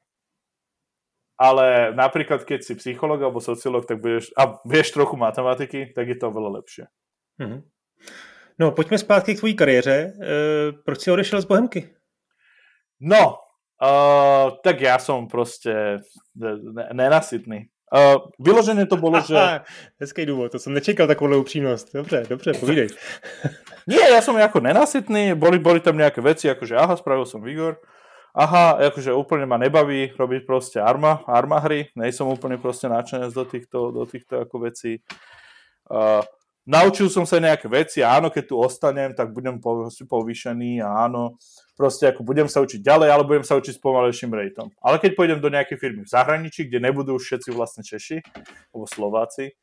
ale 1.41 1.97
napríklad, 1.97 2.45
keď 2.45 2.61
si 2.61 2.76
psycholog 2.76 3.16
alebo 3.16 3.41
sociolog, 3.41 3.88
tak 3.88 4.05
budeš, 4.05 4.28
a 4.36 4.61
vieš 4.68 4.93
trochu 4.93 5.16
matematiky, 5.16 5.88
tak 5.97 6.12
je 6.12 6.16
to 6.20 6.28
veľa 6.28 6.61
lepšie. 6.61 6.84
Mm-hmm. 7.41 7.61
No, 8.61 8.76
pojďme 8.76 8.99
zpátky 9.01 9.34
k 9.34 9.38
tvojí 9.38 9.55
kariéře. 9.57 9.97
E, 9.97 10.07
proč 10.84 11.01
si 11.01 11.09
odešel 11.11 11.41
z 11.41 11.49
Bohemky? 11.49 11.80
No, 13.01 13.41
uh, 13.80 14.61
tak 14.61 14.84
ja 14.84 15.01
som 15.01 15.24
proste 15.24 16.05
nenasytný. 16.93 17.72
Uh, 17.91 18.22
vyloženě 18.38 18.86
to 18.86 18.97
bylo, 18.97 19.20
že... 19.20 19.61
hezký 20.01 20.26
důvod, 20.26 20.53
to 20.53 20.59
jsem 20.59 20.74
nečekal 20.74 21.07
takovou 21.07 21.41
upřímnost. 21.41 21.95
Dobře, 21.95 22.24
dobře, 22.28 22.53
povídej. 22.55 22.88
Nie, 23.91 24.12
ja 24.12 24.20
som 24.22 24.38
jako 24.38 24.61
nenasytný, 24.61 25.34
boli, 25.34 25.59
boli 25.59 25.80
tam 25.80 25.97
nejaké 25.97 26.20
veci, 26.20 26.47
akože 26.47 26.76
aha, 26.76 26.95
spravil 26.95 27.26
som 27.26 27.43
Vigor, 27.43 27.80
aha, 28.36 28.78
akože 28.93 29.11
úplne 29.11 29.49
ma 29.49 29.57
nebaví 29.57 30.14
robiť 30.14 30.47
proste 30.47 30.78
arma, 30.78 31.24
arma 31.26 31.59
hry, 31.59 31.91
nejsom 31.97 32.30
úplne 32.30 32.61
proste 32.61 32.86
načenec 32.86 33.32
do 33.32 33.43
týchto, 33.43 33.91
do 33.91 34.05
týchto 34.05 34.45
ako 34.45 34.70
vecí. 34.70 35.03
Uh, 35.91 36.22
naučil 36.68 37.11
som 37.11 37.26
sa 37.26 37.43
nejaké 37.43 37.66
veci 37.66 38.05
áno, 38.05 38.30
keď 38.30 38.45
tu 38.47 38.55
ostanem, 38.61 39.11
tak 39.16 39.34
budem 39.34 39.59
povýšený 40.07 40.84
áno, 40.84 41.41
proste 41.80 42.12
ako 42.12 42.20
budem 42.20 42.44
sa 42.44 42.60
učiť 42.60 42.84
ďalej, 42.84 43.08
ale 43.08 43.24
budem 43.24 43.40
sa 43.40 43.56
učiť 43.56 43.72
s 43.72 43.80
pomalejším 43.80 44.36
rejtom. 44.36 44.68
Ale 44.84 45.00
keď 45.00 45.16
pôjdem 45.16 45.40
do 45.40 45.48
nejakej 45.48 45.80
firmy 45.80 46.04
v 46.04 46.12
zahraničí, 46.12 46.68
kde 46.68 46.84
nebudú 46.84 47.16
už 47.16 47.24
všetci 47.24 47.56
vlastne 47.56 47.80
Češi, 47.80 48.20
alebo 48.76 48.84
Slováci, 48.84 49.56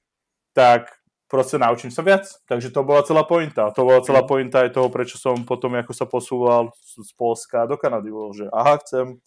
tak 0.58 0.90
proste 1.30 1.62
naučím 1.62 1.94
sa 1.94 2.02
viac. 2.02 2.26
Takže 2.50 2.74
to 2.74 2.82
bola 2.82 3.06
celá 3.06 3.22
pointa. 3.22 3.70
To 3.70 3.86
bola 3.86 4.02
celá 4.02 4.26
mhm. 4.26 4.30
pointa 4.34 4.66
aj 4.66 4.74
toho, 4.74 4.90
prečo 4.90 5.22
som 5.22 5.38
potom, 5.46 5.78
ako 5.78 5.94
sa 5.94 6.10
posúval 6.10 6.74
z 6.82 7.14
Polska 7.14 7.70
do 7.70 7.78
Kanady, 7.78 8.10
bol, 8.10 8.34
že 8.34 8.50
aha, 8.50 8.82
chcem, 8.82 9.22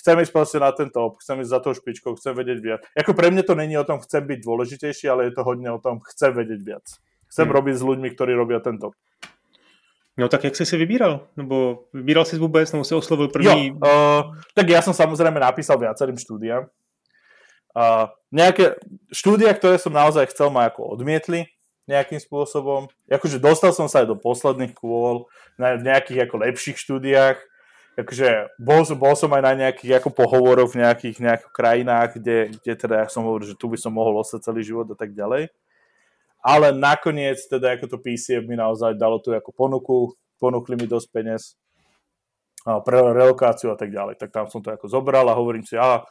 chcem 0.00 0.16
ísť 0.24 0.32
proste 0.32 0.56
na 0.56 0.72
ten 0.72 0.88
top, 0.88 1.20
chcem 1.20 1.44
ísť 1.44 1.52
za 1.52 1.60
tou 1.60 1.76
špičkou, 1.76 2.16
chcem 2.16 2.32
vedieť 2.32 2.58
viac. 2.64 2.80
Ako 2.96 3.12
pre 3.12 3.28
mňa 3.28 3.44
to 3.44 3.52
není 3.52 3.76
o 3.76 3.84
tom, 3.84 4.00
chcem 4.00 4.24
byť 4.24 4.40
dôležitejší, 4.40 5.12
ale 5.12 5.28
je 5.28 5.36
to 5.36 5.44
hodne 5.44 5.68
o 5.68 5.76
tom, 5.76 6.00
chcem 6.08 6.32
vedieť 6.32 6.64
viac. 6.64 6.88
Chcem 7.28 7.46
hmm. 7.46 7.56
robiť 7.60 7.74
s 7.76 7.82
ľuďmi, 7.84 8.08
ktorí 8.16 8.32
robia 8.32 8.64
ten 8.64 8.80
top. 8.80 8.96
No 10.18 10.28
tak 10.28 10.44
jak 10.44 10.56
jsi 10.56 10.66
si 10.66 10.76
vybíral? 10.76 11.26
Nebo 11.36 11.84
vybíral 11.92 12.24
si 12.24 12.38
vůbec, 12.38 12.72
nebo 12.72 12.84
si 12.84 12.94
oslovil 12.94 13.28
první? 13.28 13.66
Jo, 13.66 13.74
uh, 13.74 14.36
tak 14.54 14.68
ja 14.68 14.82
som 14.82 14.92
samozrejme 14.92 15.40
napísal 15.40 15.78
viacerým 15.78 16.18
štúdiám. 16.18 16.66
Uh, 17.70 18.10
nejaké 18.34 18.74
štúdia, 19.14 19.54
ktoré 19.54 19.78
som 19.78 19.94
naozaj 19.94 20.26
chcel, 20.34 20.50
ma 20.50 20.66
ako 20.66 20.98
odmietli 20.98 21.46
nejakým 21.86 22.18
spôsobom. 22.18 22.90
Akože 23.06 23.38
dostal 23.38 23.70
som 23.70 23.86
sa 23.86 24.02
aj 24.02 24.10
do 24.10 24.16
posledných 24.18 24.74
kôl 24.74 25.30
na 25.54 25.78
nejakých 25.78 26.26
ako 26.26 26.36
lepších 26.46 26.78
štúdiách. 26.78 27.38
Akože 27.98 28.54
bol, 28.58 28.86
bol 28.94 29.14
som 29.18 29.30
aj 29.34 29.42
na 29.42 29.52
nejakých 29.66 30.02
ako 30.02 30.10
pohovoroch 30.14 30.70
v 30.74 30.82
nejakých, 30.86 31.16
nejakých 31.18 31.52
krajinách, 31.54 32.08
kde, 32.18 32.54
kde 32.58 32.72
teda 32.78 32.94
ja 33.02 33.06
som 33.10 33.26
hovoril, 33.26 33.50
že 33.50 33.58
tu 33.58 33.66
by 33.66 33.78
som 33.78 33.90
mohol 33.94 34.22
ostať 34.22 34.46
celý 34.46 34.62
život 34.62 34.86
a 34.90 34.96
tak 34.98 35.14
ďalej. 35.14 35.50
Ale 36.40 36.72
nakoniec 36.72 37.36
teda 37.48 37.76
ako 37.76 37.96
to 37.96 37.98
PCF 38.00 38.48
mi 38.48 38.56
naozaj 38.56 38.96
dalo 38.96 39.20
tu 39.20 39.32
ako 39.36 39.52
ponuku, 39.52 39.96
ponúkli 40.40 40.76
mi 40.76 40.88
dosť 40.88 41.08
peniaz 41.12 41.60
pre 42.64 43.00
relokáciu 43.00 43.72
a 43.72 43.76
tak 43.76 43.92
ďalej. 43.92 44.16
Tak 44.20 44.32
tam 44.32 44.46
som 44.48 44.64
to 44.64 44.72
ako 44.72 44.88
zobral 44.88 45.28
a 45.28 45.36
hovorím 45.36 45.64
si, 45.64 45.76
aha, 45.76 46.04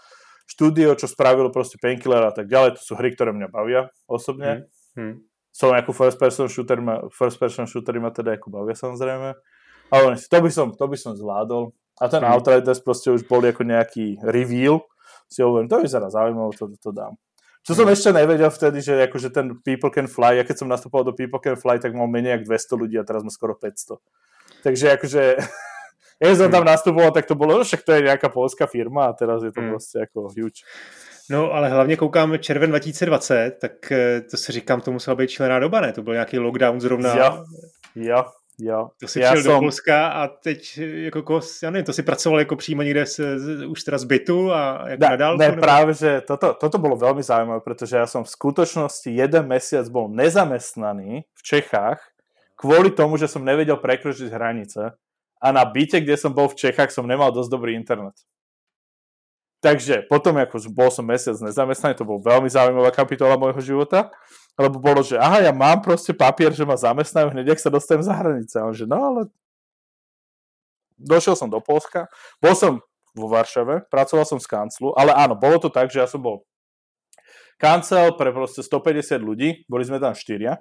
štúdio, 0.50 0.98
čo 0.98 1.06
spravilo 1.06 1.54
proste 1.54 1.78
Painkiller 1.78 2.26
a 2.26 2.34
tak 2.34 2.50
ďalej, 2.50 2.78
to 2.78 2.82
sú 2.82 2.94
hry, 2.98 3.14
ktoré 3.14 3.34
mňa 3.34 3.50
bavia 3.54 3.94
osobne. 4.10 4.70
Hmm. 4.98 4.98
Hmm. 4.98 5.16
Som 5.54 5.74
ako 5.74 5.94
first 5.94 6.18
person 6.18 6.50
shooter, 6.50 6.82
ma, 6.82 7.06
first 7.14 7.38
person 7.38 7.70
shooter 7.70 7.94
ma 8.02 8.10
teda 8.10 8.38
ako 8.38 8.50
bavia 8.50 8.74
samozrejme. 8.74 9.38
Ale 9.90 10.10
to 10.18 10.38
by 10.38 10.50
som, 10.54 10.74
to 10.74 10.86
by 10.86 10.98
som 10.98 11.14
zvládol. 11.18 11.74
A 12.02 12.06
ten 12.10 12.22
hmm. 12.22 12.34
Outriders 12.34 12.82
proste 12.82 13.14
už 13.14 13.26
boli 13.30 13.50
ako 13.50 13.66
nejaký 13.66 14.22
reveal. 14.26 14.86
Si 15.30 15.46
hovorím, 15.46 15.70
to 15.70 15.82
vyzerá 15.82 16.10
zaujímavé, 16.10 16.58
to, 16.58 16.74
to 16.82 16.90
dám. 16.90 17.14
Čo 17.64 17.76
som 17.76 17.88
ešte 17.92 18.10
nevedel 18.16 18.50
vtedy, 18.50 18.82
že 18.82 18.94
akože 19.08 19.30
ten 19.30 19.60
People 19.62 19.92
Can 19.92 20.08
Fly, 20.08 20.40
ja 20.40 20.44
keď 20.48 20.64
som 20.64 20.72
nastupoval 20.72 21.12
do 21.12 21.14
People 21.14 21.44
Can 21.44 21.60
Fly, 21.60 21.78
tak 21.80 21.94
mal 21.94 22.08
menej 22.08 22.40
ako 22.40 22.46
200 22.56 22.82
ľudí 22.82 22.96
a 22.98 23.04
teraz 23.04 23.22
má 23.22 23.30
skoro 23.30 23.54
500. 23.54 24.00
Takže 24.64 24.86
akože 25.00 25.22
Ja 26.20 26.36
som 26.36 26.52
tam 26.52 26.68
nastupoval, 26.68 27.16
tak 27.16 27.32
to 27.32 27.36
bolo, 27.36 27.56
no 27.56 27.64
však 27.64 27.80
to 27.88 27.96
je 27.96 28.04
nejaká 28.04 28.28
polská 28.28 28.68
firma 28.68 29.08
a 29.08 29.16
teraz 29.16 29.40
je 29.40 29.52
to 29.56 29.62
hmm. 29.62 29.70
prostě 29.70 30.00
jako 30.00 30.22
huge. 30.22 30.68
No, 31.30 31.52
ale 31.52 31.70
hlavně 31.70 31.98
koukám 31.98 32.40
červen 32.40 32.70
2020, 32.70 33.52
tak 33.62 33.92
eh, 33.92 34.22
to 34.22 34.38
si 34.38 34.52
říkám, 34.52 34.82
to 34.82 34.92
musela 34.92 35.16
být 35.16 35.30
člená 35.30 35.60
doba, 35.60 35.82
ne? 35.82 35.94
To 35.94 36.02
byl 36.02 36.14
nějaký 36.14 36.40
lockdown 36.40 36.82
zrovna. 36.82 37.16
Jo, 37.16 37.44
jo, 37.96 38.24
jo. 38.60 38.90
To 39.00 39.08
si 39.08 39.20
přijel 39.20 39.44
som... 39.44 39.54
do 39.54 39.60
Polska 39.60 40.08
a 40.08 40.28
teď 40.28 40.78
jako 40.78 41.24
kos, 41.24 41.64
já 41.64 41.70
nevím, 41.72 41.86
to 41.86 41.94
si 41.94 42.04
pracoval 42.04 42.40
jako 42.40 42.56
přímo 42.56 42.82
někde 42.84 43.06
z, 43.06 43.20
z, 43.40 43.66
už 43.66 43.84
teda 43.84 43.98
z 43.98 44.04
bytu 44.04 44.52
a 44.54 44.90
jako 44.90 45.04
ne, 45.04 45.10
na 45.10 45.16
dálku? 45.16 45.40
Ne, 45.40 45.50
nebo... 45.50 45.62
práve, 45.62 45.94
že 45.94 46.22
toto, 46.22 46.54
toto 46.54 46.78
bolo 46.78 46.96
veľmi 46.96 47.24
zaujímavé, 47.24 47.62
pretože 47.64 47.96
ja 47.98 48.08
som 48.08 48.24
v 48.24 48.30
skutočnosti 48.30 49.10
jeden 49.10 49.48
mesiac 49.48 49.88
bol 49.90 50.12
nezamestnaný 50.12 51.24
v 51.24 51.42
Čechách 51.44 52.00
kvôli 52.60 52.92
tomu, 52.92 53.16
že 53.16 53.32
som 53.32 53.40
nevedel 53.40 53.80
prekročiť 53.80 54.28
hranice 54.28 54.92
a 55.40 55.48
na 55.56 55.64
byte, 55.64 56.04
kde 56.04 56.20
som 56.20 56.36
bol 56.36 56.52
v 56.52 56.60
Čechách, 56.60 56.92
som 56.92 57.08
nemal 57.08 57.32
dosť 57.32 57.50
dobrý 57.50 57.80
internet. 57.80 58.16
Takže 59.60 60.08
potom, 60.08 60.40
ako 60.40 60.72
bol 60.72 60.88
som 60.88 61.04
mesiac 61.04 61.36
nezamestnaný, 61.40 61.96
to 61.96 62.08
bol 62.08 62.20
veľmi 62.24 62.48
zaujímavá 62.48 62.96
kapitola 62.96 63.36
môjho 63.36 63.60
života, 63.60 64.12
lebo 64.60 64.76
bolo, 64.84 65.00
že 65.00 65.16
aha, 65.16 65.48
ja 65.48 65.56
mám 65.56 65.80
proste 65.80 66.12
papier, 66.12 66.52
že 66.52 66.68
ma 66.68 66.76
zamestnajú 66.76 67.32
hneď, 67.32 67.56
ak 67.56 67.64
sa 67.64 67.72
dostanem 67.72 68.04
za 68.04 68.12
hranice. 68.12 68.56
A 68.60 68.68
on, 68.68 68.76
že 68.76 68.84
no 68.84 69.00
ale... 69.00 69.22
Došiel 71.00 71.40
som 71.40 71.48
do 71.48 71.64
Polska, 71.64 72.12
bol 72.44 72.52
som 72.60 72.84
vo 73.16 73.32
Varšave, 73.32 73.88
pracoval 73.88 74.28
som 74.28 74.36
z 74.36 74.52
kanclu, 74.52 74.92
ale 75.00 75.16
áno, 75.16 75.32
bolo 75.32 75.56
to 75.56 75.72
tak, 75.72 75.88
že 75.88 76.04
ja 76.04 76.08
som 76.12 76.20
bol 76.20 76.44
kancel 77.56 78.20
pre 78.20 78.36
proste 78.36 78.60
150 78.60 79.16
ľudí, 79.24 79.64
boli 79.72 79.88
sme 79.88 80.04
tam 80.04 80.12
štyria, 80.12 80.60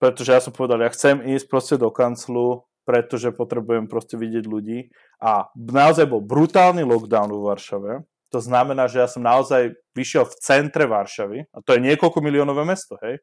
pretože 0.00 0.32
ja 0.32 0.40
som 0.40 0.56
povedal, 0.56 0.80
ja 0.80 0.88
chcem 0.88 1.20
ísť 1.20 1.46
proste 1.52 1.76
do 1.76 1.92
kanclu 1.92 2.64
pretože 2.82 3.30
potrebujem 3.34 3.86
proste 3.86 4.18
vidieť 4.18 4.44
ľudí. 4.46 4.90
A 5.22 5.46
naozaj 5.54 6.10
bol 6.10 6.22
brutálny 6.22 6.82
lockdown 6.82 7.30
vo 7.30 7.50
Varšave. 7.50 8.02
To 8.32 8.40
znamená, 8.40 8.88
že 8.88 9.04
ja 9.04 9.08
som 9.08 9.20
naozaj 9.20 9.76
vyšiel 9.92 10.24
v 10.24 10.34
centre 10.40 10.88
Varšavy, 10.88 11.52
a 11.52 11.60
to 11.60 11.76
je 11.76 11.84
niekoľko 11.84 12.24
miliónové 12.24 12.64
mesto, 12.64 12.96
hej? 13.04 13.20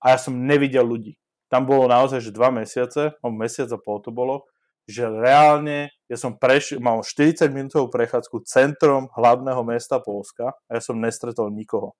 A 0.00 0.16
ja 0.16 0.18
som 0.18 0.32
nevidel 0.32 0.82
ľudí. 0.82 1.20
Tam 1.52 1.68
bolo 1.68 1.84
naozaj, 1.84 2.24
že 2.24 2.32
dva 2.32 2.48
mesiace, 2.48 3.12
o 3.20 3.28
mesiac 3.28 3.68
a 3.68 3.78
pol 3.78 4.00
to 4.00 4.08
bolo, 4.08 4.48
že 4.88 5.04
reálne 5.04 5.92
ja 6.08 6.16
som 6.16 6.34
prešiel, 6.34 6.80
mal 6.80 7.04
40 7.04 7.52
minútovú 7.52 7.92
prechádzku 7.92 8.42
centrom 8.48 9.12
hlavného 9.14 9.60
mesta 9.62 10.00
Polska 10.00 10.56
a 10.66 10.70
ja 10.72 10.80
som 10.80 10.96
nestretol 10.96 11.52
nikoho. 11.52 11.92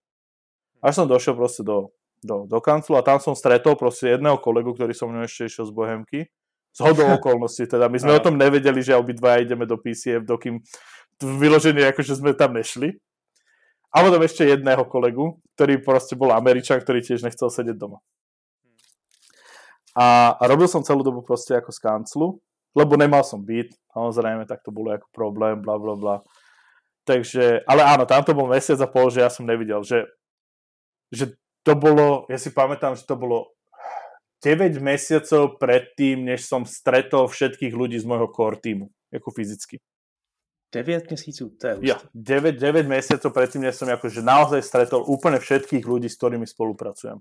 Až 0.83 1.05
som 1.05 1.07
došiel 1.07 1.37
proste 1.37 1.63
do, 1.63 1.95
do, 2.25 2.49
do 2.49 2.59
kanclu 2.59 2.99
a 2.99 3.07
tam 3.07 3.23
som 3.23 3.37
stretol 3.39 3.79
proste 3.79 4.19
jedného 4.19 4.41
kolegu, 4.41 4.75
ktorý 4.75 4.97
som 4.97 5.13
mnou 5.13 5.23
ešte 5.23 5.47
išiel 5.47 5.69
z 5.69 5.73
Bohemky 5.77 6.21
z 6.73 6.79
hodou 6.81 7.07
okolností 7.21 7.69
teda. 7.69 7.87
My 7.93 8.01
sme 8.01 8.17
o 8.17 8.25
tom 8.25 8.35
nevedeli, 8.41 8.81
že 8.81 8.97
obidva 8.97 9.39
ideme 9.39 9.69
do 9.69 9.77
PCF, 9.77 10.25
dokým 10.25 10.59
vyloženie 11.23 11.87
akože 11.95 12.19
sme 12.19 12.35
tam 12.35 12.59
nešli. 12.59 12.99
A 13.93 14.01
potom 14.01 14.25
ešte 14.25 14.49
jedného 14.49 14.83
kolegu, 14.89 15.37
ktorý 15.55 15.81
proste 15.85 16.17
bol 16.17 16.33
Američan, 16.33 16.81
ktorý 16.81 17.05
tiež 17.05 17.23
nechcel 17.23 17.53
sedieť 17.53 17.77
doma. 17.77 18.01
A, 19.93 20.33
a 20.41 20.43
robil 20.49 20.65
som 20.65 20.81
celú 20.81 21.05
dobu 21.05 21.21
proste 21.21 21.53
ako 21.53 21.69
z 21.69 21.81
kanclu, 21.85 22.27
lebo 22.73 22.97
nemal 22.97 23.21
som 23.21 23.45
byt, 23.45 23.77
samozrejme, 23.93 24.49
tak 24.49 24.65
to 24.65 24.73
bolo 24.73 24.97
ako 24.97 25.05
problém, 25.13 25.61
bla 25.61 25.77
bla 25.77 25.93
bla. 25.93 26.17
Takže, 27.05 27.69
ale 27.69 27.85
áno, 27.85 28.09
tam 28.09 28.25
to 28.25 28.33
bol 28.33 28.49
mesiac 28.49 28.81
a 28.81 28.89
pol, 28.89 29.13
že 29.13 29.21
ja 29.21 29.29
som 29.29 29.45
nevidel, 29.45 29.85
že, 29.85 30.09
že 31.13 31.37
to 31.61 31.77
bolo, 31.77 32.25
ja 32.33 32.41
si 32.41 32.49
pamätám, 32.49 32.97
že 32.97 33.05
to 33.05 33.21
bolo 33.21 33.53
9 34.41 34.81
mesiacov 34.81 35.61
predtým, 35.61 36.27
než 36.27 36.49
som 36.49 36.65
stretol 36.65 37.29
všetkých 37.29 37.77
ľudí 37.77 38.01
z 38.01 38.09
môjho 38.09 38.33
core 38.33 38.59
týmu, 38.59 38.87
ako 39.13 39.29
fyzicky. 39.31 39.79
9 40.73 41.11
měsíců, 41.11 41.57
to 41.61 41.67
je 41.67 41.77
Ja, 41.81 41.97
9, 42.15 42.57
9 42.57 42.89
mesiacov 42.89 43.33
predtým, 43.33 43.61
než 43.61 43.77
som 43.77 43.93
akože 43.93 44.25
naozaj 44.25 44.65
stretol 44.65 45.05
úplne 45.05 45.37
všetkých 45.37 45.85
ľudí, 45.85 46.09
s 46.09 46.17
ktorými 46.17 46.49
spolupracujem. 46.49 47.21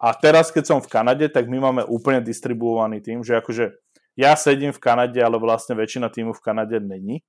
A 0.00 0.14
teraz, 0.16 0.54
keď 0.54 0.64
som 0.64 0.78
v 0.80 0.88
Kanade, 0.88 1.28
tak 1.28 1.50
my 1.50 1.58
máme 1.60 1.82
úplne 1.84 2.24
distribuovaný 2.24 3.02
tým, 3.04 3.20
že 3.20 3.36
akože 3.36 3.74
ja 4.16 4.32
sedím 4.38 4.72
v 4.72 4.80
Kanade, 4.80 5.20
ale 5.20 5.36
vlastne 5.36 5.74
väčšina 5.76 6.08
týmu 6.08 6.32
v 6.32 6.40
Kanade 6.40 6.78
není. 6.80 7.20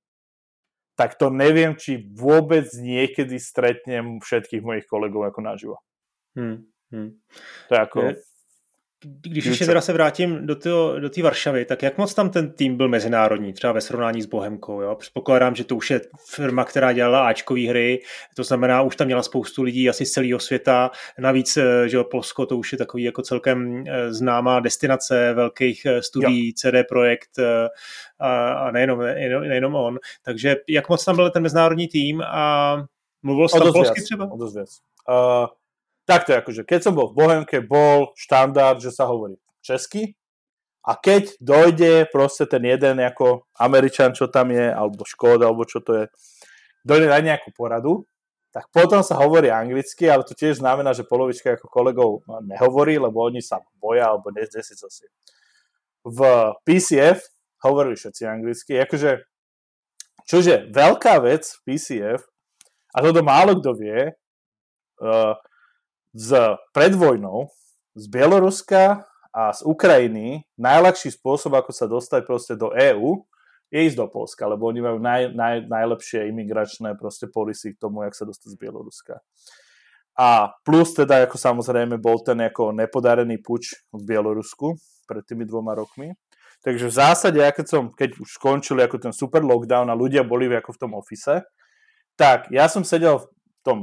Tak 0.96 1.18
to 1.18 1.28
neviem, 1.28 1.74
či 1.74 2.06
vôbec 2.16 2.68
niekedy 2.78 3.36
stretnem 3.42 4.22
všetkých 4.22 4.62
mojich 4.62 4.86
kolegov 4.86 5.26
ako 5.26 5.40
naživo. 5.42 5.76
Hmm, 6.38 6.64
hmm. 6.94 7.10
To 7.68 7.72
je 7.74 7.80
ako... 7.80 7.98
Je, 8.08 8.12
když 9.04 9.44
ještě 9.44 9.66
teda 9.66 9.80
se 9.80 9.92
vrátím 9.92 10.46
do 10.46 10.54
té 10.54 10.70
do 10.98 11.10
Varšavy, 11.22 11.64
tak 11.64 11.82
jak 11.82 11.98
moc 11.98 12.14
tam 12.14 12.30
ten 12.30 12.50
tým 12.50 12.76
byl 12.76 12.88
mezinárodní, 12.88 13.52
třeba 13.52 13.72
ve 13.72 13.80
srovnání 13.80 14.22
s 14.22 14.26
Bohemkou? 14.26 14.80
Jo? 14.80 14.94
Předpokládám, 14.94 15.54
že 15.54 15.64
to 15.64 15.76
už 15.76 15.90
je 15.90 16.00
firma, 16.30 16.64
která 16.64 16.92
dělala 16.92 17.26
Ačkové 17.26 17.68
hry, 17.68 18.02
to 18.36 18.44
znamená, 18.44 18.82
už 18.82 18.96
tam 18.96 19.06
měla 19.06 19.22
spoustu 19.22 19.62
lidí 19.62 19.88
asi 19.88 20.06
z 20.06 20.10
celého 20.10 20.38
světa. 20.38 20.90
Navíc, 21.18 21.56
eh, 21.56 21.88
že 21.88 21.98
Polsko 22.10 22.46
to 22.46 22.56
už 22.56 22.72
je 22.72 22.78
takový 22.78 23.02
jako 23.02 23.22
celkem 23.22 23.84
eh, 23.86 24.12
známá 24.12 24.60
destinace 24.60 25.34
velkých 25.34 25.86
eh, 25.86 26.02
studií, 26.02 26.46
jo. 26.46 26.52
CD 26.56 26.88
Projekt 26.88 27.38
a, 28.18 28.52
a 28.52 28.70
nejenom, 28.70 28.98
nejenom 29.40 29.74
on. 29.74 29.98
Takže 30.22 30.56
jak 30.68 30.88
moc 30.88 31.04
tam 31.04 31.16
byl 31.16 31.30
ten 31.30 31.42
mezinárodní 31.42 31.88
tým 31.88 32.22
a 32.22 32.76
mluvil 33.22 33.48
jsi 33.48 33.58
tam 33.58 33.72
polsky 33.72 34.02
třeba? 34.02 34.28
O 34.32 34.36
dosť 34.36 34.54
viac. 34.54 34.70
Uh, 35.08 35.46
takto 36.04 36.34
akože, 36.34 36.66
keď 36.66 36.80
som 36.90 36.94
bol 36.94 37.10
v 37.10 37.18
Bohemke, 37.18 37.58
bol 37.62 38.10
štandard, 38.18 38.82
že 38.82 38.90
sa 38.90 39.06
hovorí 39.06 39.38
česky 39.62 40.18
a 40.82 40.98
keď 40.98 41.38
dojde 41.38 42.10
proste 42.10 42.42
ten 42.50 42.66
jeden 42.66 42.98
ako 42.98 43.46
Američan, 43.54 44.10
čo 44.10 44.26
tam 44.26 44.50
je, 44.50 44.66
alebo 44.66 45.06
Škóda, 45.06 45.46
alebo 45.46 45.62
čo 45.62 45.78
to 45.78 46.02
je, 46.02 46.04
dojde 46.82 47.06
na 47.06 47.22
nejakú 47.22 47.54
poradu, 47.54 48.02
tak 48.52 48.68
potom 48.68 49.00
sa 49.00 49.16
hovorí 49.16 49.48
anglicky, 49.48 50.10
ale 50.10 50.28
to 50.28 50.36
tiež 50.36 50.60
znamená, 50.60 50.92
že 50.92 51.08
polovička 51.08 51.56
ako 51.56 51.66
kolegov 51.72 52.10
nehovorí, 52.44 53.00
lebo 53.00 53.24
oni 53.24 53.40
sa 53.40 53.64
boja, 53.80 54.12
alebo 54.12 54.28
nesí 54.28 54.60
si. 54.60 55.06
V 56.04 56.20
PCF 56.66 57.22
hovorili 57.64 57.96
všetci 57.96 58.22
anglicky. 58.28 58.76
Akože, 58.76 59.24
čože 60.28 60.68
veľká 60.68 61.22
vec 61.24 61.48
v 61.48 61.58
PCF, 61.64 62.20
a 62.92 62.98
toto 63.00 63.24
málo 63.24 63.56
kto 63.56 63.72
vie, 63.72 64.12
uh, 65.00 65.32
z 66.12 66.56
predvojnou 66.76 67.48
z 67.96 68.04
Bieloruska 68.08 69.04
a 69.32 69.52
z 69.52 69.60
Ukrajiny 69.64 70.44
najľahší 70.60 71.12
spôsob, 71.12 71.56
ako 71.56 71.72
sa 71.72 71.88
dostať 71.88 72.20
proste 72.24 72.54
do 72.56 72.72
EÚ, 72.72 73.24
je 73.72 73.80
ísť 73.88 73.96
do 73.96 74.06
Polska, 74.12 74.44
lebo 74.44 74.68
oni 74.68 74.84
majú 74.84 75.00
naj, 75.00 75.32
naj, 75.32 75.56
najlepšie 75.64 76.28
imigračné 76.28 76.92
proste 77.00 77.24
policy 77.32 77.72
k 77.72 77.80
tomu, 77.80 78.04
jak 78.04 78.12
sa 78.12 78.28
dostať 78.28 78.52
z 78.52 78.56
Bieloruska. 78.60 79.24
A 80.12 80.52
plus 80.60 80.92
teda, 80.92 81.24
ako 81.24 81.40
samozrejme, 81.40 81.96
bol 81.96 82.20
ten 82.20 82.36
ako 82.44 82.76
nepodarený 82.76 83.40
puč 83.40 83.72
v 83.88 84.04
Bielorusku 84.04 84.76
pred 85.08 85.24
tými 85.24 85.48
dvoma 85.48 85.72
rokmi. 85.72 86.12
Takže 86.60 86.92
v 86.92 86.94
zásade, 86.94 87.38
ja 87.40 87.48
keď, 87.48 87.66
som, 87.66 87.82
keď 87.88 88.20
už 88.20 88.36
skončili 88.36 88.84
ako 88.84 89.00
ten 89.00 89.12
super 89.16 89.40
lockdown 89.40 89.88
a 89.88 89.96
ľudia 89.96 90.20
boli 90.20 90.52
ako 90.52 90.76
v 90.76 90.80
tom 90.84 90.92
ofise, 90.92 91.40
tak 92.12 92.52
ja 92.52 92.68
som 92.68 92.84
sedel 92.84 93.24
v 93.24 93.26
tom 93.64 93.78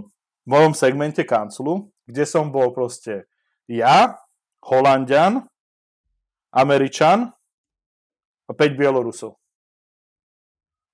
mojom 0.50 0.74
segmente 0.74 1.22
kanclu, 1.22 1.94
kde 2.10 2.26
som 2.26 2.50
bol 2.50 2.74
proste 2.74 3.30
ja, 3.70 4.18
Holandian, 4.66 5.46
Američan 6.50 7.30
a 8.50 8.52
5 8.52 8.74
Bielorusov. 8.74 9.38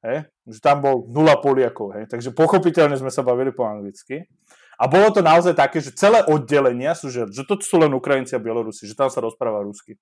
Hej? 0.04 0.28
Že 0.44 0.60
tam 0.60 0.78
bol 0.84 1.08
nula 1.08 1.40
Poliakov. 1.40 1.96
Hej? 1.96 2.12
Takže 2.12 2.36
pochopiteľne 2.36 3.00
sme 3.00 3.08
sa 3.08 3.24
bavili 3.24 3.56
po 3.56 3.64
anglicky. 3.64 4.28
A 4.76 4.92
bolo 4.92 5.08
to 5.16 5.24
naozaj 5.24 5.56
také, 5.56 5.80
že 5.80 5.96
celé 5.96 6.20
oddelenia 6.28 6.92
sú, 6.92 7.08
že, 7.08 7.24
že 7.32 7.48
to 7.48 7.56
sú 7.64 7.80
len 7.80 7.96
Ukrajinci 7.96 8.36
a 8.36 8.44
Bielorusi, 8.44 8.84
že 8.84 8.94
tam 9.00 9.08
sa 9.08 9.24
rozpráva 9.24 9.64
rusky. 9.64 9.96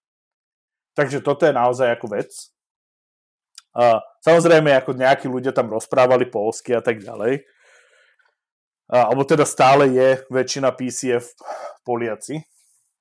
Takže 0.98 1.22
toto 1.22 1.46
je 1.46 1.54
naozaj 1.54 1.94
ako 1.94 2.10
vec. 2.10 2.34
A 3.74 4.02
samozrejme, 4.26 4.74
ako 4.74 4.98
nejakí 4.98 5.30
ľudia 5.30 5.54
tam 5.54 5.70
rozprávali 5.70 6.26
polsky 6.30 6.74
a 6.74 6.82
tak 6.82 7.02
ďalej. 7.02 7.46
Alebo 8.88 9.24
teda 9.24 9.48
stále 9.48 9.92
je 9.92 10.24
väčšina 10.28 10.76
PCF 10.76 11.34
Poliaci. 11.88 12.40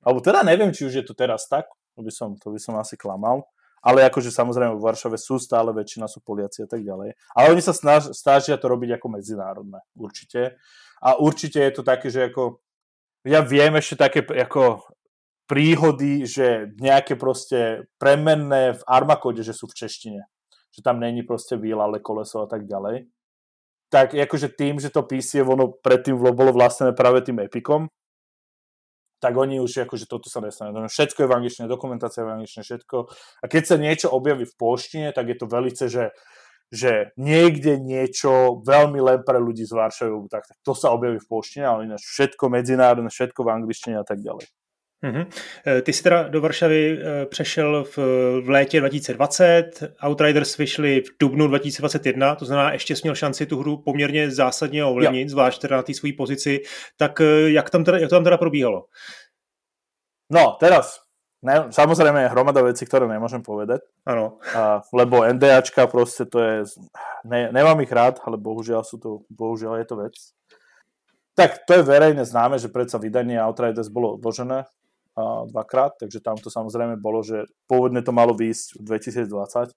Alebo 0.03 0.23
teda 0.23 0.43
neviem, 0.47 0.75
či 0.75 0.87
už 0.87 1.03
je 1.03 1.05
to 1.07 1.15
teraz 1.15 1.47
tak, 1.47 1.67
to 1.95 2.03
by 2.03 2.11
som, 2.11 2.35
to 2.39 2.51
by 2.51 2.59
som 2.59 2.75
asi 2.79 2.99
klamal 2.99 3.47
ale 3.83 4.07
akože 4.07 4.31
samozrejme 4.31 4.79
v 4.79 4.85
Varšave 4.87 5.19
sú 5.19 5.43
stále 5.43 5.75
väčšina 5.75 6.07
sú 6.07 6.23
Poliaci 6.23 6.63
a 6.63 6.69
tak 6.71 6.87
ďalej. 6.87 7.19
Ale 7.35 7.47
oni 7.51 7.63
sa 7.63 7.75
snaž, 7.75 8.15
snažia 8.15 8.55
to 8.55 8.71
robiť 8.71 8.97
ako 8.97 9.07
medzinárodné, 9.11 9.83
určite. 9.99 10.55
A 11.03 11.19
určite 11.19 11.59
je 11.59 11.73
to 11.75 11.83
také, 11.83 12.07
že 12.07 12.31
ako 12.31 12.63
ja 13.27 13.43
viem 13.43 13.75
ešte 13.75 13.99
také 13.99 14.23
ako 14.23 14.87
príhody, 15.51 16.23
že 16.23 16.71
nejaké 16.79 17.19
proste 17.19 17.91
premenné 17.99 18.79
v 18.79 18.83
Armakode, 18.87 19.43
že 19.43 19.51
sú 19.51 19.67
v 19.67 19.75
češtine. 19.83 20.23
Že 20.71 20.81
tam 20.87 21.03
není 21.03 21.27
proste 21.27 21.59
výl, 21.59 21.83
ale 21.83 21.99
koleso 21.99 22.47
a 22.47 22.49
tak 22.49 22.71
ďalej. 22.71 23.11
Tak 23.93 24.17
akože 24.17 24.57
tým, 24.57 24.81
že 24.81 24.89
to 24.89 25.05
písie, 25.05 25.45
ono 25.45 25.69
predtým 25.69 26.17
bolo 26.17 26.57
vlastnené 26.57 26.97
práve 26.97 27.21
tým 27.21 27.45
Epicom, 27.45 27.93
tak 29.23 29.39
oni 29.39 29.63
už 29.63 29.87
akože 29.87 30.09
toto 30.09 30.27
sa 30.27 30.43
nestane. 30.43 30.75
Všetko 30.75 31.23
je 31.23 31.29
v 31.31 31.37
angličtine, 31.37 31.71
dokumentácia 31.71 32.25
je 32.25 32.27
v 32.27 32.35
angličtine, 32.41 32.67
všetko. 32.67 32.97
A 33.39 33.45
keď 33.47 33.63
sa 33.63 33.77
niečo 33.79 34.11
objaví 34.11 34.49
v 34.49 34.59
polštine, 34.59 35.15
tak 35.15 35.31
je 35.31 35.37
to 35.39 35.47
velice, 35.47 35.85
že, 35.87 36.11
že 36.73 37.15
niekde 37.15 37.79
niečo 37.79 38.65
veľmi 38.67 38.99
len 38.99 39.21
pre 39.23 39.39
ľudí 39.39 39.63
z 39.63 39.77
Varšavy, 39.79 40.27
tak, 40.27 40.49
tak 40.49 40.59
to 40.67 40.75
sa 40.75 40.91
objaví 40.91 41.23
v 41.23 41.29
polštine, 41.31 41.63
ale 41.63 41.87
ináč 41.87 42.03
všetko 42.03 42.51
medzinárodné, 42.51 43.13
všetko 43.13 43.47
v 43.47 43.53
angličtine 43.61 44.01
a 44.01 44.07
tak 44.09 44.19
ďalej. 44.25 44.51
Mm-hmm. 45.03 45.27
Ty 45.83 45.93
jsi 45.93 46.03
teda 46.03 46.29
do 46.29 46.41
Varšavy 46.41 46.99
e, 47.03 47.27
přešel 47.27 47.85
v, 47.85 47.99
v 48.45 48.49
létě 48.49 48.81
2020, 48.81 49.71
Outriders 50.07 50.57
vyšli 50.57 51.01
v 51.01 51.11
dubnu 51.21 51.49
2021, 51.49 52.35
to 52.35 52.45
znamená, 52.45 52.73
ještě 52.73 52.97
jsi 52.97 53.01
měl 53.05 53.15
šanci 53.15 53.47
tu 53.47 53.59
hru 53.59 53.83
poměrně 53.83 54.31
zásadně 54.31 54.85
ovlivnit, 54.85 55.29
zvlášť 55.29 55.61
teda 55.61 55.77
na 55.77 55.83
té 55.83 55.95
své 55.95 56.11
pozici, 56.17 56.61
tak 56.97 57.21
e, 57.21 57.51
jak, 57.51 57.71
tam 57.71 57.85
teda, 57.85 57.99
jak 57.99 58.09
to 58.09 58.17
tam 58.17 58.25
teda 58.25 58.37
probíhalo? 58.39 58.85
No, 60.31 60.57
teraz, 60.61 60.97
ne, 61.43 61.69
samozrejme 61.69 62.23
je 62.23 62.33
hromada 62.33 62.63
vecí, 62.65 62.89
ktoré 62.89 63.05
nemôžem 63.05 63.45
povedať. 63.45 63.85
Áno. 64.09 64.41
lebo 64.97 65.29
NDAčka 65.29 65.85
proste 65.85 66.25
to 66.25 66.41
je, 66.41 66.57
ne, 67.29 67.53
nemám 67.53 67.77
ich 67.85 67.93
rád, 67.93 68.23
ale 68.25 68.41
bohužiaľ 68.41 68.81
sú 68.81 68.97
to, 68.97 69.29
bohužiaľ 69.29 69.83
je 69.83 69.87
to 69.93 69.97
vec. 70.01 70.17
Tak 71.37 71.69
to 71.69 71.77
je 71.77 71.83
verejne 71.85 72.25
známe, 72.25 72.57
že 72.57 72.73
predsa 72.73 72.97
vydanie 72.97 73.37
Outriders 73.37 73.93
bolo 73.93 74.17
odložené 74.17 74.65
dvakrát, 75.21 76.01
takže 76.01 76.25
tam 76.25 76.41
to 76.41 76.49
samozrejme 76.49 76.97
bolo, 76.97 77.21
že 77.21 77.45
pôvodne 77.69 78.01
to 78.01 78.17
malo 78.17 78.33
výjsť 78.33 78.81
v 78.81 78.83
2020, 78.97 79.77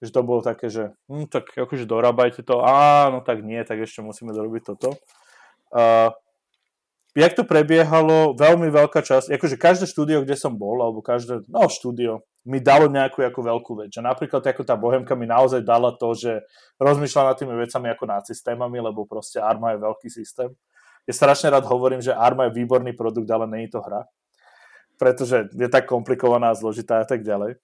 že 0.00 0.10
to 0.14 0.20
bolo 0.22 0.40
také, 0.40 0.70
že 0.70 0.94
hm, 1.10 1.26
tak 1.26 1.50
akože 1.52 1.84
dorábajte 1.84 2.46
to, 2.46 2.62
áno, 2.62 3.20
tak 3.20 3.42
nie, 3.42 3.58
tak 3.66 3.82
ešte 3.82 4.00
musíme 4.00 4.30
dorobiť 4.30 4.62
toto. 4.74 4.94
Uh, 5.74 6.14
jak 7.18 7.34
to 7.34 7.42
prebiehalo, 7.42 8.38
veľmi 8.38 8.70
veľká 8.70 9.02
časť, 9.02 9.34
akože 9.34 9.56
každé 9.58 9.86
štúdio, 9.90 10.22
kde 10.22 10.38
som 10.38 10.54
bol, 10.54 10.78
alebo 10.78 11.02
každé, 11.02 11.44
no 11.50 11.66
štúdio, 11.66 12.22
mi 12.46 12.62
dalo 12.62 12.88
nejakú 12.88 13.20
ako 13.20 13.40
veľkú 13.42 13.72
vec. 13.84 13.92
Že 13.92 14.06
napríklad 14.06 14.40
ako 14.40 14.62
tá 14.64 14.72
Bohemka 14.78 15.12
mi 15.18 15.28
naozaj 15.28 15.60
dala 15.60 15.92
to, 15.92 16.16
že 16.16 16.40
rozmýšľa 16.80 17.34
nad 17.34 17.36
tými 17.36 17.52
vecami 17.52 17.92
ako 17.92 18.04
nad 18.08 18.22
systémami, 18.24 18.80
lebo 18.80 19.04
proste 19.04 19.42
Arma 19.42 19.76
je 19.76 19.84
veľký 19.84 20.08
systém. 20.08 20.48
Ja 21.04 21.12
strašne 21.12 21.52
rád 21.52 21.68
hovorím, 21.68 22.00
že 22.00 22.16
Arma 22.16 22.48
je 22.48 22.56
výborný 22.64 22.96
produkt, 22.96 23.28
ale 23.28 23.44
nie 23.50 23.68
je 23.68 23.76
to 23.76 23.84
hra 23.84 24.08
pretože 25.00 25.48
je 25.56 25.68
tak 25.72 25.88
komplikovaná 25.88 26.52
a 26.52 26.58
zložitá 26.58 27.00
a 27.00 27.08
tak 27.08 27.24
ďalej. 27.24 27.56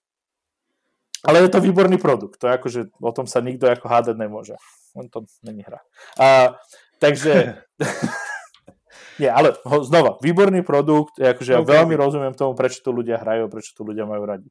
Ale 1.21 1.37
je 1.45 1.53
to 1.53 1.61
výborný 1.61 2.01
produkt, 2.01 2.41
to 2.41 2.49
je 2.49 2.55
ako, 2.57 2.67
že 2.69 2.81
o 2.97 3.11
tom 3.13 3.29
sa 3.29 3.45
nikto 3.45 3.69
ako 3.69 3.85
hádať 3.85 4.17
nemôže. 4.17 4.57
On 4.97 5.05
to 5.05 5.29
není 5.45 5.61
hra. 5.61 5.85
A, 6.17 6.57
takže... 6.97 7.61
Nie, 9.17 9.33
ale 9.33 9.57
znova, 9.65 10.21
výborný 10.21 10.61
produkt, 10.61 11.17
je 11.17 11.25
akože 11.25 11.57
okay. 11.57 11.57
ja 11.57 11.65
veľmi 11.65 11.97
rozumiem 11.97 12.37
tomu, 12.37 12.53
prečo 12.53 12.85
tu 12.85 12.93
ľudia 12.93 13.17
hrajú, 13.17 13.49
prečo 13.49 13.73
tu 13.73 13.81
ľudia 13.81 14.05
majú 14.05 14.29
radi. 14.29 14.45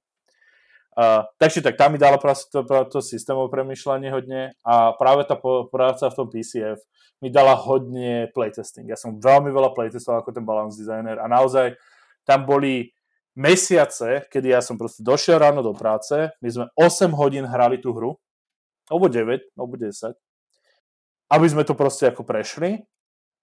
Uh, 0.99 1.23
takže 1.39 1.63
tak, 1.63 1.79
tam 1.79 1.95
mi 1.95 2.03
dala 2.03 2.19
to, 2.19 2.67
to 2.67 2.99
systémové 2.99 3.47
premyšľanie 3.55 4.11
hodne 4.11 4.43
a 4.67 4.91
práve 4.99 5.23
tá 5.23 5.39
práca 5.71 6.11
v 6.11 6.17
tom 6.19 6.27
PCF 6.27 6.83
mi 7.23 7.31
dala 7.31 7.55
hodne 7.55 8.27
playtesting. 8.35 8.91
Ja 8.91 8.99
som 8.99 9.23
veľmi 9.23 9.55
veľa 9.55 9.71
playtestoval 9.71 10.27
ako 10.27 10.35
ten 10.35 10.43
balance 10.43 10.75
designer 10.75 11.23
a 11.23 11.31
naozaj 11.31 11.79
tam 12.27 12.45
boli 12.45 12.91
mesiace, 13.39 14.27
kedy 14.33 14.53
ja 14.57 14.61
som 14.65 14.75
proste 14.81 15.05
došiel 15.05 15.39
ráno 15.39 15.63
do 15.63 15.77
práce, 15.77 16.35
my 16.41 16.49
sme 16.49 16.65
8 16.75 17.13
hodín 17.15 17.45
hrali 17.47 17.79
tú 17.79 17.93
hru, 17.95 18.19
alebo 18.91 19.07
9, 19.07 19.55
alebo 19.55 19.75
10, 19.79 20.17
aby 21.31 21.47
sme 21.47 21.63
to 21.63 21.75
proste 21.77 22.11
ako 22.11 22.23
prešli, 22.27 22.87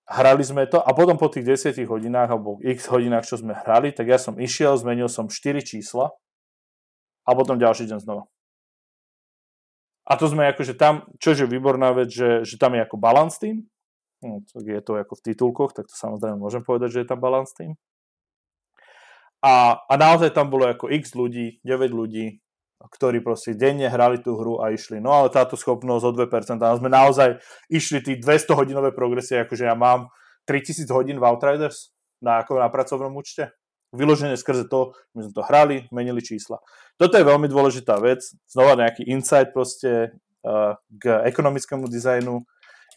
hrali 0.07 0.43
sme 0.43 0.67
to 0.67 0.81
a 0.83 0.91
potom 0.91 1.15
po 1.15 1.31
tých 1.31 1.47
10 1.71 1.79
hodinách 1.87 2.35
alebo 2.35 2.59
x 2.59 2.91
hodinách, 2.91 3.23
čo 3.27 3.39
sme 3.39 3.55
hrali, 3.55 3.95
tak 3.95 4.11
ja 4.11 4.19
som 4.19 4.35
išiel, 4.35 4.75
zmenil 4.75 5.07
som 5.07 5.31
4 5.31 5.63
čísla 5.63 6.11
a 7.23 7.29
potom 7.31 7.55
ďalší 7.55 7.87
deň 7.87 7.99
znova. 8.03 8.27
A 10.03 10.19
to 10.19 10.27
sme 10.27 10.51
akože 10.51 10.75
tam, 10.75 11.07
čo 11.15 11.31
je 11.31 11.47
výborná 11.47 11.95
vec, 11.95 12.11
že, 12.11 12.43
že 12.43 12.59
tam 12.59 12.75
je 12.75 12.83
ako 12.83 12.99
balance 12.99 13.39
team, 13.39 13.63
no, 14.19 14.43
je 14.59 14.83
to 14.83 14.99
ako 14.99 15.15
v 15.15 15.23
titulkoch, 15.31 15.71
tak 15.71 15.87
to 15.87 15.95
samozrejme 15.95 16.35
môžem 16.35 16.59
povedať, 16.59 16.99
že 16.99 16.99
je 17.03 17.07
tam 17.07 17.23
balance 17.23 17.55
team. 17.55 17.79
A, 19.43 19.75
a 19.75 19.93
naozaj 19.99 20.31
tam 20.31 20.47
bolo 20.47 20.71
ako 20.71 20.87
x 20.87 21.11
ľudí, 21.19 21.59
9 21.67 21.91
ľudí, 21.91 22.39
ktorí 22.79 23.19
proste 23.19 23.55
denne 23.55 23.91
hrali 23.91 24.23
tú 24.23 24.39
hru 24.39 24.63
a 24.63 24.71
išli. 24.71 25.03
No 25.03 25.11
ale 25.11 25.31
táto 25.31 25.59
schopnosť 25.59 26.03
o 26.03 26.11
2%, 26.15 26.63
a 26.63 26.79
sme 26.79 26.87
naozaj 26.87 27.43
išli 27.67 27.99
tí 27.99 28.15
200 28.15 28.55
hodinové 28.55 28.95
progresie, 28.95 29.43
akože 29.43 29.67
ja 29.67 29.75
mám 29.75 30.07
3000 30.47 30.87
hodín 30.91 31.19
v 31.19 31.27
Outriders 31.27 31.91
na, 32.23 32.43
ako 32.43 32.59
na 32.59 32.71
pracovnom 32.71 33.11
účte. 33.15 33.51
Vyložené 33.93 34.39
skrze 34.39 34.65
to, 34.71 34.95
my 35.13 35.27
sme 35.27 35.33
to 35.37 35.43
hrali, 35.45 35.77
menili 35.93 36.23
čísla. 36.23 36.57
Toto 36.97 37.19
je 37.19 37.27
veľmi 37.27 37.45
dôležitá 37.45 37.99
vec. 38.01 38.25
Znova 38.49 38.79
nejaký 38.79 39.05
insight 39.05 39.53
proste 39.53 40.17
uh, 40.41 40.73
k 40.97 41.21
ekonomickému 41.29 41.85
dizajnu 41.85 42.41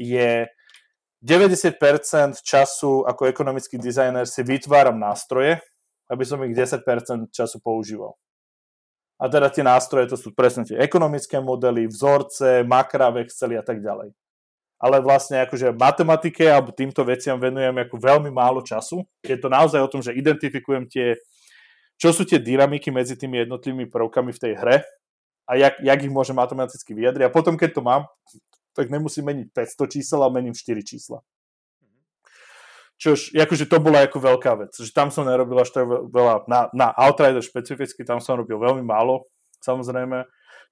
je 0.01 0.49
90% 1.21 1.77
času 2.41 3.05
ako 3.05 3.29
ekonomický 3.29 3.77
dizajner 3.77 4.25
si 4.25 4.41
vytváram 4.41 4.97
nástroje, 4.97 5.61
aby 6.11 6.25
som 6.27 6.43
ich 6.47 6.55
10% 6.55 6.83
času 7.31 7.59
používal. 7.59 8.15
A 9.17 9.33
teda 9.33 9.49
tie 9.49 9.65
nástroje, 9.65 10.13
to 10.13 10.17
sú 10.21 10.29
presne 10.37 10.69
tie 10.69 10.77
ekonomické 10.77 11.41
modely, 11.41 11.89
vzorce, 11.89 12.61
makra 12.69 13.09
v 13.09 13.25
a 13.57 13.65
tak 13.65 13.81
ďalej. 13.81 14.13
Ale 14.77 15.01
vlastne 15.01 15.41
akože 15.41 15.73
matematike 15.73 16.45
alebo 16.45 16.69
týmto 16.69 17.01
veciam 17.01 17.41
venujem 17.41 17.73
ako 17.81 17.97
veľmi 17.97 18.29
málo 18.29 18.61
času. 18.61 19.09
Je 19.25 19.41
to 19.41 19.49
naozaj 19.49 19.81
o 19.81 19.89
tom, 19.89 20.05
že 20.05 20.13
identifikujem 20.13 20.85
tie, 20.85 21.17
čo 21.97 22.13
sú 22.13 22.29
tie 22.29 22.37
dynamiky 22.37 22.93
medzi 22.93 23.17
tými 23.17 23.41
jednotlivými 23.49 23.89
prvkami 23.89 24.37
v 24.37 24.43
tej 24.43 24.53
hre 24.61 24.77
a 25.49 25.53
jak, 25.57 25.81
jak 25.81 25.99
ich 26.05 26.13
môžem 26.13 26.37
matematicky 26.37 26.93
vyjadriť. 26.93 27.25
A 27.25 27.33
potom, 27.33 27.57
keď 27.57 27.71
to 27.73 27.81
mám, 27.81 28.05
tak 28.77 28.93
nemusím 28.93 29.33
meniť 29.33 29.49
500 29.57 29.95
čísel, 29.97 30.21
ale 30.21 30.37
mením 30.37 30.53
4 30.53 30.77
čísla. 30.85 31.25
Čož, 32.97 33.37
akože 33.37 33.69
to 33.69 33.77
bola 33.77 34.09
ako 34.09 34.19
veľká 34.25 34.53
vec, 34.57 34.73
že 34.73 34.89
tam 34.89 35.13
som 35.13 35.29
nerobil 35.29 35.61
až 35.61 35.69
tak 35.69 35.85
veľa, 35.85 36.49
na, 36.49 36.73
na 36.73 36.89
Outrider 36.97 37.45
špecificky, 37.45 38.09
tam 38.09 38.25
som 38.25 38.41
robil 38.41 38.57
veľmi 38.57 38.81
málo, 38.81 39.29
samozrejme. 39.61 40.25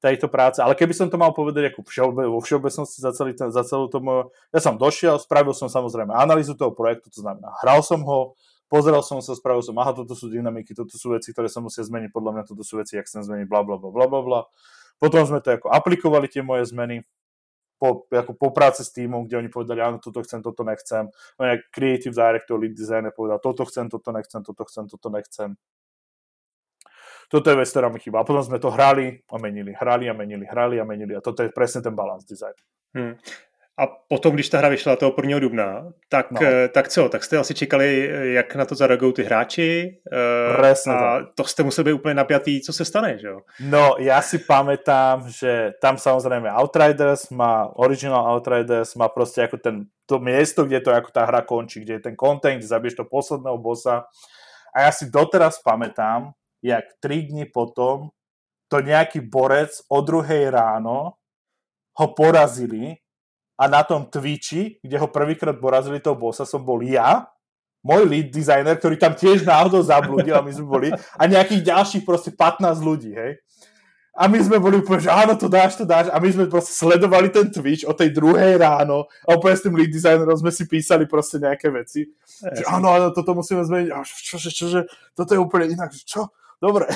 tejto 0.04 0.28
práce. 0.28 0.60
Ale 0.60 0.76
keby 0.76 0.92
som 0.92 1.08
to 1.08 1.16
mal 1.16 1.32
povedať 1.32 1.72
ako 1.72 1.84
všeobe, 1.84 2.28
vo 2.28 2.40
všeobecnosti 2.44 3.00
za, 3.00 3.12
celý 3.16 3.32
ten, 3.32 3.48
za 3.48 3.64
celú 3.64 3.88
tomu, 3.88 4.28
ja 4.52 4.60
som 4.60 4.76
došiel, 4.76 5.16
spravil 5.16 5.56
som 5.56 5.72
samozrejme 5.72 6.12
analýzu 6.12 6.52
toho 6.52 6.76
projektu, 6.76 7.08
to 7.08 7.24
znamená, 7.24 7.52
hral 7.64 7.80
som 7.80 8.04
ho, 8.04 8.36
pozrel 8.68 9.00
som 9.00 9.24
sa, 9.24 9.32
spravil 9.32 9.64
som, 9.64 9.76
aha, 9.80 9.96
toto 9.96 10.12
sú 10.12 10.28
dynamiky, 10.28 10.76
toto 10.76 10.96
sú 10.96 11.16
veci, 11.16 11.32
ktoré 11.32 11.48
sa 11.48 11.64
musia 11.64 11.80
zmeniť, 11.84 12.12
podľa 12.12 12.40
mňa 12.40 12.44
toto 12.44 12.60
sú 12.60 12.80
veci, 12.80 13.00
jak 13.00 13.08
chcem 13.08 13.24
zmeniť, 13.24 13.46
bla, 13.48 13.64
bla, 13.64 13.76
bla, 13.80 13.88
bla, 13.92 14.06
bla, 14.08 14.20
bla. 14.20 14.40
Potom 15.00 15.24
sme 15.24 15.40
to 15.40 15.56
ako 15.56 15.72
aplikovali 15.72 16.28
tie 16.28 16.44
moje 16.44 16.68
zmeny, 16.68 17.04
po, 17.84 18.08
ako 18.08 18.32
po 18.32 18.48
práce 18.56 18.80
s 18.80 18.88
týmom, 18.96 19.28
kde 19.28 19.44
oni 19.44 19.52
povedali, 19.52 19.84
áno, 19.84 20.00
toto 20.00 20.24
chcem, 20.24 20.40
toto 20.40 20.64
nechcem. 20.64 21.04
No 21.36 21.42
creative 21.68 22.16
director, 22.16 22.56
lead 22.56 22.72
designer 22.72 23.12
povedal, 23.12 23.36
toto 23.44 23.68
chcem, 23.68 23.92
toto 23.92 24.08
nechcem, 24.08 24.40
toto 24.40 24.64
chcem, 24.64 24.88
toto 24.88 25.08
nechcem. 25.12 25.52
Toto 27.28 27.46
je 27.52 27.56
vec, 27.56 27.68
ktorá 27.68 27.92
mi 27.92 28.00
chýba. 28.00 28.24
A 28.24 28.28
potom 28.28 28.40
sme 28.40 28.56
to 28.56 28.72
hrali 28.72 29.20
a 29.28 29.36
menili, 29.36 29.76
hrali 29.76 30.08
a 30.08 30.14
menili, 30.16 30.44
hrali 30.48 30.80
a 30.80 30.84
menili. 30.88 31.12
A 31.12 31.20
toto 31.20 31.44
je 31.44 31.52
presne 31.52 31.84
ten 31.84 31.92
balance 31.92 32.24
design. 32.24 32.56
Hmm. 32.96 33.20
A 33.74 33.86
potom, 34.08 34.34
když 34.34 34.48
ta 34.48 34.58
hra 34.58 34.68
vyšla 34.68 34.96
toho 34.96 35.14
1. 35.22 35.38
dubna, 35.38 35.90
tak, 36.08 36.30
no. 36.30 36.40
Eh, 36.42 36.68
tak 36.68 36.88
co? 36.88 37.08
Tak 37.08 37.24
jste 37.24 37.38
asi 37.38 37.54
čekali, 37.54 38.10
jak 38.22 38.54
na 38.54 38.64
to 38.64 38.74
zareagují 38.74 39.12
ty 39.12 39.22
hráči 39.22 39.98
eh, 40.12 40.56
Presne 40.56 40.94
a 40.94 41.20
to. 41.20 41.26
to 41.34 41.44
jste 41.44 41.62
museli 41.62 41.84
být 41.84 41.92
úplně 41.92 42.14
napjatý, 42.14 42.60
co 42.60 42.72
se 42.72 42.84
stane, 42.84 43.18
že 43.18 43.26
jo? 43.26 43.40
No, 43.60 43.98
ja 43.98 44.22
si 44.22 44.38
pamätám, 44.38 45.26
že 45.26 45.74
tam 45.82 45.98
samozrejme 45.98 46.46
Outriders 46.54 47.30
má, 47.34 47.66
Original 47.74 48.22
Outriders 48.30 48.94
má 48.94 49.08
proste 49.10 49.42
ako 49.42 49.58
ten, 49.58 49.90
to 50.06 50.22
miesto, 50.22 50.64
kde 50.64 50.80
to 50.80 50.94
ako 50.94 51.10
tá 51.10 51.26
hra 51.26 51.42
končí, 51.42 51.82
kde 51.82 51.98
je 51.98 52.02
ten 52.06 52.14
content, 52.14 52.62
kde 52.62 52.70
zabiješ 52.70 53.02
to 53.02 53.10
posledného 53.10 53.58
bossa. 53.58 54.06
A 54.70 54.86
ja 54.86 54.90
si 54.94 55.10
doteraz 55.10 55.58
pamätám, 55.58 56.30
jak 56.62 56.84
3 57.02 57.22
dní 57.26 57.44
potom 57.50 58.14
to 58.70 58.78
nejaký 58.78 59.20
borec 59.20 59.82
o 59.90 59.98
druhej 59.98 60.50
ráno 60.50 61.18
ho 61.94 62.06
porazili 62.14 63.03
a 63.54 63.64
na 63.70 63.86
tom 63.86 64.06
Twitchi, 64.06 64.82
kde 64.82 64.96
ho 64.98 65.06
prvýkrát 65.06 65.54
porazili 65.54 66.02
toho 66.02 66.18
bossa, 66.18 66.42
som 66.42 66.62
bol 66.62 66.82
ja, 66.82 67.30
môj 67.84 68.08
lead 68.08 68.28
designer, 68.32 68.74
ktorý 68.80 68.96
tam 68.96 69.12
tiež 69.12 69.44
náhodou 69.44 69.84
zabludil 69.84 70.34
a 70.34 70.42
my 70.42 70.50
sme 70.50 70.66
boli, 70.66 70.88
a 70.90 71.22
nejakých 71.28 71.68
ďalších 71.68 72.02
proste 72.02 72.32
15 72.32 72.80
ľudí, 72.80 73.12
hej. 73.12 73.38
A 74.14 74.30
my 74.30 74.38
sme 74.38 74.62
boli 74.62 74.78
úplne, 74.78 75.02
že 75.02 75.10
áno, 75.10 75.34
to 75.34 75.50
dáš, 75.50 75.74
to 75.74 75.82
dáš. 75.82 76.06
A 76.06 76.22
my 76.22 76.30
sme 76.30 76.46
proste 76.46 76.70
sledovali 76.70 77.34
ten 77.34 77.50
Twitch 77.50 77.82
o 77.82 77.90
tej 77.90 78.14
druhej 78.14 78.62
ráno 78.62 79.10
a 79.26 79.34
úplne 79.34 79.58
s 79.58 79.66
tým 79.66 79.74
lead 79.74 79.90
designerom 79.90 80.38
sme 80.38 80.54
si 80.54 80.70
písali 80.70 81.02
proste 81.10 81.42
nejaké 81.42 81.66
veci. 81.74 82.06
Že 82.38 82.62
áno, 82.70 82.94
áno, 82.94 83.10
toto 83.10 83.34
musíme 83.34 83.66
zmeniť. 83.66 83.90
A 83.90 84.06
čože, 84.06 84.54
čože, 84.54 84.86
toto 85.18 85.34
je 85.34 85.42
úplne 85.42 85.66
inak. 85.74 85.90
Čo? 85.90 86.30
Dobre. 86.62 86.86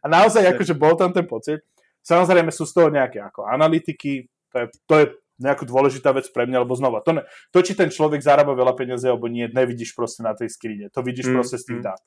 A 0.00 0.08
naozaj, 0.08 0.48
akože 0.48 0.72
bol 0.72 0.96
tam 0.96 1.12
ten 1.12 1.28
pocit. 1.28 1.60
Samozrejme 2.00 2.48
sú 2.48 2.64
z 2.64 2.72
toho 2.72 2.88
nejaké 2.88 3.20
ako 3.20 3.44
analytiky, 3.44 4.32
to 4.48 4.56
je, 4.56 4.66
to 4.88 4.94
je 4.96 5.04
nejakú 5.42 5.66
dôležitá 5.66 6.14
vec 6.14 6.30
pre 6.30 6.46
mňa, 6.46 6.62
lebo 6.62 6.78
znova, 6.78 7.02
to, 7.02 7.18
ne, 7.18 7.22
to 7.50 7.58
či 7.60 7.74
ten 7.74 7.90
človek 7.90 8.22
zarába 8.22 8.54
veľa 8.54 8.72
peniazy 8.78 9.10
alebo 9.10 9.26
nie, 9.26 9.50
nevidíš 9.50 9.92
proste 9.92 10.22
na 10.22 10.32
tej 10.32 10.48
skrine, 10.54 10.88
to 10.88 11.02
vidíš 11.02 11.28
mm, 11.28 11.34
proste 11.34 11.58
z 11.58 11.64
tých 11.68 11.80
mm. 11.82 11.86
dát. 11.86 12.00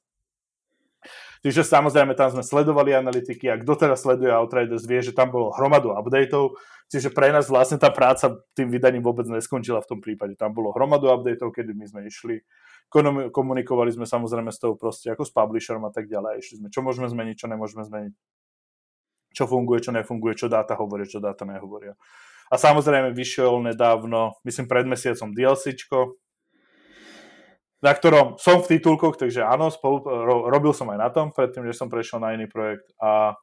Čiže 1.46 1.62
samozrejme 1.62 2.18
tam 2.18 2.34
sme 2.34 2.42
sledovali 2.42 2.98
analytiky 2.98 3.46
a 3.54 3.62
kto 3.62 3.78
teraz 3.78 4.02
sleduje 4.02 4.34
Outriders 4.34 4.90
vie, 4.90 4.98
že 5.06 5.14
tam 5.14 5.30
bolo 5.30 5.54
hromadu 5.54 5.94
updateov, 5.94 6.58
čiže 6.90 7.14
pre 7.14 7.30
nás 7.30 7.46
vlastne 7.46 7.78
tá 7.78 7.94
práca 7.94 8.34
tým 8.58 8.74
vydaním 8.74 9.06
vôbec 9.06 9.30
neskončila 9.30 9.78
v 9.86 9.90
tom 9.94 10.00
prípade. 10.02 10.34
Tam 10.34 10.58
bolo 10.58 10.74
hromadu 10.74 11.14
updateov, 11.14 11.54
kedy 11.54 11.78
my 11.78 11.86
sme 11.86 12.02
išli, 12.10 12.42
komunikovali 13.30 13.94
sme 13.94 14.10
samozrejme 14.10 14.50
s 14.50 14.58
tou 14.58 14.74
proste 14.74 15.14
ako 15.14 15.22
s 15.22 15.30
publisherom 15.30 15.86
a 15.86 15.94
tak 15.94 16.10
ďalej, 16.10 16.42
išli 16.42 16.56
sme, 16.66 16.68
čo 16.74 16.82
môžeme 16.82 17.06
zmeniť, 17.14 17.36
čo 17.38 17.46
nemôžeme 17.46 17.86
zmeniť, 17.86 18.14
čo 19.38 19.44
funguje, 19.46 19.86
čo 19.86 19.94
nefunguje, 19.94 20.34
čo 20.34 20.50
dáta 20.50 20.74
hovoria, 20.74 21.06
čo 21.06 21.22
dáta 21.22 21.46
nehovoria. 21.46 21.94
A 22.56 22.62
samozrejme 22.62 23.12
vyšiel 23.12 23.60
nedávno, 23.60 24.40
myslím 24.48 24.72
pred 24.72 24.88
mesiacom 24.88 25.36
DLCčko, 25.36 26.16
na 27.84 27.92
ktorom 27.92 28.40
som 28.40 28.64
v 28.64 28.80
titulkoch, 28.80 29.20
takže 29.20 29.44
áno, 29.44 29.68
spolu, 29.68 30.08
ro, 30.08 30.48
robil 30.48 30.72
som 30.72 30.88
aj 30.88 31.00
na 31.04 31.12
tom, 31.12 31.36
predtým, 31.36 31.68
než 31.68 31.76
som 31.76 31.92
prešiel 31.92 32.24
na 32.24 32.32
iný 32.32 32.48
projekt 32.48 32.88
a 32.96 33.36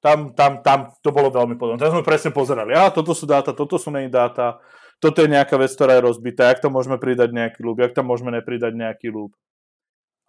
tam, 0.00 0.32
tam, 0.32 0.64
tam 0.64 0.96
to 1.04 1.12
bolo 1.12 1.28
veľmi 1.28 1.60
podobné. 1.60 1.76
Tam 1.76 1.92
sme 1.92 2.00
presne 2.00 2.32
pozerali, 2.32 2.72
a 2.72 2.88
toto 2.88 3.12
sú 3.12 3.28
dáta, 3.28 3.52
toto 3.52 3.76
sú 3.76 3.92
nej 3.92 4.08
dáta, 4.08 4.56
toto 4.96 5.20
je 5.20 5.28
nejaká 5.28 5.60
vec, 5.60 5.68
ktorá 5.76 6.00
je 6.00 6.06
rozbitá, 6.08 6.48
jak 6.48 6.64
tam 6.64 6.72
môžeme 6.80 6.96
pridať 6.96 7.28
nejaký 7.36 7.60
loop, 7.60 7.84
jak 7.84 7.92
tam 7.92 8.08
môžeme 8.08 8.32
nepridať 8.32 8.72
nejaký 8.72 9.12
loop 9.12 9.36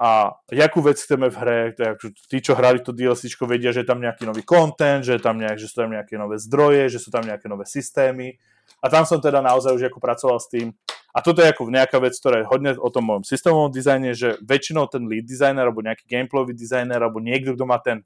a 0.01 0.33
jakú 0.49 0.81
vec 0.81 0.97
chceme 0.97 1.29
v 1.29 1.37
hre, 1.37 1.59
tak, 1.77 2.01
tí, 2.25 2.41
čo 2.41 2.57
hrali 2.57 2.81
to 2.81 2.89
DLC, 2.89 3.29
vedia, 3.45 3.69
že 3.69 3.85
je 3.85 3.89
tam 3.93 4.01
nejaký 4.01 4.25
nový 4.25 4.41
content, 4.41 5.05
že, 5.05 5.21
tam 5.21 5.37
nejak, 5.37 5.61
že 5.61 5.69
sú 5.69 5.85
tam 5.85 5.93
nejaké 5.93 6.17
nové 6.17 6.41
zdroje, 6.41 6.89
že 6.89 6.97
sú 6.97 7.13
tam 7.13 7.21
nejaké 7.21 7.45
nové 7.45 7.69
systémy. 7.69 8.33
A 8.81 8.89
tam 8.89 9.05
som 9.05 9.21
teda 9.21 9.45
naozaj 9.45 9.77
už 9.77 9.93
ako 9.93 10.01
pracoval 10.01 10.41
s 10.41 10.49
tým. 10.49 10.73
A 11.13 11.21
toto 11.21 11.45
je 11.45 11.53
ako 11.53 11.69
nejaká 11.69 12.01
vec, 12.01 12.17
ktorá 12.17 12.41
je 12.41 12.49
hodne 12.49 12.73
o 12.81 12.89
tom 12.89 13.13
mojom 13.13 13.21
systémovom 13.21 13.69
dizajne, 13.69 14.17
že 14.17 14.41
väčšinou 14.41 14.89
ten 14.89 15.05
lead 15.05 15.29
designer 15.29 15.69
alebo 15.69 15.85
nejaký 15.85 16.09
gameplayový 16.09 16.57
designer 16.57 16.97
alebo 16.97 17.21
niekto, 17.21 17.53
kto 17.53 17.65
má 17.69 17.77
ten 17.77 18.01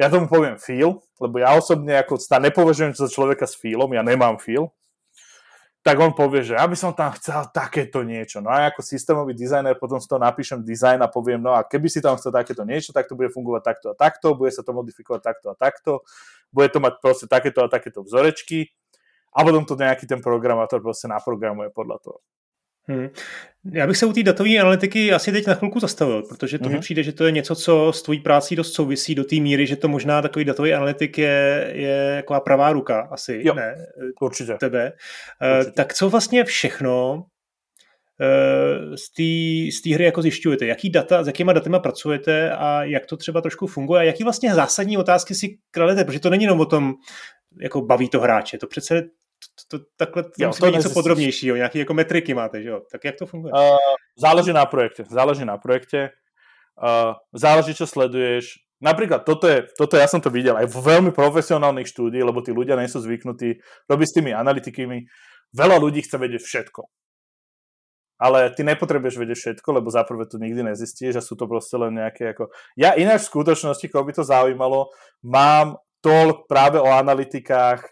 ja 0.00 0.08
tomu 0.08 0.32
poviem 0.32 0.56
feel, 0.56 1.04
lebo 1.20 1.44
ja 1.44 1.52
osobne 1.52 2.00
ako 2.00 2.16
nepovažujem 2.16 2.96
za 2.96 3.04
človeka 3.04 3.44
s 3.44 3.52
feelom, 3.52 3.92
ja 3.92 4.00
nemám 4.00 4.40
feel, 4.40 4.72
tak 5.80 5.96
on 5.96 6.12
povie, 6.12 6.44
že 6.44 6.60
ja 6.60 6.68
by 6.68 6.76
som 6.76 6.92
tam 6.92 7.08
chcel 7.16 7.48
takéto 7.56 8.04
niečo. 8.04 8.44
No 8.44 8.52
a 8.52 8.68
ako 8.68 8.84
systémový 8.84 9.32
dizajner 9.32 9.80
potom 9.80 9.96
z 9.96 10.12
toho 10.12 10.20
napíšem 10.20 10.60
dizajn 10.60 11.00
a 11.00 11.08
poviem, 11.08 11.40
no 11.40 11.56
a 11.56 11.64
keby 11.64 11.88
si 11.88 12.04
tam 12.04 12.20
chcel 12.20 12.36
takéto 12.36 12.68
niečo, 12.68 12.92
tak 12.92 13.08
to 13.08 13.16
bude 13.16 13.32
fungovať 13.32 13.62
takto 13.64 13.86
a 13.92 13.94
takto, 13.96 14.36
bude 14.36 14.52
sa 14.52 14.60
to 14.60 14.76
modifikovať 14.76 15.20
takto 15.24 15.46
a 15.48 15.56
takto, 15.56 16.04
bude 16.52 16.68
to 16.68 16.84
mať 16.84 17.00
proste 17.00 17.26
takéto 17.32 17.64
a 17.64 17.68
takéto 17.72 18.04
vzorečky 18.04 18.68
a 19.32 19.40
potom 19.40 19.64
to 19.64 19.72
nejaký 19.72 20.04
ten 20.04 20.20
programátor 20.20 20.84
proste 20.84 21.08
naprogramuje 21.08 21.72
podľa 21.72 21.96
toho. 22.04 22.18
Hmm. 22.90 23.08
Já 23.72 23.86
bych 23.86 23.96
se 23.96 24.06
u 24.06 24.12
té 24.12 24.22
datové 24.22 24.58
analytiky 24.58 25.12
asi 25.12 25.32
teď 25.32 25.46
na 25.46 25.54
chvilku 25.54 25.80
zastavil, 25.80 26.22
protože 26.22 26.58
to 26.58 26.64
mm-hmm. 26.64 26.68
mi 26.68 26.74
mhm. 26.74 26.80
přijde, 26.80 27.02
že 27.02 27.12
to 27.12 27.24
je 27.24 27.32
něco, 27.32 27.54
co 27.54 27.92
s 27.92 28.02
tvojí 28.02 28.20
prácí 28.20 28.56
dost 28.56 28.72
souvisí 28.72 29.14
do 29.14 29.24
té 29.24 29.36
míry, 29.36 29.66
že 29.66 29.76
to 29.76 29.88
možná 29.88 30.22
takový 30.22 30.44
datový 30.44 30.74
analytik 30.74 31.18
je, 31.18 31.70
je 31.74 32.12
jako 32.16 32.40
pravá 32.44 32.72
ruka 32.72 33.08
asi, 33.12 33.40
jo, 33.44 33.54
ne? 33.54 33.74
Určitě. 34.20 34.54
Tebe. 34.54 34.92
Eh, 35.42 35.58
určitě. 35.58 35.72
Tak 35.72 35.94
co 35.94 36.10
vlastně 36.10 36.44
všechno 36.44 37.24
eh, 38.20 38.96
z 39.76 39.82
té 39.82 39.94
hry 39.94 40.04
jako 40.04 40.22
zjišťujete? 40.22 40.66
Jaký 40.66 40.90
data, 40.90 41.24
s 41.24 41.26
jakýma 41.26 41.52
datima 41.52 41.78
pracujete 41.78 42.50
a 42.50 42.84
jak 42.84 43.06
to 43.06 43.16
třeba 43.16 43.40
trošku 43.40 43.66
funguje 43.66 44.00
a 44.00 44.04
jaký 44.04 44.24
vlastně 44.24 44.54
zásadní 44.54 44.98
otázky 44.98 45.34
si 45.34 45.48
kladete, 45.70 46.04
protože 46.04 46.20
to 46.20 46.30
není 46.30 46.44
jenom 46.44 46.60
o 46.60 46.66
tom, 46.66 46.94
jako 47.60 47.82
baví 47.82 48.08
to 48.08 48.20
hráče, 48.20 48.58
to 48.58 48.66
přece 48.66 49.02
to, 49.68 49.78
takhle 49.96 50.24
jo, 50.38 50.52
to 50.60 50.70
něco 50.70 50.90
podrobnějšího, 50.90 51.56
nějaké 51.56 51.78
jako 51.78 51.94
metriky 51.94 52.34
máte, 52.34 52.62
že 52.62 52.68
jo? 52.68 52.80
Tak 52.92 53.04
jak 53.04 53.16
to 53.18 53.26
funguje? 53.26 53.52
Uh, 53.52 53.76
záleží 54.18 54.52
na 54.52 54.66
projekte, 54.66 55.04
záleží 55.10 55.44
na 55.44 55.58
projekte, 55.58 56.10
uh, 56.82 57.14
záleží, 57.32 57.74
čo 57.74 57.86
sleduješ. 57.86 58.60
Napríklad 58.80 59.28
toto 59.28 59.44
je, 59.44 59.68
toto 59.76 60.00
ja 60.00 60.08
som 60.08 60.24
to 60.24 60.32
videl 60.32 60.56
aj 60.56 60.64
v 60.64 60.76
veľmi 60.80 61.12
profesionálnych 61.12 61.84
štúdií, 61.84 62.24
lebo 62.24 62.40
tí 62.40 62.48
ľudia 62.48 62.80
nie 62.80 62.88
sú 62.88 63.04
zvyknutí 63.04 63.60
robiť 63.84 64.06
s 64.08 64.16
tými 64.16 64.32
analytikami. 64.32 65.04
Veľa 65.52 65.76
ľudí 65.76 66.00
chce 66.00 66.16
vedieť 66.16 66.40
všetko. 66.40 66.88
Ale 68.20 68.52
ty 68.56 68.64
nepotrebuješ 68.64 69.16
vedieť 69.20 69.38
všetko, 69.40 69.68
lebo 69.80 69.92
zaprvé 69.92 70.24
to 70.28 70.40
nikdy 70.40 70.64
nezistíš 70.64 71.20
a 71.20 71.24
sú 71.24 71.36
to 71.36 71.44
proste 71.44 71.76
len 71.76 72.00
nejaké 72.00 72.32
ako... 72.36 72.52
Ja 72.76 72.96
ináč 72.96 73.28
v 73.28 73.32
skutočnosti, 73.36 73.84
koho 73.88 74.04
by 74.04 74.12
to 74.16 74.24
zaujímalo, 74.24 74.88
mám 75.24 75.76
toľk 76.00 76.48
práve 76.48 76.80
o 76.80 76.88
analytikách, 76.88 77.84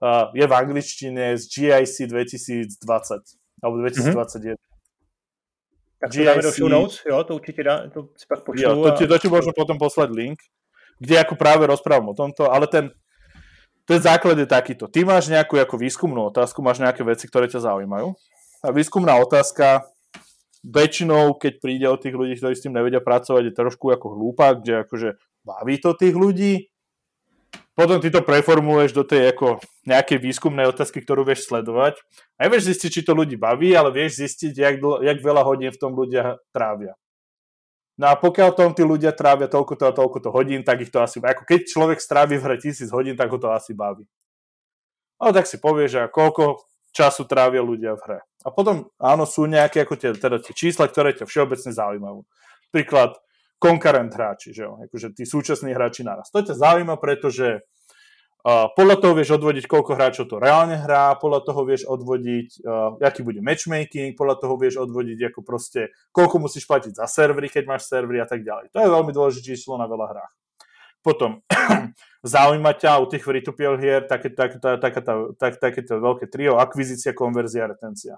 uh, 0.00 0.32
je 0.32 0.44
v 0.44 0.52
angličtine 0.52 1.36
z 1.36 1.42
GIC 1.46 2.08
2020 2.08 2.80
alebo 3.60 3.74
2021. 3.84 4.56
Mm-hmm. 4.56 4.70
Tak 6.00 6.08
GIC... 6.08 6.16
to 6.16 6.24
dáme 6.24 6.42
do 6.42 6.52
show 6.52 6.68
notes, 6.72 6.96
jo, 7.04 7.16
to 7.24 7.32
určite 7.36 7.60
dá, 7.60 7.84
to 7.92 8.08
si 8.16 8.24
pak. 8.24 8.40
Jo, 8.56 8.80
to, 8.80 8.90
ti, 8.96 9.04
to 9.04 9.16
ti 9.20 9.28
môžem 9.28 9.52
potom 9.52 9.76
poslať 9.76 10.08
link, 10.16 10.40
kde 10.96 11.20
ako 11.20 11.36
práve 11.36 11.68
rozprávam 11.68 12.12
o 12.12 12.16
tomto, 12.16 12.48
ale 12.48 12.64
ten, 12.64 12.88
ten 13.84 14.00
základ 14.00 14.40
je 14.40 14.48
takýto. 14.48 14.88
Ty 14.88 15.04
máš 15.04 15.28
nejakú 15.28 15.60
ako 15.60 15.76
výskumnú 15.76 16.32
otázku, 16.32 16.64
máš 16.64 16.80
nejaké 16.80 17.04
veci, 17.04 17.28
ktoré 17.28 17.52
ťa 17.52 17.68
zaujímajú. 17.68 18.16
A 18.64 18.72
výskumná 18.72 19.16
otázka 19.20 19.88
väčšinou, 20.60 21.40
keď 21.40 21.52
príde 21.60 21.86
od 21.88 22.00
tých 22.00 22.12
ľudí, 22.16 22.36
ktorí 22.36 22.52
s 22.52 22.64
tým 22.64 22.76
nevedia 22.76 23.00
pracovať, 23.00 23.48
je 23.48 23.54
trošku 23.56 23.88
ako 23.92 24.16
hlúpa, 24.16 24.56
kde 24.60 24.84
akože 24.84 25.16
baví 25.44 25.80
to 25.80 25.96
tých 25.96 26.12
ľudí, 26.12 26.68
potom 27.80 27.96
ty 27.96 28.12
to 28.12 28.20
preformuluješ 28.20 28.92
do 28.92 29.08
tej 29.08 29.32
ako 29.32 29.56
nejakej 29.88 30.20
výskumnej 30.20 30.68
otázky, 30.68 31.00
ktorú 31.00 31.24
vieš 31.24 31.48
sledovať. 31.48 31.96
A 32.36 32.44
nevieš 32.44 32.76
zistiť, 32.76 33.00
či 33.00 33.06
to 33.08 33.16
ľudí 33.16 33.40
baví, 33.40 33.72
ale 33.72 33.88
vieš 33.88 34.20
zistiť, 34.20 34.52
jak, 34.52 34.76
jak 35.00 35.18
veľa 35.24 35.40
hodín 35.48 35.72
v 35.72 35.80
tom 35.80 35.96
ľudia 35.96 36.36
trávia. 36.52 36.92
No 37.96 38.12
a 38.12 38.20
pokiaľ 38.20 38.52
tom 38.52 38.76
tí 38.76 38.84
ľudia 38.84 39.16
trávia 39.16 39.48
toľko 39.48 39.80
to 39.80 39.84
a 39.88 39.96
toľko 39.96 40.18
to 40.20 40.28
hodín, 40.28 40.60
tak 40.60 40.84
ich 40.84 40.92
to 40.92 41.00
asi... 41.00 41.24
Ako 41.24 41.48
keď 41.48 41.72
človek 41.72 41.98
strávi 42.04 42.36
v 42.36 42.44
hre 42.44 42.56
tisíc 42.60 42.92
hodín, 42.92 43.16
tak 43.16 43.32
ho 43.32 43.40
to 43.40 43.48
asi 43.48 43.72
baví. 43.72 44.04
No 45.16 45.32
tak 45.32 45.48
si 45.48 45.56
povieš, 45.56 45.88
že 45.88 46.00
koľko 46.12 46.60
času 46.92 47.24
trávia 47.24 47.64
ľudia 47.64 47.96
v 47.96 48.02
hre. 48.04 48.18
A 48.44 48.48
potom, 48.52 48.92
áno, 49.00 49.24
sú 49.24 49.48
nejaké 49.48 49.84
ako 49.84 49.96
tie, 49.96 50.12
teda 50.16 50.36
tie 50.40 50.52
čísla, 50.52 50.84
ktoré 50.84 51.16
ťa 51.16 51.24
všeobecne 51.24 51.72
zaujímajú. 51.72 52.24
Príklad, 52.72 53.16
konkurent 53.60 54.10
hráči, 54.10 54.56
že 54.56 54.64
jo? 54.64 54.80
Akože 54.80 55.12
tí 55.12 55.28
súčasní 55.28 55.76
hráči 55.76 56.00
naraz. 56.00 56.32
To 56.32 56.40
ťa 56.40 56.56
zaujíma, 56.56 56.96
pretože 56.96 57.62
Uh, 58.40 58.72
podľa 58.72 59.04
toho 59.04 59.12
vieš 59.12 59.36
odvodiť, 59.36 59.68
koľko 59.68 60.00
hráčov 60.00 60.24
to 60.24 60.40
reálne 60.40 60.72
hrá, 60.72 61.12
podľa 61.20 61.44
toho 61.44 61.60
vieš 61.60 61.84
odvodiť, 61.84 62.64
uh, 62.64 62.96
aký 62.96 63.20
bude 63.20 63.44
matchmaking, 63.44 64.16
podľa 64.16 64.40
toho 64.40 64.56
vieš 64.56 64.80
odvodiť, 64.80 65.28
ako 65.28 65.44
proste, 65.44 65.92
koľko 66.08 66.48
musíš 66.48 66.64
platiť 66.64 66.96
za 66.96 67.04
servery, 67.04 67.52
keď 67.52 67.68
máš 67.68 67.92
servery 67.92 68.16
a 68.16 68.24
tak 68.24 68.40
ďalej. 68.40 68.72
To 68.72 68.80
je 68.80 68.88
veľmi 68.96 69.12
dôležité 69.12 69.52
číslo 69.52 69.76
na 69.76 69.84
veľa 69.84 70.06
hrách. 70.16 70.32
Potom, 71.04 71.44
zaujíma 72.24 72.72
ťa 72.80 73.04
u 73.04 73.12
tých 73.12 73.28
free-to-play 73.28 73.76
hier 73.76 74.08
také, 74.08 74.32
také, 74.32 74.56
také, 74.56 75.00
také, 75.36 75.56
také 75.60 75.80
veľké 75.84 76.24
trio, 76.32 76.56
akvizícia, 76.56 77.12
konverzia, 77.12 77.68
retencia 77.68 78.16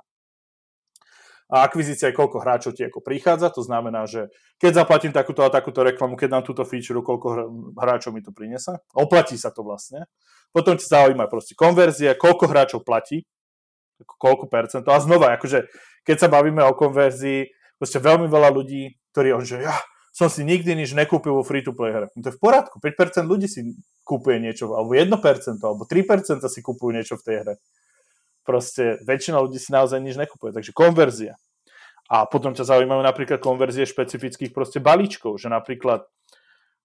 a 1.52 1.68
akvizícia 1.68 2.08
je 2.08 2.16
koľko 2.16 2.40
hráčov 2.40 2.72
ti 2.72 2.88
ako 2.88 3.04
prichádza, 3.04 3.52
to 3.52 3.60
znamená, 3.60 4.08
že 4.08 4.32
keď 4.56 4.82
zaplatím 4.82 5.12
takúto 5.12 5.44
a 5.44 5.52
takúto 5.52 5.84
reklamu, 5.84 6.16
keď 6.16 6.40
dám 6.40 6.44
túto 6.48 6.64
feature, 6.64 7.04
koľko 7.04 7.52
hráčov 7.76 8.16
mi 8.16 8.24
to 8.24 8.32
prinese, 8.32 8.72
oplatí 8.96 9.36
sa 9.36 9.52
to 9.52 9.60
vlastne. 9.60 10.08
Potom 10.48 10.80
ti 10.80 10.88
zaujíma 10.88 11.28
proste 11.28 11.52
konverzie, 11.52 12.16
koľko 12.16 12.48
hráčov 12.48 12.80
platí, 12.88 13.28
koľko 14.00 14.48
percent. 14.48 14.88
A 14.88 14.96
znova, 14.96 15.36
akože, 15.36 15.68
keď 16.08 16.16
sa 16.24 16.28
bavíme 16.32 16.64
o 16.64 16.72
konverzii, 16.72 17.52
proste 17.76 18.00
veľmi 18.00 18.32
veľa 18.32 18.48
ľudí, 18.48 18.96
ktorí 19.12 19.36
on, 19.36 19.44
že 19.44 19.60
ja 19.60 19.76
som 20.12 20.28
si 20.28 20.44
nikdy 20.44 20.76
nič 20.76 20.92
nekúpil 20.92 21.32
vo 21.32 21.44
free-to-play 21.44 21.92
hre. 21.92 22.06
No 22.12 22.20
to 22.20 22.28
je 22.32 22.36
v 22.36 22.40
poriadku, 22.40 22.76
5% 22.80 23.24
ľudí 23.24 23.48
si 23.48 23.64
kúpuje 24.04 24.44
niečo, 24.44 24.72
alebo 24.76 24.92
1%, 24.92 25.08
alebo 25.64 25.88
3% 25.88 26.48
si 26.48 26.60
kúpujú 26.60 26.92
niečo 26.92 27.16
v 27.16 27.24
tej 27.24 27.36
hre 27.44 27.54
proste 28.42 28.98
väčšina 29.06 29.38
ľudí 29.38 29.58
si 29.58 29.70
naozaj 29.70 29.98
nič 30.02 30.18
nekupuje. 30.18 30.54
Takže 30.54 30.74
konverzia. 30.74 31.34
A 32.12 32.28
potom 32.28 32.52
ťa 32.52 32.68
zaujímajú 32.68 33.00
napríklad 33.00 33.40
konverzie 33.40 33.88
špecifických 33.88 34.52
proste 34.52 34.82
balíčkov, 34.82 35.40
že 35.40 35.48
napríklad 35.48 36.04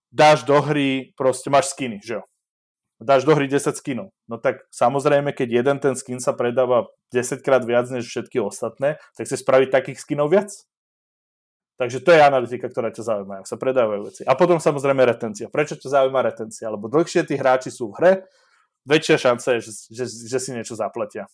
dáš 0.08 0.47
do 0.47 0.55
hry, 0.64 1.12
proste 1.20 1.51
máš 1.51 1.76
skiny, 1.76 1.99
že 1.99 2.22
jo? 2.22 2.24
Dáš 2.97 3.30
do 3.30 3.38
hry 3.38 3.45
10 3.45 3.78
skinov. 3.78 4.10
No 4.26 4.41
tak 4.41 4.66
samozrejme, 4.74 5.30
keď 5.30 5.62
jeden 5.62 5.78
ten 5.78 5.93
skin 5.93 6.18
sa 6.18 6.34
predáva 6.34 6.89
10 7.14 7.45
krát 7.45 7.62
viac 7.62 7.86
než 7.93 8.10
všetky 8.10 8.41
ostatné, 8.41 8.97
tak 9.14 9.30
si 9.30 9.38
spraviť 9.38 9.70
takých 9.70 10.01
skinov 10.01 10.34
viac. 10.34 10.49
Takže 11.78 12.01
to 12.01 12.10
je 12.10 12.26
analytika, 12.26 12.66
ktorá 12.74 12.89
ťa 12.89 13.05
zaujíma, 13.05 13.45
ak 13.45 13.51
sa 13.51 13.53
predávajú 13.53 14.10
veci. 14.10 14.26
A 14.26 14.34
potom 14.34 14.58
samozrejme 14.58 15.05
retencia. 15.05 15.45
Prečo 15.45 15.78
ťa 15.78 16.01
zaujíma 16.01 16.26
retencia? 16.26 16.74
Lebo 16.74 16.89
dlhšie 16.89 17.22
tí 17.22 17.38
hráči 17.38 17.70
sú 17.70 17.93
v 17.93 18.01
hre, 18.01 18.14
väčšia 18.89 19.18
šanca 19.30 19.47
je, 19.53 19.60
že, 19.62 19.72
že, 19.93 20.05
že 20.10 20.38
si 20.41 20.49
niečo 20.58 20.74
zaplatia. 20.74 21.30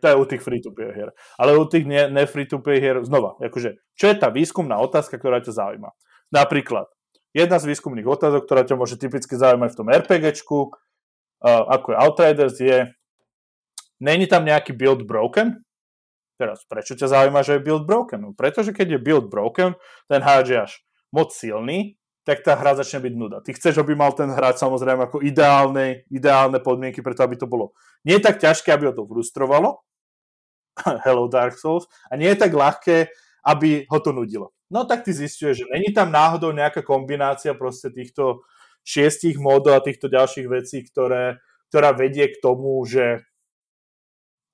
To 0.00 0.06
je 0.12 0.16
u 0.16 0.24
tých 0.28 0.42
free-to-play 0.44 0.92
hier. 0.92 1.10
Ale 1.40 1.56
u 1.56 1.64
tých 1.64 1.88
ne, 1.88 2.12
ne 2.12 2.28
free-to-play 2.28 2.78
hier, 2.80 3.00
znova, 3.00 3.40
akože, 3.40 3.80
čo 3.96 4.06
je 4.12 4.16
tá 4.16 4.28
výskumná 4.28 4.76
otázka, 4.76 5.16
ktorá 5.16 5.40
ťa 5.40 5.56
zaujíma? 5.56 5.90
Napríklad, 6.32 6.90
jedna 7.32 7.56
z 7.56 7.72
výskumných 7.72 8.04
otázok, 8.04 8.44
ktorá 8.44 8.68
ťa 8.68 8.76
môže 8.76 9.00
typicky 9.00 9.36
zaujímať 9.36 9.72
v 9.72 9.78
tom 9.78 9.88
RPGčku, 9.88 10.58
uh, 10.68 11.64
ako 11.72 11.86
je 11.92 11.96
Outriders, 11.96 12.56
je, 12.60 12.78
není 14.04 14.28
tam 14.28 14.44
nejaký 14.44 14.76
build 14.76 15.08
broken? 15.08 15.64
Teraz, 16.36 16.68
prečo 16.68 16.92
ťa 16.92 17.08
zaujíma, 17.08 17.40
že 17.40 17.56
je 17.56 17.64
build 17.64 17.88
broken? 17.88 18.20
No, 18.20 18.30
pretože 18.36 18.76
keď 18.76 18.96
je 18.96 19.04
build 19.04 19.26
broken, 19.32 19.72
ten 20.12 20.20
hráč 20.20 20.52
je 20.52 20.58
až 20.60 20.72
moc 21.08 21.32
silný, 21.32 21.96
tak 22.26 22.42
tá 22.42 22.58
hra 22.58 22.74
začne 22.74 23.06
byť 23.06 23.14
nuda. 23.14 23.38
Ty 23.38 23.54
chceš, 23.54 23.78
aby 23.78 23.94
mal 23.94 24.10
ten 24.10 24.26
hráč 24.26 24.58
samozrejme 24.58 25.06
ako 25.06 25.22
ideálne, 25.22 26.02
ideálne 26.10 26.58
podmienky 26.58 26.98
preto, 26.98 27.22
aby 27.22 27.38
to 27.38 27.46
bolo 27.46 27.70
nie 28.06 28.18
je 28.18 28.26
tak 28.26 28.38
ťažké, 28.38 28.70
aby 28.70 28.86
ho 28.86 28.94
to 28.94 29.02
frustrovalo, 29.02 29.82
Hello 31.06 31.26
Dark 31.26 31.58
Souls, 31.58 31.90
a 32.06 32.14
nie 32.14 32.30
je 32.30 32.38
tak 32.38 32.54
ľahké, 32.54 33.10
aby 33.42 33.82
ho 33.90 33.98
to 33.98 34.14
nudilo. 34.14 34.54
No 34.70 34.86
tak 34.86 35.02
ty 35.02 35.10
zistuješ, 35.10 35.66
že 35.66 35.70
není 35.70 35.90
tam 35.90 36.14
náhodou 36.14 36.54
nejaká 36.54 36.86
kombinácia 36.86 37.54
proste 37.54 37.90
týchto 37.90 38.46
šiestich 38.86 39.38
módov 39.42 39.74
a 39.78 39.82
týchto 39.82 40.06
ďalších 40.06 40.46
vecí, 40.46 40.86
ktoré, 40.86 41.42
ktorá 41.70 41.90
vedie 41.94 42.30
k 42.30 42.38
tomu, 42.38 42.78
že, 42.86 43.26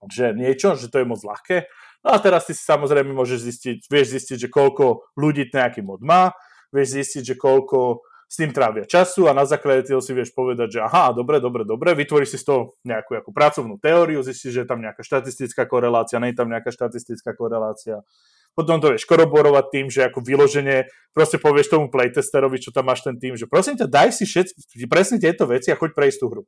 že 0.08 0.32
niečo, 0.32 0.76
že 0.76 0.88
to 0.88 1.04
je 1.04 1.08
moc 1.08 1.20
ľahké. 1.20 1.68
No 2.04 2.16
a 2.16 2.18
teraz 2.20 2.48
ty 2.48 2.56
si 2.56 2.64
samozrejme 2.64 3.12
môžeš 3.12 3.40
zistiť, 3.52 3.78
vieš 3.88 4.16
zistiť, 4.16 4.48
že 4.48 4.52
koľko 4.52 5.12
ľudí 5.16 5.48
nejaký 5.48 5.84
mod 5.84 6.00
má, 6.00 6.32
vieš 6.72 6.98
zistiť, 6.98 7.22
že 7.22 7.34
koľko 7.36 8.02
s 8.32 8.40
tým 8.40 8.48
trávia 8.48 8.88
času 8.88 9.28
a 9.28 9.36
na 9.36 9.44
základe 9.44 9.92
toho 9.92 10.00
si 10.00 10.16
vieš 10.16 10.32
povedať, 10.32 10.80
že 10.80 10.80
aha, 10.80 11.12
dobre, 11.12 11.36
dobre, 11.36 11.68
dobre, 11.68 11.92
vytvorí 11.92 12.24
si 12.24 12.40
z 12.40 12.48
toho 12.48 12.80
nejakú 12.80 13.12
ako 13.20 13.28
pracovnú 13.28 13.76
teóriu, 13.76 14.24
zistíš, 14.24 14.56
že 14.56 14.60
je 14.64 14.68
tam 14.72 14.80
nejaká 14.80 15.04
štatistická 15.04 15.68
korelácia, 15.68 16.16
nie 16.16 16.32
je 16.32 16.40
tam 16.40 16.48
nejaká 16.48 16.72
štatistická 16.72 17.36
korelácia. 17.36 18.00
Potom 18.56 18.80
to 18.80 18.92
vieš 18.92 19.04
koroborovať 19.04 19.64
tým, 19.68 19.86
že 19.92 20.08
ako 20.08 20.24
vyloženie 20.24 20.88
proste 21.12 21.36
povieš 21.36 21.76
tomu 21.76 21.92
playtesterovi, 21.92 22.56
čo 22.56 22.72
tam 22.72 22.88
máš 22.88 23.04
ten 23.04 23.20
tým, 23.20 23.36
že 23.36 23.44
prosím 23.44 23.76
ťa, 23.76 23.88
daj 23.88 24.08
si 24.16 24.24
všetky, 24.24 24.88
presne 24.88 25.20
tieto 25.20 25.44
veci 25.44 25.68
a 25.68 25.76
choď 25.76 25.92
prejsť 25.92 26.18
tú 26.20 26.26
hru. 26.32 26.42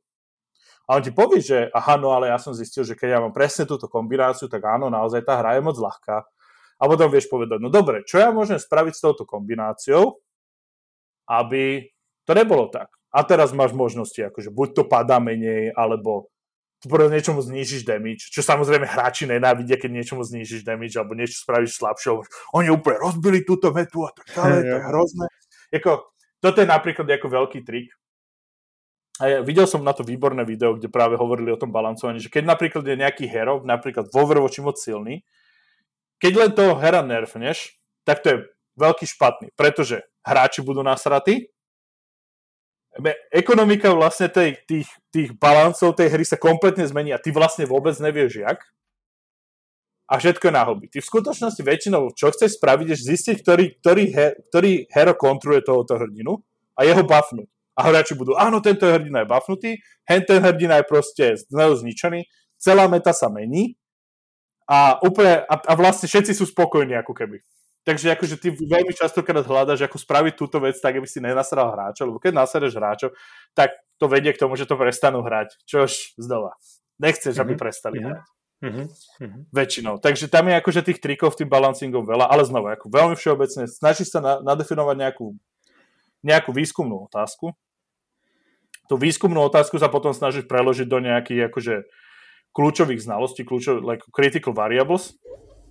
A 0.85 0.97
on 0.97 1.05
ti 1.05 1.09
povie, 1.09 1.41
že 1.41 1.69
aha, 1.73 1.97
no 1.97 2.13
ale 2.13 2.29
ja 2.29 2.37
som 2.37 2.53
zistil, 2.53 2.85
že 2.85 2.93
keď 2.93 3.17
ja 3.17 3.19
mám 3.21 3.33
presne 3.33 3.65
túto 3.65 3.89
kombináciu, 3.89 4.45
tak 4.45 4.61
áno, 4.65 4.89
naozaj 4.93 5.25
tá 5.25 5.41
hra 5.41 5.57
je 5.57 5.65
moc 5.65 5.77
ľahká. 5.77 6.25
A 6.75 6.91
potom 6.91 7.07
vieš 7.07 7.31
povedať, 7.31 7.63
no 7.63 7.71
dobre, 7.71 8.03
čo 8.03 8.19
ja 8.19 8.35
môžem 8.35 8.59
spraviť 8.59 8.93
s 8.95 9.03
touto 9.03 9.23
kombináciou, 9.23 10.19
aby 11.31 11.87
to 12.27 12.31
nebolo 12.35 12.67
tak. 12.67 12.91
A 13.15 13.23
teraz 13.23 13.55
máš 13.55 13.71
možnosti, 13.71 14.19
akože 14.19 14.51
buď 14.51 14.67
to 14.75 14.83
padá 14.83 15.23
menej, 15.23 15.71
alebo 15.71 16.27
niečomu 16.85 17.41
znížiš 17.41 17.87
damage, 17.87 18.29
čo 18.29 18.45
samozrejme 18.45 18.85
hráči 18.85 19.25
nenávidia, 19.25 19.79
keď 19.79 19.89
niečomu 19.89 20.21
znížiš 20.21 20.61
damage, 20.61 20.93
alebo 20.99 21.15
niečo 21.17 21.41
spravíš 21.41 21.79
slabšie. 21.79 22.21
Oni 22.53 22.69
úplne 22.69 23.01
rozbili 23.01 23.41
túto 23.41 23.71
metu 23.73 24.05
a 24.05 24.11
tak 24.13 24.27
ďalej, 24.35 24.61
to 24.61 24.75
je 24.75 24.83
hrozné. 24.91 25.25
Jako, 25.73 25.91
toto 26.43 26.57
je 26.61 26.67
napríklad 26.67 27.07
ako 27.09 27.27
veľký 27.31 27.59
trik. 27.65 27.89
A 29.23 29.23
ja 29.31 29.39
videl 29.39 29.63
som 29.65 29.79
na 29.79 29.95
to 29.95 30.03
výborné 30.03 30.43
video, 30.43 30.75
kde 30.75 30.91
práve 30.91 31.15
hovorili 31.15 31.47
o 31.49 31.57
tom 31.57 31.71
balancovaní, 31.71 32.19
že 32.19 32.27
keď 32.27 32.51
napríklad 32.51 32.83
je 32.83 32.99
nejaký 32.99 33.25
hero, 33.31 33.63
napríklad 33.63 34.11
vo 34.11 34.27
Overwatchi 34.27 34.59
moc 34.59 34.75
silný, 34.75 35.23
keď 36.19 36.33
len 36.35 36.51
toho 36.55 36.73
hera 36.79 37.03
nerfneš, 37.03 37.75
tak 38.07 38.23
to 38.23 38.27
je 38.31 38.37
veľký 38.79 39.05
špatný, 39.07 39.47
pretože 39.55 40.03
hráči 40.23 40.63
budú 40.63 40.83
nasratí. 40.83 41.51
Ekonomika 43.31 43.91
vlastne 43.91 44.31
tej, 44.31 44.55
tých, 44.63 44.87
tých 45.11 45.35
balancov 45.35 45.99
tej 45.99 46.15
hry 46.15 46.23
sa 46.23 46.39
kompletne 46.39 46.87
zmení 46.87 47.11
a 47.11 47.19
ty 47.19 47.35
vlastne 47.35 47.67
vôbec 47.67 47.91
nevieš 47.99 48.39
jak. 48.39 48.59
A 50.05 50.21
všetko 50.21 50.47
je 50.47 50.53
na 50.53 50.63
hobby. 50.63 50.85
Ty 50.87 51.01
v 51.01 51.09
skutočnosti 51.11 51.59
väčšinou, 51.65 52.13
čo 52.13 52.29
chceš 52.29 52.61
spraviť, 52.61 52.93
je 52.93 52.97
zistiť, 53.09 53.35
ktorý, 53.41 53.65
ktorý, 53.81 54.03
he, 54.13 54.27
ktorý 54.53 54.71
hero 54.93 55.17
kontruje 55.17 55.65
tohoto 55.65 55.97
hrdinu 55.97 56.39
a 56.77 56.85
jeho 56.85 57.01
buffnúť. 57.01 57.49
A 57.75 57.91
hráči 57.91 58.15
budú, 58.15 58.37
áno, 58.39 58.63
tento 58.63 58.87
hrdina 58.87 59.25
je 59.25 59.27
buffnutý, 59.27 59.71
hen 60.07 60.23
ten 60.23 60.39
hrdina 60.39 60.79
je 60.79 60.85
proste 60.87 61.25
zničený, 61.51 62.23
celá 62.55 62.87
meta 62.87 63.11
sa 63.11 63.27
mení 63.27 63.75
a 64.65 64.97
úplne, 65.05 65.45
a, 65.45 65.55
a 65.61 65.73
vlastne 65.77 66.09
všetci 66.09 66.33
sú 66.33 66.49
spokojní 66.49 66.97
ako 66.97 67.13
keby. 67.13 67.37
Takže 67.85 68.17
akože 68.17 68.41
ty 68.41 68.49
veľmi 68.49 68.97
častokrát 68.97 69.45
hľadaš, 69.45 69.85
ako 69.85 70.01
spraviť 70.01 70.33
túto 70.33 70.57
vec 70.57 70.73
tak, 70.81 70.97
aby 70.97 71.05
si 71.05 71.21
nenasral 71.21 71.69
hráčov, 71.69 72.09
lebo 72.09 72.17
keď 72.17 72.33
nasereš 72.33 72.73
hráčov, 72.73 73.13
tak 73.53 73.77
to 74.01 74.09
vedie 74.09 74.33
k 74.33 74.41
tomu, 74.41 74.57
že 74.57 74.65
to 74.65 74.73
prestanú 74.73 75.21
hrať. 75.21 75.53
Čož 75.69 76.17
znova. 76.17 76.57
Nechceš, 76.97 77.37
mm-hmm. 77.37 77.45
aby 77.45 77.53
mhm. 77.53 77.61
prestali 77.61 77.97
mm-hmm. 78.01 78.09
hrať. 78.09 78.25
Mm-hmm. 78.65 79.41
Väčšinou. 79.53 80.01
Takže 80.01 80.25
tam 80.25 80.49
je 80.49 80.57
akože 80.57 80.81
tých 80.81 80.97
trikov, 80.97 81.37
tým 81.37 81.45
balancingom 81.45 82.01
veľa, 82.01 82.25
ale 82.25 82.41
znova, 82.41 82.73
ako 82.73 82.89
veľmi 82.89 83.13
všeobecne, 83.13 83.69
snažíš 83.69 84.17
sa 84.17 84.19
na, 84.23 84.33
nadefinovať 84.41 84.95
nejakú, 85.05 85.37
nejakú 86.25 86.49
výskumnú 86.49 87.05
otázku. 87.05 87.53
Tú 88.89 88.97
výskumnú 88.97 89.45
otázku 89.45 89.77
sa 89.77 89.93
potom 89.93 90.09
snažíš 90.17 90.49
preložiť 90.49 90.89
do 90.89 90.97
nejakých 90.97 91.53
akože 91.53 91.75
kľúčových 92.55 93.03
znalostí, 93.03 93.43
kľúčových, 93.43 93.83
like 93.83 94.05
critical 94.15 94.55
variables, 94.55 95.19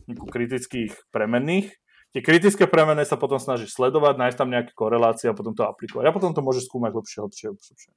kritických 0.07 0.93
premenných 1.09 1.72
Tie 2.14 2.22
kritické 2.22 2.70
premeny 2.70 3.03
sa 3.03 3.18
potom 3.18 3.43
snažíš 3.43 3.74
sledovať, 3.74 4.14
nájsť 4.14 4.39
tam 4.39 4.47
nejaké 4.47 4.70
korelácie 4.78 5.26
a 5.26 5.35
potom 5.35 5.51
to 5.51 5.66
aplikovať. 5.66 6.07
A 6.07 6.14
potom 6.14 6.30
to 6.30 6.47
môžeš 6.47 6.70
skúmať 6.70 6.95
lepšie, 6.95 7.26
lepšie, 7.26 7.47
lepšie. 7.51 7.91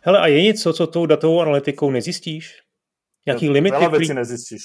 Hele, 0.00 0.18
a 0.20 0.26
je 0.26 0.42
něco, 0.42 0.72
co 0.72 0.86
tou 0.86 1.06
datovou 1.06 1.40
analytikou 1.40 1.90
nezjistíš? 1.90 2.64
Nějaký 3.26 3.50
limity, 3.50 3.86
který, 3.86 4.08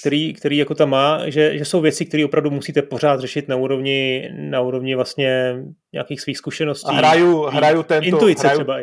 který, 0.00 0.34
který 0.34 0.56
jako 0.56 0.74
tam 0.74 0.90
má, 0.90 1.28
že, 1.30 1.58
že 1.58 1.64
jsou 1.64 1.80
věci, 1.80 2.06
které 2.06 2.24
opravdu 2.24 2.50
musíte 2.50 2.82
pořád 2.82 3.20
řešit 3.20 3.48
na 3.48 3.56
úrovni, 3.56 4.28
na 4.32 4.60
úrovni 4.60 4.94
vlastně 4.94 5.56
nějakých 5.92 6.20
svých 6.20 6.38
zkušeností. 6.38 6.88
A 6.88 6.92
hrajú, 6.92 7.52
hrajú 7.52 7.82
tento... 7.82 8.08
Intuice 8.08 8.46
hrajú, 8.46 8.58
třeba. 8.60 8.76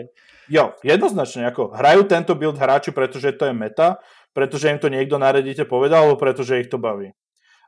Jo, 0.48 0.72
jednoznačne, 0.80 1.44
ako 1.44 1.76
hrajú 1.76 2.08
tento 2.08 2.32
build 2.32 2.56
hráči, 2.56 2.96
pretože 2.96 3.36
to 3.36 3.52
je 3.52 3.54
meta, 3.54 4.00
pretože 4.32 4.72
im 4.72 4.80
to 4.80 4.92
niekto 4.92 5.20
na 5.20 5.32
Reddite 5.32 5.68
povedal, 5.68 6.08
alebo 6.08 6.20
pretože 6.20 6.60
ich 6.60 6.72
to 6.72 6.80
baví. 6.80 7.12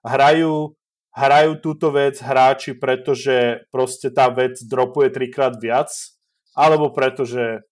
Hrajú 0.03 0.79
hrajú 1.19 1.59
túto 1.59 1.89
vec 1.89 2.21
hráči, 2.21 2.77
pretože 2.77 3.65
proste 3.73 4.13
tá 4.13 4.29
vec 4.29 4.61
dropuje 4.61 5.09
trikrát 5.09 5.57
viac, 5.57 5.89
alebo 6.53 6.93
pretože 6.93 7.65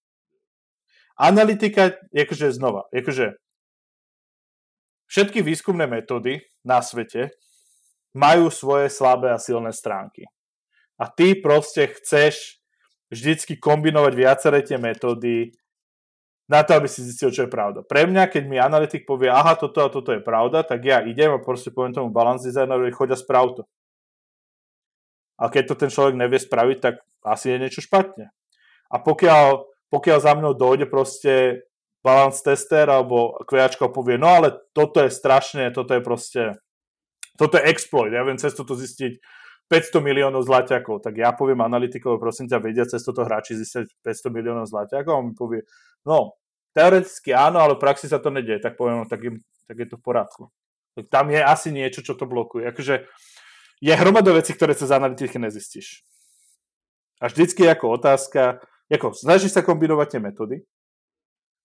analytika, 1.18 1.98
akože 2.14 2.54
znova, 2.54 2.90
akože 2.94 3.38
všetky 5.10 5.40
výskumné 5.42 5.86
metódy 5.86 6.42
na 6.66 6.82
svete 6.82 7.32
majú 8.18 8.50
svoje 8.50 8.90
slabé 8.90 9.34
a 9.34 9.42
silné 9.42 9.70
stránky. 9.72 10.26
A 10.98 11.06
ty 11.06 11.38
proste 11.38 11.94
chceš 11.94 12.58
vždycky 13.14 13.56
kombinovať 13.62 14.14
viaceré 14.18 14.60
tie 14.66 14.82
metódy 14.82 15.54
na 16.48 16.64
to, 16.64 16.80
aby 16.80 16.88
si 16.88 17.04
zistil, 17.04 17.28
čo 17.28 17.44
je 17.46 17.52
pravda. 17.52 17.84
Pre 17.84 18.08
mňa, 18.08 18.32
keď 18.32 18.44
mi 18.48 18.56
analytik 18.56 19.04
povie, 19.04 19.28
aha, 19.28 19.60
toto 19.60 19.84
a 19.84 19.92
toto 19.92 20.16
je 20.16 20.24
pravda, 20.24 20.64
tak 20.64 20.80
ja 20.88 21.04
idem 21.04 21.36
a 21.36 21.44
proste 21.44 21.76
poviem 21.76 21.92
tomu 21.92 22.08
balance 22.08 22.48
designerovi, 22.48 22.96
choď 22.96 23.14
a 23.14 23.18
sprav 23.20 23.46
to. 23.52 23.64
A 25.38 25.52
keď 25.52 25.64
to 25.70 25.76
ten 25.76 25.92
človek 25.92 26.16
nevie 26.16 26.40
spraviť, 26.40 26.78
tak 26.80 27.04
asi 27.28 27.52
je 27.52 27.62
niečo 27.62 27.84
špatne. 27.84 28.32
A 28.88 28.96
pokiaľ, 29.04 29.68
pokiaľ 29.92 30.18
za 30.24 30.34
mnou 30.40 30.56
dojde 30.56 30.88
proste 30.88 31.68
balance 32.00 32.40
tester 32.40 32.88
alebo 32.88 33.36
kvejačka 33.44 33.92
povie, 33.92 34.16
no 34.16 34.40
ale 34.40 34.56
toto 34.72 35.04
je 35.04 35.12
strašné, 35.12 35.76
toto 35.76 35.92
je 35.92 36.02
proste, 36.02 36.44
toto 37.36 37.60
je 37.60 37.68
exploit, 37.68 38.16
ja 38.16 38.24
viem 38.24 38.40
cez 38.40 38.56
toto 38.56 38.74
zistiť 38.74 39.20
500 39.68 40.00
miliónov 40.00 40.48
zlaťakov, 40.48 41.04
tak 41.04 41.20
ja 41.20 41.36
poviem 41.36 41.60
analytikov, 41.60 42.24
prosím 42.24 42.48
ťa, 42.48 42.64
vedia 42.64 42.88
cez 42.88 43.04
toto 43.04 43.28
hráči 43.28 43.60
zistiť 43.60 44.00
500 44.00 44.32
miliónov 44.32 44.66
zlaťakov 44.72 45.12
a 45.12 45.20
on 45.20 45.26
mi 45.32 45.36
povie, 45.36 45.68
no, 46.08 46.40
teoreticky 46.72 47.36
áno, 47.36 47.60
ale 47.60 47.76
v 47.76 47.84
praxi 47.84 48.08
sa 48.08 48.24
to 48.24 48.32
nedieje, 48.32 48.64
tak 48.64 48.80
poviem, 48.80 49.04
no, 49.04 49.06
tak, 49.06 49.20
im, 49.28 49.44
tak 49.68 49.76
je 49.76 49.88
to 49.92 50.00
v 50.00 50.04
poradku. 50.08 50.44
Tak 50.96 51.12
tam 51.12 51.30
je 51.30 51.44
asi 51.44 51.70
niečo, 51.76 52.02
čo 52.02 52.16
to 52.16 52.26
blokuje. 52.26 52.64
Akože 52.72 53.06
je 53.84 53.94
hromada 53.94 54.34
vecí, 54.34 54.56
ktoré 54.56 54.74
cez 54.74 54.90
analytiky 54.90 55.38
nezistíš. 55.38 56.02
A 57.20 57.28
vždycky 57.28 57.66
ako 57.68 57.98
otázka, 57.98 58.64
ako 58.88 59.14
snažíš 59.14 59.58
sa 59.58 59.66
kombinovať 59.66 60.08
tie 60.16 60.22
metódy, 60.22 60.58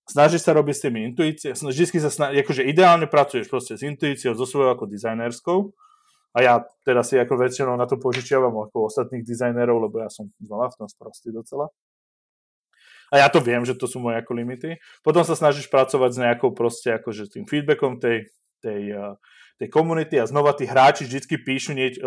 snažíš 0.08 0.42
sa 0.42 0.52
robiť 0.56 0.74
s 0.74 0.82
tými 0.84 1.00
intuíciami, 1.12 1.54
vždycky 1.54 1.98
sa 2.02 2.10
snažíš, 2.10 2.44
akože 2.44 2.62
ideálne 2.66 3.06
pracuješ 3.06 3.46
proste 3.46 3.78
s 3.78 3.86
intuíciou, 3.86 4.34
so 4.34 4.48
svojou 4.48 4.74
ako 4.74 4.90
dizajnerskou, 4.90 5.70
a 6.32 6.38
ja 6.40 6.54
teda 6.82 7.04
si 7.04 7.20
ako 7.20 7.36
väčšinou 7.36 7.76
na 7.76 7.84
to 7.84 8.00
požičiavam 8.00 8.52
ako 8.68 8.88
ostatných 8.88 9.20
dizajnerov, 9.24 9.88
lebo 9.88 10.00
ja 10.00 10.08
som 10.08 10.32
znova 10.40 10.72
v 10.72 10.78
tom 10.80 10.88
sprostý 10.88 11.28
docela. 11.28 11.68
A 13.12 13.20
ja 13.20 13.28
to 13.28 13.44
viem, 13.44 13.60
že 13.68 13.76
to 13.76 13.84
sú 13.84 14.00
moje 14.00 14.16
ako 14.16 14.32
limity. 14.32 14.80
Potom 15.04 15.20
sa 15.20 15.36
snažíš 15.36 15.68
pracovať 15.68 16.10
s 16.16 16.18
nejakou 16.24 16.56
proste 16.56 16.96
akože 16.96 17.28
tým 17.28 17.44
feedbackom 17.44 18.00
tej, 18.00 18.32
tej, 18.64 18.96
eh, 18.96 19.14
tej 19.60 19.68
komunity 19.68 20.16
a 20.16 20.24
znova 20.24 20.56
tí 20.56 20.64
hráči 20.64 21.04
vždy 21.04 21.36
píšu 21.44 21.76
niečo, 21.76 22.00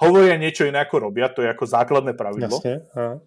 hovoria 0.00 0.40
niečo 0.40 0.64
iné 0.64 0.80
ako 0.80 1.12
robia, 1.12 1.28
to 1.28 1.44
je 1.44 1.52
ako 1.52 1.68
základné 1.68 2.16
pravidlo. 2.16 2.56
Jasne, 2.56 3.20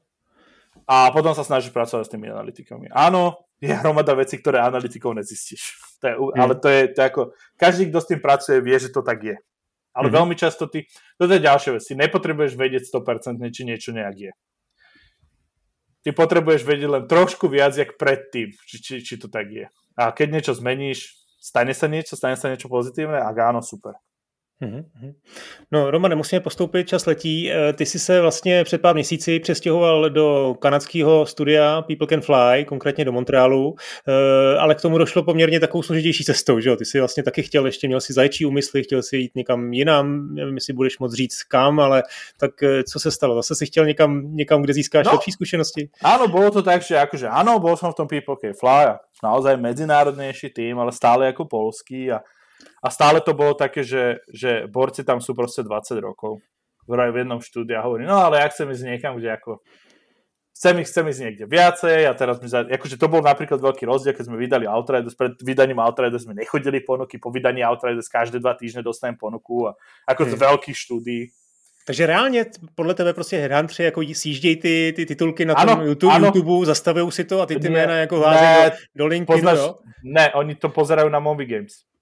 a 0.84 1.13
potom 1.15 1.31
sa 1.31 1.47
snažíš 1.47 1.71
pracovať 1.71 2.03
s 2.09 2.11
tými 2.11 2.27
analytikami. 2.27 2.91
Áno, 2.91 3.47
je 3.63 3.71
hromada 3.71 4.11
vecí, 4.17 4.36
ktoré 4.36 4.59
analytikov 4.59 5.15
nezistíš. 5.15 5.79
To 6.03 6.05
je, 6.09 6.15
mm. 6.19 6.36
Ale 6.36 6.53
to 6.59 6.67
je, 6.67 6.81
to 6.91 6.97
je 6.99 7.05
ako, 7.07 7.21
každý, 7.55 7.84
kto 7.88 7.99
s 8.03 8.09
tým 8.11 8.19
pracuje, 8.19 8.57
vie, 8.59 8.75
že 8.75 8.91
to 8.91 8.99
tak 8.99 9.23
je. 9.23 9.38
Ale 9.93 10.09
mm-hmm. 10.09 10.17
veľmi 10.17 10.35
často 10.35 10.65
ty, 10.65 10.89
toto 11.15 11.31
je 11.33 11.41
ďalšia 11.45 11.77
vec, 11.77 11.83
ty 11.85 11.93
nepotrebuješ 11.93 12.53
vedieť 12.57 12.83
100% 12.89 13.37
či 13.53 13.61
niečo 13.65 13.93
nejak 13.93 14.15
je. 14.17 14.31
Ty 16.03 16.09
potrebuješ 16.11 16.67
vedieť 16.67 16.89
len 16.89 17.03
trošku 17.07 17.47
viac, 17.47 17.77
jak 17.77 17.95
predtým, 17.95 18.51
či, 18.67 18.75
či, 18.81 18.93
či 19.05 19.15
to 19.15 19.31
tak 19.31 19.47
je. 19.53 19.65
A 19.95 20.11
keď 20.11 20.35
niečo 20.35 20.53
zmeníš, 20.57 21.15
stane 21.39 21.71
sa 21.71 21.87
niečo, 21.87 22.17
stane 22.17 22.35
sa 22.35 22.51
niečo 22.51 22.67
pozitívne, 22.67 23.21
ak 23.21 23.37
áno, 23.39 23.61
super. 23.63 23.95
Mhm, 24.59 24.85
mhm. 25.01 25.13
No, 25.71 25.91
Romane, 25.91 26.15
musíme 26.15 26.39
postoupit, 26.39 26.87
čas 26.87 27.05
letí. 27.05 27.51
Eh, 27.51 27.73
ty 27.73 27.85
jsi 27.85 27.99
se 27.99 28.21
vlastně 28.21 28.63
před 28.63 28.81
pár 28.81 28.95
měsíci 28.95 29.39
přestěhoval 29.39 30.09
do 30.09 30.55
kanadského 30.59 31.25
studia 31.25 31.81
People 31.81 32.07
Can 32.07 32.21
Fly, 32.21 32.65
konkrétně 32.65 33.05
do 33.05 33.11
Montrealu, 33.11 33.75
eh, 34.07 34.57
ale 34.57 34.75
k 34.75 34.81
tomu 34.81 34.97
došlo 34.97 35.23
poměrně 35.23 35.59
takovou 35.59 35.83
složitější 35.83 36.23
cestou, 36.23 36.59
že 36.59 36.69
jo? 36.69 36.75
Ty 36.75 36.85
jsi 36.85 36.99
vlastně 36.99 37.23
taky 37.23 37.43
chtěl, 37.43 37.65
ještě 37.65 37.87
měl 37.87 38.01
si 38.01 38.13
zajčí 38.13 38.45
úmysly, 38.45 38.83
chtěl 38.83 39.03
si 39.03 39.17
jít 39.17 39.35
někam 39.35 39.73
jinam, 39.73 40.35
nevím, 40.35 40.55
jestli 40.55 40.73
budeš 40.73 40.99
moc 40.99 41.13
říct 41.13 41.43
kam, 41.43 41.79
ale 41.79 42.03
tak 42.37 42.63
eh, 42.63 42.83
co 42.83 42.99
se 42.99 43.11
stalo? 43.11 43.35
Zase 43.35 43.55
si 43.55 43.65
chtěl 43.65 43.85
někam, 43.85 44.35
někam 44.35 44.61
kde 44.61 44.73
získáš 44.73 45.05
no, 45.05 45.11
lepší 45.11 45.31
zkušenosti? 45.31 45.89
Áno, 46.01 46.27
bolo 46.27 46.51
to 46.51 46.61
tak, 46.61 46.83
že 46.83 46.99
akože 46.99 47.27
áno, 47.27 47.59
bol 47.59 47.75
som 47.77 47.91
v 47.91 47.95
tom 47.95 48.07
People 48.07 48.35
Can 48.41 48.53
Fly 48.53 48.95
naozaj 49.23 49.57
medzinárodnejší 49.57 50.49
tým, 50.49 50.79
ale 50.79 50.91
stále 50.91 51.31
ako 51.31 51.45
polský 51.47 52.11
a 52.11 52.19
a 52.84 52.88
stále 52.91 53.23
to 53.23 53.31
bolo 53.31 53.55
také, 53.55 53.88
že, 53.88 54.19
že 54.27 54.67
borci 54.67 55.07
tam 55.07 55.23
sú 55.23 55.31
proste 55.31 55.63
20 55.63 56.03
rokov. 56.03 56.43
Vraj 56.84 57.15
v 57.15 57.23
jednom 57.23 57.39
štúdiu 57.39 57.79
a 57.79 57.86
hovorí, 57.88 58.03
no 58.03 58.19
ale 58.19 58.43
ja 58.43 58.51
chcem 58.51 58.67
ísť 58.67 58.84
niekam, 58.84 59.15
kde 59.15 59.31
ako 59.31 59.63
chcem 60.51 60.84
chcem 60.84 61.05
ísť 61.07 61.21
niekde 61.23 61.45
viacej 61.47 62.07
a 62.07 62.11
teraz 62.11 62.43
mi 62.43 62.51
za... 62.51 62.67
akože 62.67 62.99
to 62.99 63.07
bol 63.07 63.23
napríklad 63.23 63.63
veľký 63.63 63.88
rozdiel, 63.88 64.11
keď 64.11 64.25
sme 64.27 64.36
vydali 64.36 64.67
Outriders, 64.67 65.15
pred 65.15 65.39
vydaním 65.39 65.79
Outriders 65.79 66.27
sme 66.27 66.36
nechodili 66.36 66.84
ponuky, 66.84 67.23
po 67.23 67.31
vydaní 67.31 67.63
Outriders 67.63 68.11
každé 68.11 68.43
dva 68.43 68.55
týždne 68.59 68.84
dostanem 68.84 69.15
ponuku 69.15 69.71
a 69.71 69.79
ako 70.07 70.27
z 70.27 70.34
hmm. 70.36 70.43
veľkých 70.43 70.77
štúdií. 70.77 71.23
Takže 71.86 72.05
reálně 72.07 72.45
podle 72.75 72.93
tebe 72.93 73.13
prostě 73.13 73.38
headhuntři 73.38 73.84
jako 73.84 74.01
sjíždějí 74.01 74.55
ty, 74.55 74.93
ty 74.95 75.05
titulky 75.05 75.45
na 75.45 75.55
tom 75.55 75.81
YouTube, 75.81 76.13
ano. 76.13 76.25
YouTube, 76.25 76.65
zastavují 76.65 77.11
si 77.11 77.23
to 77.23 77.41
a 77.41 77.45
ty 77.45 77.55
ty 77.55 77.69
ne, 77.69 77.69
jména 77.69 77.97
jako 77.97 78.19
házejí 78.19 78.71
do, 78.71 78.75
do 78.95 79.07
LinkedInu, 79.07 79.36
poznáš, 79.36 79.57
jo? 79.59 79.75
Ne, 80.03 80.31
oni 80.34 80.55
to 80.55 80.69
pozerajú 80.69 81.09
na 81.09 81.19
Movie 81.19 81.47
Games. 81.47 81.92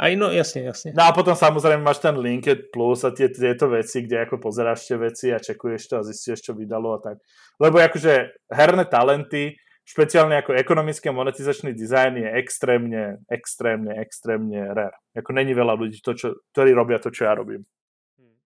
Aj 0.00 0.16
no, 0.16 0.32
jasne, 0.32 0.64
jasne. 0.64 0.96
No 0.96 1.04
a 1.04 1.12
potom 1.12 1.36
samozrejme 1.36 1.84
máš 1.84 2.00
ten 2.00 2.16
Linked 2.16 2.72
Plus 2.72 3.04
a 3.04 3.12
tie, 3.12 3.28
tieto 3.28 3.68
veci, 3.68 4.00
kde 4.00 4.24
ako 4.24 4.40
pozeráš 4.40 4.88
tie 4.88 4.96
veci 4.96 5.28
a 5.28 5.36
čekuješ 5.36 5.92
to 5.92 5.94
a 6.00 6.06
zistíš, 6.08 6.40
čo 6.40 6.56
vydalo 6.56 6.96
a 6.96 6.98
tak. 7.04 7.20
Lebo 7.60 7.76
akože 7.76 8.48
herné 8.48 8.88
talenty, 8.88 9.60
špeciálne 9.84 10.40
ako 10.40 10.56
ekonomický 10.56 11.12
a 11.12 11.18
monetizačný 11.20 11.76
dizajn 11.76 12.16
je 12.16 12.28
extrémne, 12.32 13.20
extrémne, 13.28 13.92
extrémne 14.00 14.72
rare. 14.72 14.96
Ako 15.12 15.36
není 15.36 15.52
veľa 15.52 15.76
ľudí, 15.76 16.00
to, 16.00 16.16
čo, 16.16 16.32
ktorí 16.56 16.72
robia 16.72 16.96
to, 16.96 17.12
čo 17.12 17.28
ja 17.28 17.36
robím. 17.36 17.68
Hmm. 18.16 18.40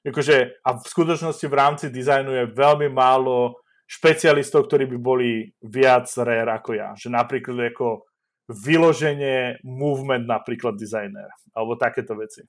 Akože, 0.00 0.64
a 0.64 0.80
v 0.80 0.86
skutočnosti 0.88 1.44
v 1.44 1.58
rámci 1.60 1.86
dizajnu 1.92 2.32
je 2.32 2.56
veľmi 2.56 2.88
málo 2.88 3.60
špecialistov, 3.84 4.64
ktorí 4.64 4.88
by 4.96 4.98
boli 5.02 5.44
viac 5.60 6.08
rare 6.24 6.56
ako 6.56 6.70
ja. 6.72 6.96
Že 6.96 7.12
napríklad 7.12 7.68
ako 7.68 8.08
vyloženie 8.48 9.60
movement 9.64 10.28
napríklad 10.28 10.76
designer, 10.76 11.28
alebo 11.56 11.76
takéto 11.76 12.12
veci. 12.16 12.44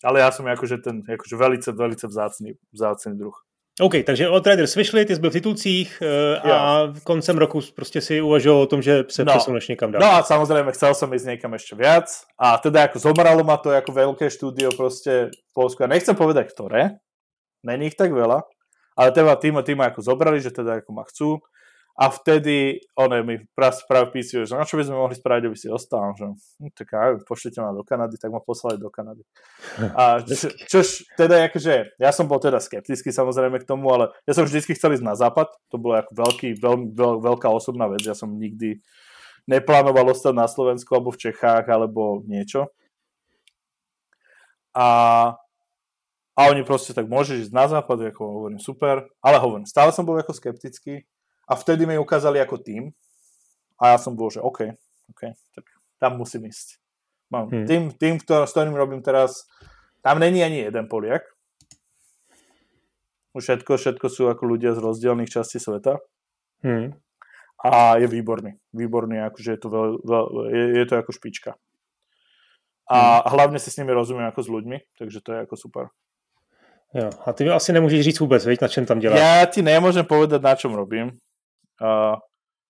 Ale 0.00 0.24
ja 0.24 0.32
som 0.32 0.48
akože 0.48 0.80
ten 0.80 1.04
akože 1.04 1.36
velice, 1.36 1.68
velice 1.76 2.08
vzácný, 2.08 2.56
vzácný 2.72 3.20
druh. 3.20 3.36
OK, 3.80 4.06
takže 4.06 4.28
Outriders 4.28 4.74
vyšli, 4.74 5.04
ty 5.04 5.14
jsi 5.14 5.20
byl 5.20 5.30
v 5.30 5.32
titulcích 5.32 6.02
uh, 6.42 6.50
a 6.50 6.92
koncem 7.02 7.38
roku 7.38 7.60
prostě 7.74 8.00
si 8.00 8.20
uvažoval 8.20 8.62
o 8.62 8.66
tom, 8.66 8.82
že 8.82 9.04
se 9.10 9.24
no. 9.24 9.32
přesuneš 9.32 9.68
někam 9.68 9.92
dál. 9.92 10.00
No 10.00 10.06
a 10.14 10.22
samozrejme 10.22 10.70
chcel 10.72 10.94
som 10.94 11.10
ísť 11.10 11.26
niekam 11.26 11.50
ešte 11.58 11.74
viac 11.74 12.06
a 12.38 12.54
teda 12.62 12.86
ako 12.86 13.02
zomralo 13.02 13.42
ma 13.42 13.58
to 13.58 13.74
ako 13.74 13.90
veľké 13.90 14.30
štúdio 14.30 14.70
proste 14.78 15.34
v 15.34 15.50
Polsku. 15.50 15.82
A 15.82 15.90
nechcem 15.90 16.14
povedať 16.14 16.54
ktoré, 16.54 17.02
není 17.66 17.90
ich 17.90 17.98
tak 17.98 18.14
veľa, 18.14 18.46
ale 18.94 19.08
teda 19.10 19.34
tým, 19.42 19.58
tým 19.66 19.82
ako 19.82 20.06
zobrali, 20.06 20.38
že 20.38 20.54
teda 20.54 20.78
ako 20.78 20.90
ma 20.94 21.02
chcú 21.10 21.42
a 21.94 22.10
vtedy 22.10 22.82
one 22.98 23.22
mi 23.22 23.36
práve 23.54 24.10
písujú, 24.10 24.50
že 24.50 24.58
no 24.58 24.66
čo 24.66 24.74
by 24.74 24.82
sme 24.82 24.98
mohli 24.98 25.14
spraviť, 25.14 25.42
aby 25.46 25.54
si 25.54 25.70
ostal. 25.70 26.10
Že, 26.18 26.34
hm, 26.34 26.72
tak 26.74 26.90
aj, 26.90 27.22
pošlite 27.22 27.62
ma 27.62 27.70
do 27.70 27.86
Kanady, 27.86 28.18
tak 28.18 28.34
ma 28.34 28.42
poslali 28.42 28.82
do 28.82 28.90
Kanady. 28.90 29.22
A 29.98 30.18
čo, 30.26 30.50
čož 30.66 31.06
teda 31.14 31.46
akože, 31.46 31.94
ja 32.02 32.10
som 32.10 32.26
bol 32.26 32.42
teda 32.42 32.58
skeptický 32.58 33.14
samozrejme 33.14 33.62
k 33.62 33.68
tomu, 33.70 33.94
ale 33.94 34.10
ja 34.26 34.34
som 34.34 34.42
vždycky 34.42 34.74
chcel 34.74 34.98
ísť 34.98 35.06
na 35.06 35.14
západ, 35.14 35.54
to 35.70 35.78
bolo 35.78 36.02
ako 36.02 36.10
veľký, 36.18 36.58
veľ, 36.58 36.76
veľ, 36.98 37.14
veľká 37.30 37.46
osobná 37.46 37.86
vec, 37.86 38.02
ja 38.02 38.18
som 38.18 38.34
nikdy 38.34 38.82
neplánoval 39.46 40.10
ostať 40.10 40.34
na 40.34 40.50
Slovensku 40.50 40.90
alebo 40.98 41.14
v 41.14 41.30
Čechách 41.30 41.70
alebo 41.70 42.26
niečo. 42.26 42.74
A, 44.74 44.88
a 46.34 46.40
oni 46.50 46.66
proste 46.66 46.90
tak 46.90 47.06
môžeš 47.06 47.46
ísť 47.46 47.52
na 47.54 47.70
západ, 47.70 48.10
ako 48.10 48.22
hovorím, 48.26 48.58
super, 48.58 49.06
ale 49.22 49.38
hovorím, 49.38 49.70
stále 49.70 49.94
som 49.94 50.02
bol 50.02 50.18
ako 50.18 50.34
skeptický, 50.34 51.06
a 51.44 51.52
vtedy 51.54 51.84
mi 51.84 52.00
ukázali 52.00 52.40
ako 52.40 52.56
tým 52.60 52.92
a 53.80 53.94
ja 53.94 53.98
som 54.00 54.16
bol, 54.16 54.32
že 54.32 54.40
OK, 54.40 54.72
OK, 55.12 55.22
tak 55.54 55.64
tam 56.00 56.16
musím 56.20 56.48
ísť. 56.48 56.80
Mám 57.32 57.50
hmm. 57.50 57.66
tým, 57.66 57.82
tým 57.96 58.14
ktor- 58.20 58.46
s 58.46 58.52
ktorým 58.54 58.76
robím 58.76 59.02
teraz, 59.02 59.48
tam 60.04 60.20
není 60.20 60.44
ani 60.44 60.68
jeden 60.68 60.86
Poliak. 60.86 61.24
Všetko, 63.34 63.74
všetko 63.74 64.06
sú 64.06 64.30
ako 64.30 64.46
ľudia 64.46 64.78
z 64.78 64.84
rozdielných 64.84 65.26
častí 65.26 65.58
sveta. 65.58 65.98
Hmm. 66.62 66.94
A 67.64 67.98
je 67.98 68.06
výborný. 68.06 68.60
Výborný, 68.70 69.26
akože 69.26 69.56
je 69.56 69.60
to, 69.60 69.68
veľ, 69.72 69.88
veľ, 70.06 70.24
je, 70.54 70.64
je 70.78 70.84
to 70.86 70.94
ako 71.00 71.10
špička. 71.10 71.50
A 72.86 73.24
hmm. 73.24 73.34
hlavne 73.34 73.58
si 73.58 73.72
s 73.72 73.78
nimi 73.80 73.90
rozumiem 73.90 74.28
ako 74.30 74.40
s 74.44 74.48
ľuďmi, 74.52 74.78
takže 75.00 75.18
to 75.24 75.28
je 75.34 75.38
ako 75.48 75.54
super. 75.56 75.84
Jo, 76.94 77.10
a 77.10 77.34
ty 77.34 77.42
asi 77.50 77.74
nemôžeš 77.74 78.06
říct 78.06 78.20
vôbec, 78.22 78.38
veď, 78.46 78.58
na 78.62 78.68
čem 78.70 78.86
tam 78.86 79.02
děláš. 79.02 79.18
Ja 79.18 79.42
ti 79.50 79.66
nemôžem 79.66 80.06
povedať, 80.06 80.38
na 80.38 80.54
čom 80.54 80.78
robím. 80.78 81.18
Uh, 81.80 82.18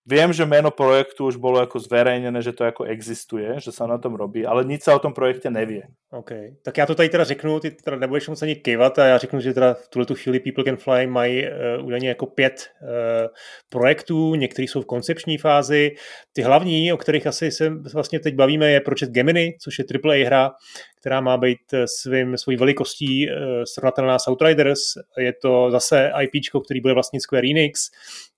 Viem, 0.05 0.37
že 0.37 0.45
meno 0.45 0.69
projektu 0.69 1.25
už 1.33 1.41
bolo 1.41 1.65
ako 1.65 1.81
zverejnené, 1.81 2.37
že 2.45 2.53
to 2.53 2.69
ako 2.69 2.85
existuje, 2.85 3.57
že 3.57 3.73
sa 3.73 3.89
na 3.89 3.97
tom 3.97 4.13
robí, 4.13 4.45
ale 4.45 4.61
nic 4.61 4.85
sa 4.85 4.93
o 4.93 5.01
tom 5.01 5.17
projekte 5.17 5.49
nevie. 5.49 5.89
OK. 6.13 6.61
Tak 6.63 6.79
já 6.79 6.87
to 6.87 6.95
tady 6.95 7.09
teda 7.09 7.25
řeknu, 7.25 7.61
ty 7.61 7.71
teda 7.71 7.97
nebudeš 7.97 8.29
moc 8.29 8.43
ani 8.43 8.57
kývat 8.57 8.99
a 8.99 9.07
já 9.07 9.19
řeknu, 9.19 9.41
že 9.41 9.55
teda 9.55 9.75
v 9.75 9.89
tuhle 9.89 10.07
tu 10.07 10.15
chvíli 10.15 10.41
People 10.41 10.65
Can 10.65 10.77
Fly 10.77 11.07
mají 11.07 11.45
uh, 11.45 11.87
údajně 11.87 12.09
jako 12.09 12.27
pět 12.27 12.71
uh, 12.83 12.89
projektů, 13.69 14.35
některý 14.35 14.69
jsou 14.69 14.83
v 14.83 14.87
koncepční 14.87 15.39
fázi. 15.39 15.97
Ty 16.33 16.43
hlavní, 16.43 16.93
o 16.93 16.97
kterých 16.97 17.27
asi 17.27 17.51
se 17.51 17.71
vlastně 17.95 18.21
teď 18.21 18.35
bavíme, 18.35 18.71
je 18.71 18.81
Project 18.81 19.13
Gemini, 19.13 19.57
což 19.63 19.79
je 19.79 19.85
AAA 20.05 20.27
hra, 20.27 20.51
která 21.01 21.21
má 21.21 21.37
být 21.37 21.75
svým, 22.01 22.37
svojí 22.37 22.57
velikostí 22.57 23.29
uh, 23.31 23.37
srovnatelná 23.65 24.19
s 24.19 24.29
Outriders. 24.29 24.81
Je 25.19 25.33
to 25.33 25.71
zase 25.71 26.13
IP, 26.23 26.33
který 26.65 26.81
bude 26.81 26.95
vlastnit 26.95 27.23
Square 27.23 27.49
Enix 27.49 27.89
Eh, 27.89 27.91
eh, 27.91 28.34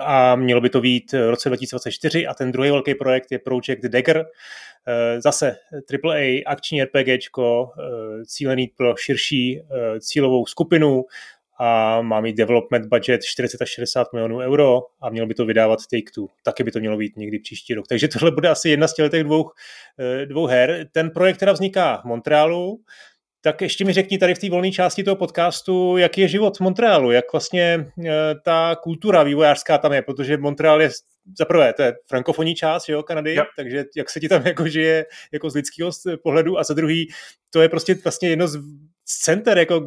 a 0.00 0.36
mělo 0.36 0.60
by 0.60 0.70
to 0.70 0.80
být 0.80 1.12
v 1.12 1.30
roce 1.30 1.48
2024 1.48 2.26
a 2.26 2.34
ten 2.34 2.52
druhý 2.52 2.70
velký 2.70 2.94
projekt 2.94 3.32
je 3.32 3.38
Project 3.38 3.82
Dagger, 3.82 4.26
eh, 4.86 5.20
zase 5.20 5.56
AAA 5.86 6.42
akční 6.46 6.82
RPGčko, 6.82 7.70
cílený 8.26 8.70
pro 8.76 8.96
širší 8.96 9.62
cílovou 10.00 10.46
skupinu 10.46 11.04
a 11.60 12.02
má 12.02 12.20
mít 12.20 12.36
development 12.36 12.86
budget 12.86 13.24
40 13.24 13.62
až 13.62 13.68
60 13.68 14.12
milionů 14.12 14.38
euro 14.38 14.80
a 15.00 15.10
měl 15.10 15.26
by 15.26 15.34
to 15.34 15.46
vydávat 15.46 15.78
Take-Two. 15.78 16.28
Taky 16.44 16.64
by 16.64 16.70
to 16.70 16.80
mělo 16.80 16.96
být 16.96 17.16
někdy 17.16 17.38
příští 17.38 17.74
rok. 17.74 17.86
Takže 17.86 18.08
tohle 18.08 18.30
bude 18.30 18.48
asi 18.48 18.68
jedna 18.68 18.88
z 18.88 18.94
těch 18.94 19.24
dvou, 19.24 19.50
dvou 20.24 20.46
her. 20.46 20.86
Ten 20.92 21.10
projekt 21.10 21.38
teda 21.38 21.52
vzniká 21.52 21.96
v 21.96 22.04
Montrealu, 22.04 22.80
tak 23.40 23.60
ještě 23.60 23.84
mi 23.84 23.92
řekni 23.92 24.18
tady 24.18 24.34
v 24.34 24.38
té 24.38 24.50
volné 24.50 24.70
části 24.70 25.04
toho 25.04 25.16
podcastu, 25.16 25.96
jaký 25.96 26.20
je 26.20 26.28
život 26.28 26.56
v 26.56 26.60
Montrealu, 26.60 27.10
jak 27.10 27.32
vlastně 27.32 27.62
e, 27.64 28.34
ta 28.44 28.76
kultura 28.82 29.22
vývojářská 29.22 29.78
tam 29.78 29.92
je, 29.92 30.02
protože 30.02 30.36
Montreal 30.36 30.82
je 30.82 30.90
za 31.38 31.44
prvé, 31.44 31.72
to 31.72 31.82
je 31.82 31.94
frankofonní 32.08 32.54
část 32.54 32.88
jo, 32.88 33.02
Kanady, 33.02 33.34
yep. 33.34 33.46
takže 33.56 33.84
jak 33.96 34.10
se 34.10 34.20
ti 34.20 34.28
tam 34.28 34.42
jako 34.46 34.68
žije 34.68 35.06
jako 35.32 35.50
z 35.50 35.54
lidského 35.54 35.90
pohledu 36.22 36.58
a 36.58 36.64
za 36.64 36.74
druhý, 36.74 37.08
to 37.50 37.62
je 37.62 37.68
prostě 37.68 37.94
vlastně 38.04 38.28
jedno 38.28 38.48
z 38.48 38.58
center 39.24 39.58
jako 39.58 39.86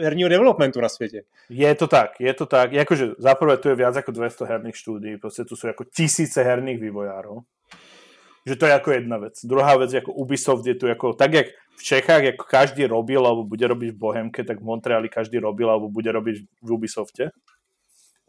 herního 0.00 0.28
developmentu 0.28 0.80
na 0.80 0.88
světě. 0.88 1.22
Je 1.48 1.74
to 1.74 1.86
tak, 1.86 2.10
je 2.20 2.34
to 2.34 2.46
tak. 2.46 2.72
Jakože 2.72 3.08
za 3.18 3.34
prvé 3.34 3.56
tu 3.56 3.68
je 3.68 3.74
viac 3.74 3.96
ako 3.96 4.12
200 4.12 4.44
herných 4.44 4.76
štúdí, 4.76 5.16
prostě 5.16 5.44
tu 5.44 5.56
sú 5.56 5.68
ako 5.68 5.84
tisíce 5.84 6.42
herných 6.42 6.80
vývojárov. 6.80 7.42
Že 8.46 8.56
to 8.56 8.66
je 8.66 8.72
ako 8.72 8.90
jedna 8.90 9.16
vec. 9.18 9.34
Druhá 9.44 9.76
vec, 9.76 9.94
ako 9.94 10.12
Ubisoft 10.12 10.66
je 10.66 10.74
tu 10.74 10.86
ako, 10.86 11.12
tak 11.12 11.32
jak 11.32 11.46
v 11.74 11.82
Čechách, 11.82 12.22
ako 12.34 12.44
každý 12.46 12.86
robil 12.86 13.20
alebo 13.20 13.42
bude 13.44 13.66
robiť 13.66 13.90
v 13.94 13.98
Bohemke, 13.98 14.40
tak 14.46 14.62
v 14.62 14.66
Montreali 14.66 15.10
každý 15.10 15.42
robil 15.42 15.66
alebo 15.66 15.90
bude 15.90 16.08
robiť 16.08 16.36
v 16.62 16.68
Ubisofte. 16.70 17.34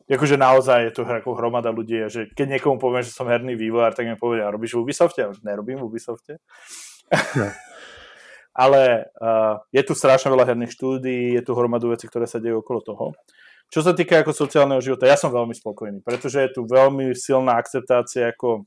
Jakože 0.06 0.38
naozaj 0.38 0.86
je 0.86 0.92
to 0.94 1.02
ako 1.02 1.34
hromada 1.34 1.74
ľudí, 1.74 1.98
že 2.14 2.30
keď 2.38 2.58
niekomu 2.58 2.78
poviem, 2.78 3.02
že 3.02 3.10
som 3.10 3.26
herný 3.26 3.58
vývojár, 3.58 3.98
tak 3.98 4.06
mi 4.06 4.14
povedia, 4.14 4.54
robíš 4.54 4.78
v 4.78 4.86
Ubisofte? 4.86 5.26
Nerobím 5.42 5.82
v 5.82 5.88
Ubisofte. 5.90 6.38
No. 7.10 7.50
Ale 8.56 9.12
uh, 9.20 9.60
je 9.74 9.82
tu 9.84 9.92
strašne 9.98 10.32
veľa 10.32 10.48
herných 10.48 10.72
štúdií, 10.72 11.36
je 11.36 11.44
tu 11.44 11.52
hromadu 11.58 11.92
vecí, 11.92 12.08
ktoré 12.08 12.24
sa 12.24 12.40
dejú 12.40 12.64
okolo 12.64 12.80
toho. 12.80 13.06
Čo 13.68 13.82
sa 13.82 13.92
týka 13.98 14.22
ako 14.22 14.32
sociálneho 14.32 14.80
života, 14.80 15.10
ja 15.10 15.18
som 15.18 15.34
veľmi 15.34 15.52
spokojný, 15.58 16.00
pretože 16.06 16.40
je 16.40 16.50
tu 16.54 16.62
veľmi 16.64 17.12
silná 17.18 17.58
akceptácia 17.58 18.32
ako 18.32 18.64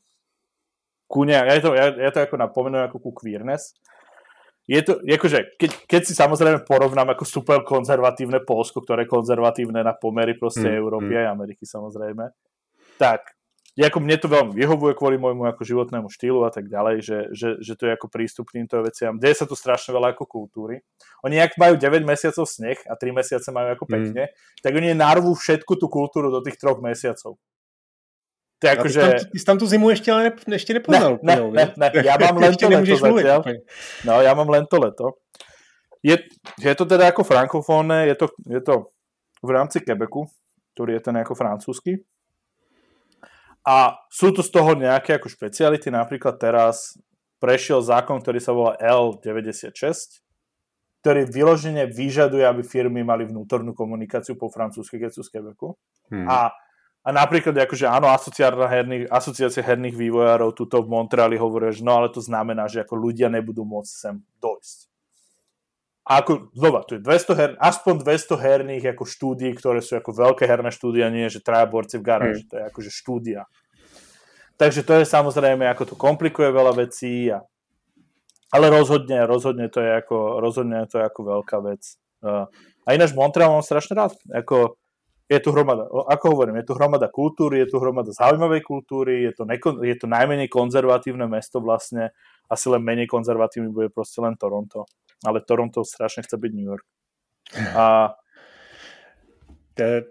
ku 1.08 1.24
ne, 1.24 1.40
ja 1.40 1.56
to, 1.56 1.72
ja, 1.72 1.88
ja 1.96 2.10
to 2.12 2.20
ako 2.20 2.36
napomenujem 2.36 2.84
ako 2.84 2.98
ku 3.00 3.10
queerness, 3.16 3.72
je 4.68 4.80
to, 4.84 5.00
akože, 5.00 5.56
keď, 5.56 5.70
keď 5.88 6.02
si 6.04 6.12
samozrejme 6.12 6.68
porovnám 6.68 7.16
ako 7.16 7.24
super 7.24 7.64
konzervatívne 7.64 8.44
Polsko, 8.44 8.84
ktoré 8.84 9.08
je 9.08 9.12
konzervatívne 9.16 9.80
na 9.80 9.96
pomery 9.96 10.36
proste 10.36 10.68
mm, 10.68 10.76
Európy 10.76 11.16
mm. 11.16 11.24
a 11.24 11.32
Ameriky 11.32 11.64
samozrejme, 11.64 12.28
tak 13.00 13.32
ako 13.78 14.02
mne 14.02 14.18
to 14.18 14.26
veľmi 14.26 14.52
vyhovuje 14.58 14.92
kvôli 14.98 15.16
môjmu 15.22 15.46
ako 15.46 15.62
životnému 15.62 16.10
štýlu 16.10 16.42
a 16.42 16.50
tak 16.50 16.66
ďalej, 16.66 16.96
že, 16.98 17.18
že, 17.30 17.48
že 17.62 17.72
to 17.78 17.86
je 17.86 17.94
ako 17.94 18.10
prístup 18.10 18.50
k 18.50 18.58
týmto 18.58 18.76
veciam. 18.82 19.16
Deje 19.16 19.38
sa 19.38 19.46
tu 19.46 19.54
strašne 19.54 19.94
veľa 19.94 20.18
ako 20.18 20.26
kultúry. 20.26 20.82
Oni 21.22 21.38
ak 21.38 21.54
majú 21.54 21.78
9 21.78 22.02
mesiacov 22.02 22.42
sneh 22.44 22.76
a 22.90 22.98
3 22.98 23.14
mesiace 23.14 23.48
majú 23.54 23.78
ako 23.78 23.84
mm. 23.86 23.92
pekne, 23.94 24.22
mm. 24.28 24.60
tak 24.66 24.72
oni 24.74 24.92
narvú 24.98 25.30
všetku 25.32 25.78
tú 25.78 25.86
kultúru 25.86 26.28
do 26.34 26.42
tých 26.42 26.58
troch 26.58 26.82
mesiacov. 26.82 27.38
To 28.58 28.66
je 28.66 28.70
ako, 28.74 28.88
že... 28.88 29.00
Tam, 29.00 29.12
ty 29.32 29.38
jsi 29.38 29.44
tam 29.44 29.58
tu 29.58 29.66
zimu 29.66 29.90
ještě, 29.90 30.12
ale 30.12 30.32
ne, 30.46 30.54
ještě 30.54 30.74
nepoznal. 30.74 31.18
Ne, 31.22 31.36
ne, 31.36 31.72
ne, 31.76 31.90
ne, 31.94 32.02
ja 32.04 32.18
mám 32.18 32.36
len 32.42 32.56
to 32.56 32.68
leto 32.68 32.96
zatiaľ. 32.98 33.40
No, 34.02 34.18
ja 34.18 34.34
mám 34.34 34.50
len 34.50 34.66
to 34.66 34.82
leto. 34.82 35.06
Je, 36.02 36.18
je 36.58 36.74
to 36.74 36.84
teda 36.86 37.10
ako 37.10 37.22
frankofónne, 37.22 38.06
je 38.06 38.14
to, 38.14 38.26
je 38.46 38.60
to 38.62 38.90
v 39.42 39.50
rámci 39.50 39.78
Quebecu, 39.82 40.26
ktorý 40.74 40.98
je 40.98 41.02
ten 41.06 41.16
ako 41.18 41.34
francúzsky. 41.38 42.02
A 43.62 43.94
sú 44.10 44.34
tu 44.34 44.42
z 44.42 44.50
toho 44.50 44.74
nejaké 44.74 45.18
ako 45.18 45.30
špeciality, 45.30 45.90
napríklad 45.90 46.38
teraz 46.38 46.98
prešiel 47.38 47.78
zákon, 47.78 48.18
ktorý 48.18 48.38
sa 48.42 48.50
volá 48.54 48.74
L96, 48.82 50.18
ktorý 51.02 51.30
vyložene 51.30 51.86
vyžaduje, 51.86 52.42
aby 52.42 52.66
firmy 52.66 53.06
mali 53.06 53.22
vnútornú 53.22 53.70
komunikáciu 53.70 54.34
po 54.34 54.50
francúzsky, 54.50 54.98
keď 54.98 55.10
sú 55.14 55.22
z 55.22 55.30
Quebecu. 55.30 55.78
Hmm. 56.10 56.26
A 56.26 56.50
a 57.06 57.08
napríklad, 57.14 57.54
akože 57.54 57.86
áno, 57.86 58.10
herných, 58.10 59.08
asociácia 59.08 59.62
herných 59.64 59.96
vývojárov 59.96 60.52
tuto 60.52 60.82
v 60.82 60.90
Montreali 60.90 61.38
hovoria, 61.38 61.72
že 61.72 61.86
no 61.86 61.96
ale 61.96 62.10
to 62.10 62.20
znamená, 62.20 62.66
že 62.66 62.82
ako 62.82 62.98
ľudia 62.98 63.30
nebudú 63.30 63.62
môcť 63.62 63.92
sem 63.92 64.14
dojsť. 64.42 64.78
A 66.08 66.24
ako, 66.24 66.48
znova, 66.56 66.88
tu 66.88 66.96
je 66.96 67.04
200 67.04 67.36
her, 67.36 67.50
aspoň 67.60 68.00
200 68.00 68.32
herných 68.40 68.84
ako 68.96 69.04
štúdií, 69.04 69.52
ktoré 69.52 69.84
sú 69.84 70.00
ako 70.00 70.16
veľké 70.16 70.48
herné 70.48 70.72
štúdia, 70.72 71.12
nie 71.12 71.28
že 71.28 71.44
traja 71.44 71.68
borci 71.68 72.00
v 72.00 72.08
garáži, 72.08 72.44
mm. 72.44 72.48
to 72.48 72.54
je 72.56 72.64
akože 72.64 72.90
štúdia. 72.90 73.40
Takže 74.56 74.80
to 74.88 74.92
je 74.98 75.04
samozrejme, 75.04 75.68
ako 75.68 75.92
to 75.92 75.94
komplikuje 76.00 76.48
veľa 76.48 76.72
vecí, 76.80 77.28
a, 77.28 77.44
ale 78.48 78.72
rozhodne, 78.72 79.28
rozhodne 79.28 79.68
to 79.68 79.84
je 79.84 80.00
ako, 80.00 80.40
rozhodne 80.40 80.80
to 80.88 80.96
je 80.96 81.04
ako 81.04 81.20
veľká 81.28 81.60
vec. 81.60 81.84
A 82.88 82.88
ináč 82.96 83.12
Montreal 83.12 83.52
mám 83.52 83.62
strašne 83.62 83.94
rád. 83.94 84.16
Ako, 84.32 84.80
je 85.28 85.38
tu 85.44 85.52
hromada, 85.52 85.84
ako 86.08 86.24
hovorím, 86.32 86.56
je 86.64 86.72
tu 86.72 86.74
hromada 86.74 87.12
kultúry, 87.12 87.60
je 87.60 87.68
tu 87.68 87.76
hromada 87.76 88.10
zaujímavej 88.16 88.64
kultúry, 88.64 89.28
je 89.28 89.32
to, 89.36 89.44
neko, 89.44 89.84
je 89.84 89.92
to 89.92 90.08
najmenej 90.08 90.48
konzervatívne 90.48 91.28
mesto 91.28 91.60
vlastne, 91.60 92.16
asi 92.48 92.66
len 92.72 92.80
menej 92.80 93.04
konzervatívny 93.04 93.68
bude 93.68 93.88
proste 93.92 94.24
len 94.24 94.40
Toronto. 94.40 94.88
Ale 95.20 95.44
Toronto 95.44 95.84
strašne 95.84 96.24
chce 96.24 96.36
byť 96.40 96.50
New 96.56 96.64
York. 96.64 96.86
A 97.76 98.14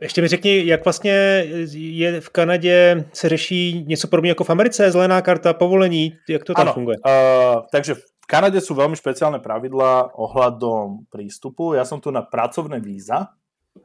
ještě 0.01 0.22
mi 0.22 0.28
řekni, 0.28 0.65
jak 0.65 0.86
vlastně 0.86 1.43
je 1.74 2.22
v 2.22 2.30
Kanadě 2.30 3.05
se 3.13 3.30
řeší 3.30 3.86
něco 3.88 4.07
podobně 4.07 4.32
jako 4.32 4.43
v 4.43 4.49
Americe, 4.49 4.91
zelená 4.91 5.22
karta, 5.22 5.53
povolení, 5.53 6.13
jak 6.30 6.43
to 6.43 6.53
tam 6.53 6.61
ano, 6.61 6.74
funguje? 6.74 6.97
Uh, 7.05 7.61
takže 7.72 7.95
v 7.95 8.03
Kanade 8.28 8.59
sú 8.59 8.76
veľmi 8.76 8.99
špeciálne 8.99 9.39
pravidlá 9.39 10.11
ohľadom 10.11 11.07
prístupu. 11.07 11.80
Ja 11.80 11.88
som 11.88 12.03
tu 12.03 12.11
na 12.11 12.20
pracovné 12.20 12.84
víza, 12.84 13.32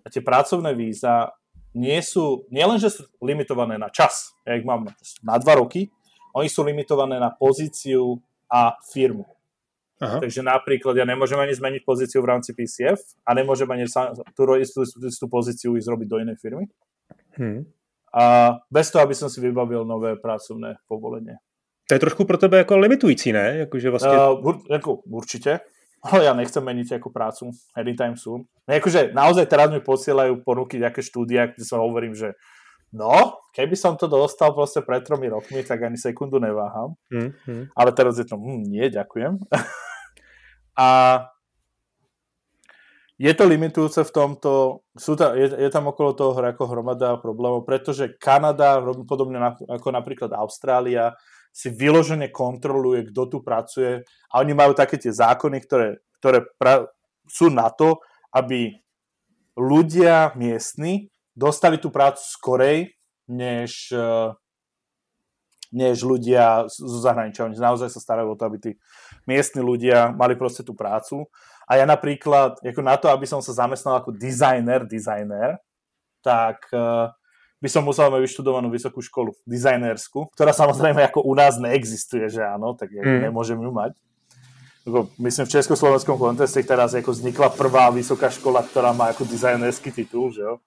a 0.01 0.07
tie 0.09 0.25
pracovné 0.25 0.73
víza 0.73 1.29
nie 1.73 2.01
sú, 2.05 2.45
nielen, 2.53 2.77
že 2.77 2.93
sú 2.93 3.03
limitované 3.21 3.81
na 3.81 3.89
čas, 3.89 4.33
ja 4.45 4.57
ich 4.57 4.65
mám 4.65 4.89
na 5.25 5.37
dva 5.41 5.61
roky, 5.61 5.89
oni 6.33 6.49
sú 6.49 6.65
limitované 6.65 7.21
na 7.21 7.33
pozíciu 7.33 8.21
a 8.49 8.77
firmu. 8.93 9.25
Aha. 10.03 10.19
Takže 10.19 10.43
napríklad 10.43 10.99
ja 10.99 11.07
nemôžem 11.07 11.39
ani 11.39 11.55
zmeniť 11.55 11.87
pozíciu 11.87 12.27
v 12.27 12.31
rámci 12.35 12.51
PCF 12.53 13.23
a 13.23 13.31
nemôžem 13.39 13.71
ani 13.71 13.87
tú 14.35 14.43
istú, 14.59 14.83
istú 14.83 15.31
pozíciu 15.31 15.79
ísť 15.79 15.89
robiť 15.89 16.09
do 16.11 16.19
inej 16.19 16.37
firmy. 16.43 16.67
Hmm. 17.39 17.71
A 18.11 18.59
bez 18.67 18.91
toho, 18.91 19.07
aby 19.07 19.15
som 19.15 19.31
si 19.31 19.39
vybavil 19.41 19.87
nové 19.87 20.19
pracovné 20.19 20.83
povolenie. 20.91 21.39
To 21.89 21.95
je 21.95 22.03
trošku 22.03 22.25
pro 22.25 22.39
tebe 22.39 22.59
jako 22.59 22.77
limitující, 22.79 23.33
ne? 23.33 23.57
Jakože 23.57 23.91
vlastně... 23.91 24.19
Uh, 24.19 24.47
ur, 24.47 24.59
jako, 24.71 24.95
určite 24.95 25.61
ale 26.03 26.27
ja 26.27 26.35
nechcem 26.35 26.63
meniť 26.63 26.99
ako 26.99 27.09
prácu 27.15 27.55
anytime 27.79 28.19
soon. 28.19 28.43
Akože 28.67 29.15
naozaj 29.15 29.47
teraz 29.47 29.71
mi 29.71 29.79
posielajú 29.79 30.43
ponuky 30.43 30.83
nejaké 30.83 30.99
štúdia, 30.99 31.55
kde 31.55 31.63
sa 31.63 31.79
hovorím, 31.79 32.19
že 32.19 32.35
no, 32.91 33.39
keby 33.55 33.79
som 33.79 33.95
to 33.95 34.11
dostal 34.11 34.51
proste 34.51 34.83
pred 34.83 35.07
tromi 35.07 35.31
rokmi, 35.31 35.63
tak 35.63 35.87
ani 35.87 35.95
sekundu 35.95 36.43
neváham. 36.43 36.99
Mm, 37.09 37.31
mm. 37.47 37.65
Ale 37.79 37.91
teraz 37.95 38.19
je 38.19 38.27
to, 38.27 38.35
hm, 38.35 38.67
nie, 38.67 38.91
ďakujem. 38.91 39.39
a 40.83 40.87
je 43.23 43.33
to 43.39 43.47
limitujúce 43.47 44.03
v 44.03 44.11
tomto, 44.11 44.83
sú 44.99 45.15
ta, 45.15 45.39
je, 45.39 45.55
je 45.55 45.71
tam 45.71 45.87
okolo 45.87 46.11
toho 46.19 46.35
ako 46.35 46.67
hromada 46.67 47.15
problémov, 47.23 47.63
pretože 47.63 48.19
Kanada, 48.19 48.83
podobne 49.07 49.39
na, 49.39 49.55
ako 49.55 49.89
napríklad 49.95 50.35
Austrália, 50.35 51.15
si 51.53 51.69
vyložene 51.69 52.33
kontroluje, 52.33 53.13
kto 53.13 53.29
tu 53.29 53.39
pracuje 53.45 54.01
a 54.33 54.35
oni 54.41 54.57
majú 54.57 54.73
také 54.73 54.97
tie 54.97 55.13
zákony, 55.13 55.61
ktoré, 55.63 56.01
ktoré 56.19 56.49
pra- 56.57 56.89
sú 57.29 57.53
na 57.53 57.69
to, 57.69 58.01
aby 58.33 58.73
ľudia 59.55 60.33
miestni 60.35 61.13
dostali 61.37 61.77
tú 61.77 61.93
prácu 61.93 62.25
skorej, 62.25 62.79
než, 63.29 63.93
než 65.73 65.97
ľudia 66.05 66.69
zo 66.69 66.99
zahraničia. 67.01 67.49
Oni 67.49 67.57
naozaj 67.57 67.93
sa 67.93 68.01
starajú 68.01 68.33
o 68.33 68.39
to, 68.39 68.45
aby 68.49 68.59
tí 68.61 68.71
miestni 69.29 69.61
ľudia 69.61 70.13
mali 70.13 70.37
proste 70.37 70.65
tú 70.65 70.73
prácu. 70.73 71.29
A 71.69 71.81
ja 71.81 71.85
napríklad, 71.89 72.61
ako 72.61 72.83
na 72.85 72.97
to, 72.97 73.09
aby 73.09 73.25
som 73.29 73.41
sa 73.41 73.55
zamestnal 73.55 74.01
ako 74.01 74.13
designer, 74.17 74.85
designer, 74.85 75.61
tak 76.21 76.69
uh, 76.75 77.13
by 77.63 77.69
som 77.71 77.87
musel 77.87 78.11
mať 78.11 78.27
vyštudovanú 78.27 78.67
vysokú 78.75 78.99
školu 78.99 79.31
dizajnerskú, 79.47 80.35
ktorá 80.35 80.51
samozrejme 80.51 80.99
ako 81.07 81.23
u 81.23 81.33
nás 81.39 81.63
neexistuje, 81.63 82.27
že 82.27 82.43
áno, 82.43 82.75
tak 82.75 82.91
mm. 82.91 83.31
nemôžem 83.31 83.55
ju 83.55 83.71
mať. 83.71 83.95
Myslím, 85.23 85.47
v 85.47 85.55
československom 85.63 86.19
konteste 86.19 86.59
teraz 86.67 86.91
ako 86.99 87.15
vznikla 87.15 87.55
prvá 87.55 87.87
vysoká 87.95 88.35
škola, 88.35 88.67
ktorá 88.67 88.91
má 88.91 89.15
ako 89.15 89.23
dizajnerský 89.31 89.95
titul, 89.95 90.35
že 90.35 90.43
jo? 90.43 90.59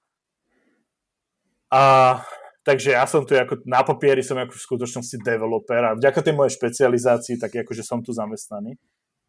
A 1.68 2.16
takže 2.64 2.96
ja 2.96 3.04
som 3.04 3.28
tu 3.28 3.36
ako, 3.36 3.68
na 3.68 3.84
papieri 3.84 4.24
som 4.24 4.40
ako 4.40 4.56
v 4.56 4.66
skutočnosti 4.72 5.20
developer 5.20 5.82
a 5.84 6.00
vďaka 6.00 6.24
tej 6.24 6.32
mojej 6.32 6.56
špecializácii, 6.56 7.36
tak 7.36 7.60
akože 7.60 7.84
som 7.84 8.00
tu 8.00 8.16
zamestnaný. 8.16 8.80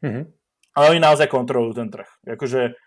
Mm-hmm. 0.06 0.24
Ale 0.78 0.84
oni 0.94 1.00
naozaj 1.02 1.26
kontrolujú 1.26 1.82
ten 1.82 1.90
trh. 1.90 2.06
Akože 2.22 2.78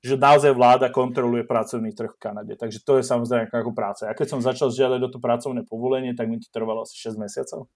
že 0.00 0.16
naozaj 0.16 0.56
vláda 0.56 0.88
kontroluje 0.88 1.44
pracovný 1.44 1.92
trh 1.92 2.16
v 2.16 2.20
Kanade. 2.20 2.56
Takže 2.56 2.80
to 2.80 3.00
je 3.00 3.04
samozrejme 3.04 3.52
ako 3.52 3.76
práca. 3.76 4.08
Ja 4.08 4.16
keď 4.16 4.28
som 4.32 4.40
začal 4.40 4.72
žiadať 4.72 4.98
do 5.00 5.08
to 5.12 5.18
pracovné 5.20 5.68
povolenie, 5.68 6.16
tak 6.16 6.32
mi 6.32 6.40
to 6.40 6.48
trvalo 6.48 6.88
asi 6.88 6.96
6 6.96 7.20
mesiacov. 7.20 7.68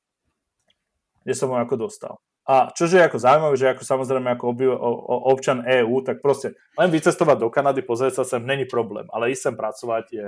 Kde 1.25 1.35
som 1.37 1.53
ho 1.53 1.61
ako 1.61 1.77
dostal. 1.77 2.17
A 2.45 2.69
čože 2.77 3.01
je 3.01 3.07
ako 3.09 3.17
zaujímavé, 3.17 3.57
že 3.57 3.73
ako 3.73 3.83
samozrejme 3.89 4.29
ako 4.37 4.45
oby, 4.53 4.69
o, 4.69 4.77
o, 4.77 5.17
občan 5.33 5.65
EÚ, 5.65 6.05
tak 6.05 6.21
proste 6.21 6.53
len 6.77 6.93
vycestovať 6.93 7.41
do 7.41 7.49
Kanady, 7.49 7.81
pozrieť 7.81 8.21
sa 8.21 8.25
sem, 8.37 8.45
není 8.45 8.69
problém, 8.69 9.09
ale 9.09 9.33
ísť 9.33 9.49
sem 9.49 9.55
pracovať 9.57 10.05
je 10.13 10.27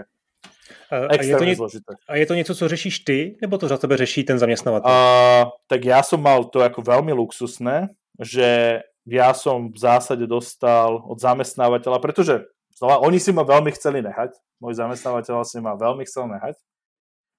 a, 0.91 0.97
a, 0.97 1.15
je 1.23 1.37
to 1.37 1.45
nie, 1.45 1.57
zložité. 1.57 1.93
A 2.09 2.17
je 2.17 2.27
to 2.27 2.35
něco, 2.35 2.55
co 2.55 2.69
řešíš 2.69 2.99
ty, 2.99 3.37
nebo 3.43 3.59
to 3.59 3.69
za 3.69 3.77
tebe 3.79 3.97
řeší 3.97 4.25
ten 4.25 4.39
zaměstnavatel? 4.39 4.91
Uh, 4.91 5.51
tak 5.67 5.85
ja 5.85 6.03
som 6.03 6.23
mal 6.23 6.45
to 6.49 6.63
ako 6.63 6.83
veľmi 6.83 7.13
luxusné, 7.13 7.91
že 8.23 8.81
ja 9.07 9.31
som 9.33 9.71
v 9.71 9.79
zásade 9.79 10.27
dostal 10.27 10.99
od 11.07 11.19
zamestnávateľa, 11.23 12.03
pretože 12.03 12.43
znova, 12.75 13.01
oni 13.07 13.23
si 13.23 13.31
ma 13.31 13.47
veľmi 13.47 13.71
chceli 13.73 14.03
nehať, 14.03 14.35
môj 14.59 14.83
zamestnávateľ 14.83 15.47
si 15.47 15.63
ma 15.63 15.79
veľmi 15.79 16.03
chcel 16.05 16.27
nehať, 16.27 16.59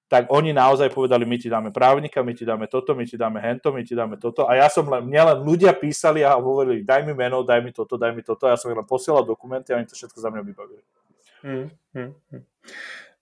tak 0.08 0.32
oni 0.32 0.56
naozaj 0.56 0.88
povedali, 0.88 1.28
my 1.28 1.36
ti 1.36 1.52
dáme 1.52 1.68
právnika, 1.68 2.24
my 2.24 2.32
ti 2.32 2.48
dáme 2.48 2.64
toto, 2.64 2.96
my 2.96 3.04
ti 3.04 3.20
dáme 3.20 3.44
hento, 3.44 3.68
my 3.68 3.84
ti 3.84 3.92
dáme 3.92 4.16
toto. 4.16 4.48
A 4.48 4.56
ja 4.56 4.72
som 4.72 4.88
len, 4.88 5.04
mňa 5.04 5.22
len 5.28 5.38
ľudia 5.44 5.76
písali 5.76 6.24
a 6.24 6.32
hovorili, 6.32 6.80
daj 6.80 7.04
mi 7.04 7.12
meno, 7.12 7.44
daj 7.44 7.60
mi 7.60 7.76
toto, 7.76 8.00
daj 8.00 8.16
mi 8.16 8.24
toto. 8.24 8.48
A 8.48 8.56
ja 8.56 8.58
som 8.58 8.72
len 8.72 8.88
posielal 8.88 9.20
dokumenty 9.28 9.76
a 9.76 9.76
oni 9.76 9.84
to 9.84 9.92
všetko 9.92 10.16
za 10.16 10.32
mňa 10.32 10.42
vybavili. 10.48 10.82
Hmm, 11.44 11.68
hmm, 11.92 12.12
hmm. 12.32 12.42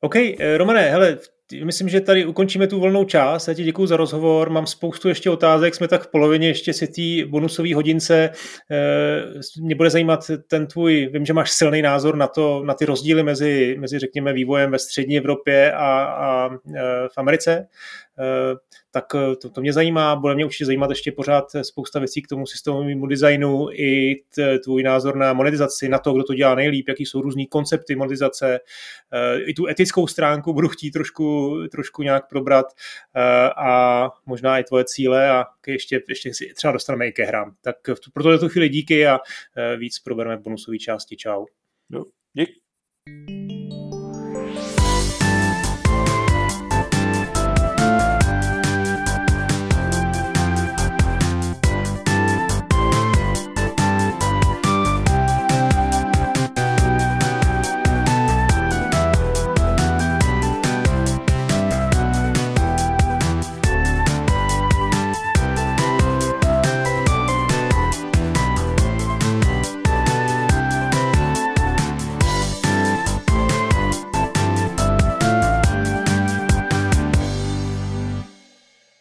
OK, 0.01 0.16
eh, 0.16 0.59
Romane, 0.59 0.90
hele, 0.90 1.18
myslím, 1.64 1.88
že 1.88 2.01
tady 2.01 2.26
ukončíme 2.26 2.66
tu 2.66 2.80
volnou 2.80 3.05
část. 3.05 3.49
Já 3.49 3.55
ti 3.55 3.64
děkuji 3.64 3.86
za 3.86 3.97
rozhovor. 3.97 4.51
Mám 4.51 4.66
spoustu 4.66 5.09
ještě 5.09 5.30
otázek, 5.30 5.74
jsme 5.74 5.88
tak 5.88 6.03
v 6.03 6.11
polovině 6.11 6.49
ještě 6.49 6.72
si 6.72 6.88
té 6.88 7.30
bonusové 7.30 7.74
hodince. 7.74 8.30
Eh, 8.70 9.61
mě 9.61 9.74
bude 9.74 9.90
zajímat 9.90 10.30
ten 10.49 10.66
tvůj, 10.66 11.11
vím, 11.12 11.26
že 11.26 11.32
máš 11.32 11.51
silný 11.53 11.82
názor 11.82 12.16
na 12.16 12.26
to, 12.26 12.62
na 12.64 12.74
ty 12.74 12.84
rozdíly 12.84 13.22
mezi, 13.22 13.76
mezi 13.78 13.99
řekněme, 13.99 14.32
vývojem 14.32 14.70
ve 14.70 14.78
střední 14.78 15.16
Evropě 15.16 15.72
a, 15.72 16.05
a 16.05 16.51
eh, 16.55 16.80
v 17.09 17.18
Americe. 17.18 17.66
Eh, 18.18 18.56
tak 18.90 19.04
eh, 19.14 19.36
to, 19.36 19.50
to 19.50 19.60
mě 19.60 19.72
zajímá. 19.72 20.16
Bude 20.16 20.34
mě 20.34 20.44
určitě 20.44 20.66
zajímat 20.66 20.90
ještě 20.90 21.12
pořád 21.12 21.44
spousta 21.62 21.98
věcí 21.98 22.22
k 22.22 22.28
tomu 22.28 22.46
systémovému 22.46 23.06
designu 23.06 23.68
i 23.72 24.22
tvůj 24.64 24.82
názor 24.82 25.16
na 25.16 25.32
monetizaci, 25.32 25.88
na 25.88 25.98
to, 25.98 26.12
kdo 26.12 26.24
to 26.24 26.34
dělá 26.34 26.54
nejlíp, 26.54 26.88
jaký 26.88 27.06
jsou 27.06 27.20
různý 27.20 27.46
koncepty 27.46 27.96
monetizace. 27.96 28.58
Eh, 29.12 29.40
I 29.40 29.54
tu 29.54 29.66
etickou 29.66 30.06
stránku 30.06 30.52
budu 30.52 30.68
chtít 30.68 30.90
trošku, 30.90 31.56
trošku 31.70 32.02
nějak 32.02 32.28
probrat 32.28 32.66
a 33.56 34.10
možná 34.26 34.58
i 34.58 34.64
tvoje 34.64 34.84
cíle 34.84 35.30
a 35.30 35.44
ještě, 35.66 36.02
ještě 36.08 36.34
si 36.34 36.52
třeba 36.56 36.72
dostaneme 36.72 37.08
i 37.08 37.12
ke 37.12 37.24
hrám. 37.24 37.54
Tak 37.62 37.76
pro 38.12 38.22
tuto 38.22 38.48
chvíli 38.48 38.68
díky 38.68 39.06
a 39.06 39.18
víc 39.76 39.98
probereme 39.98 40.36
v 40.36 40.40
bonusové 40.40 40.78
části. 40.78 41.16
Čau. 41.16 41.44
Jo, 41.90 42.04
dík. 42.32 43.55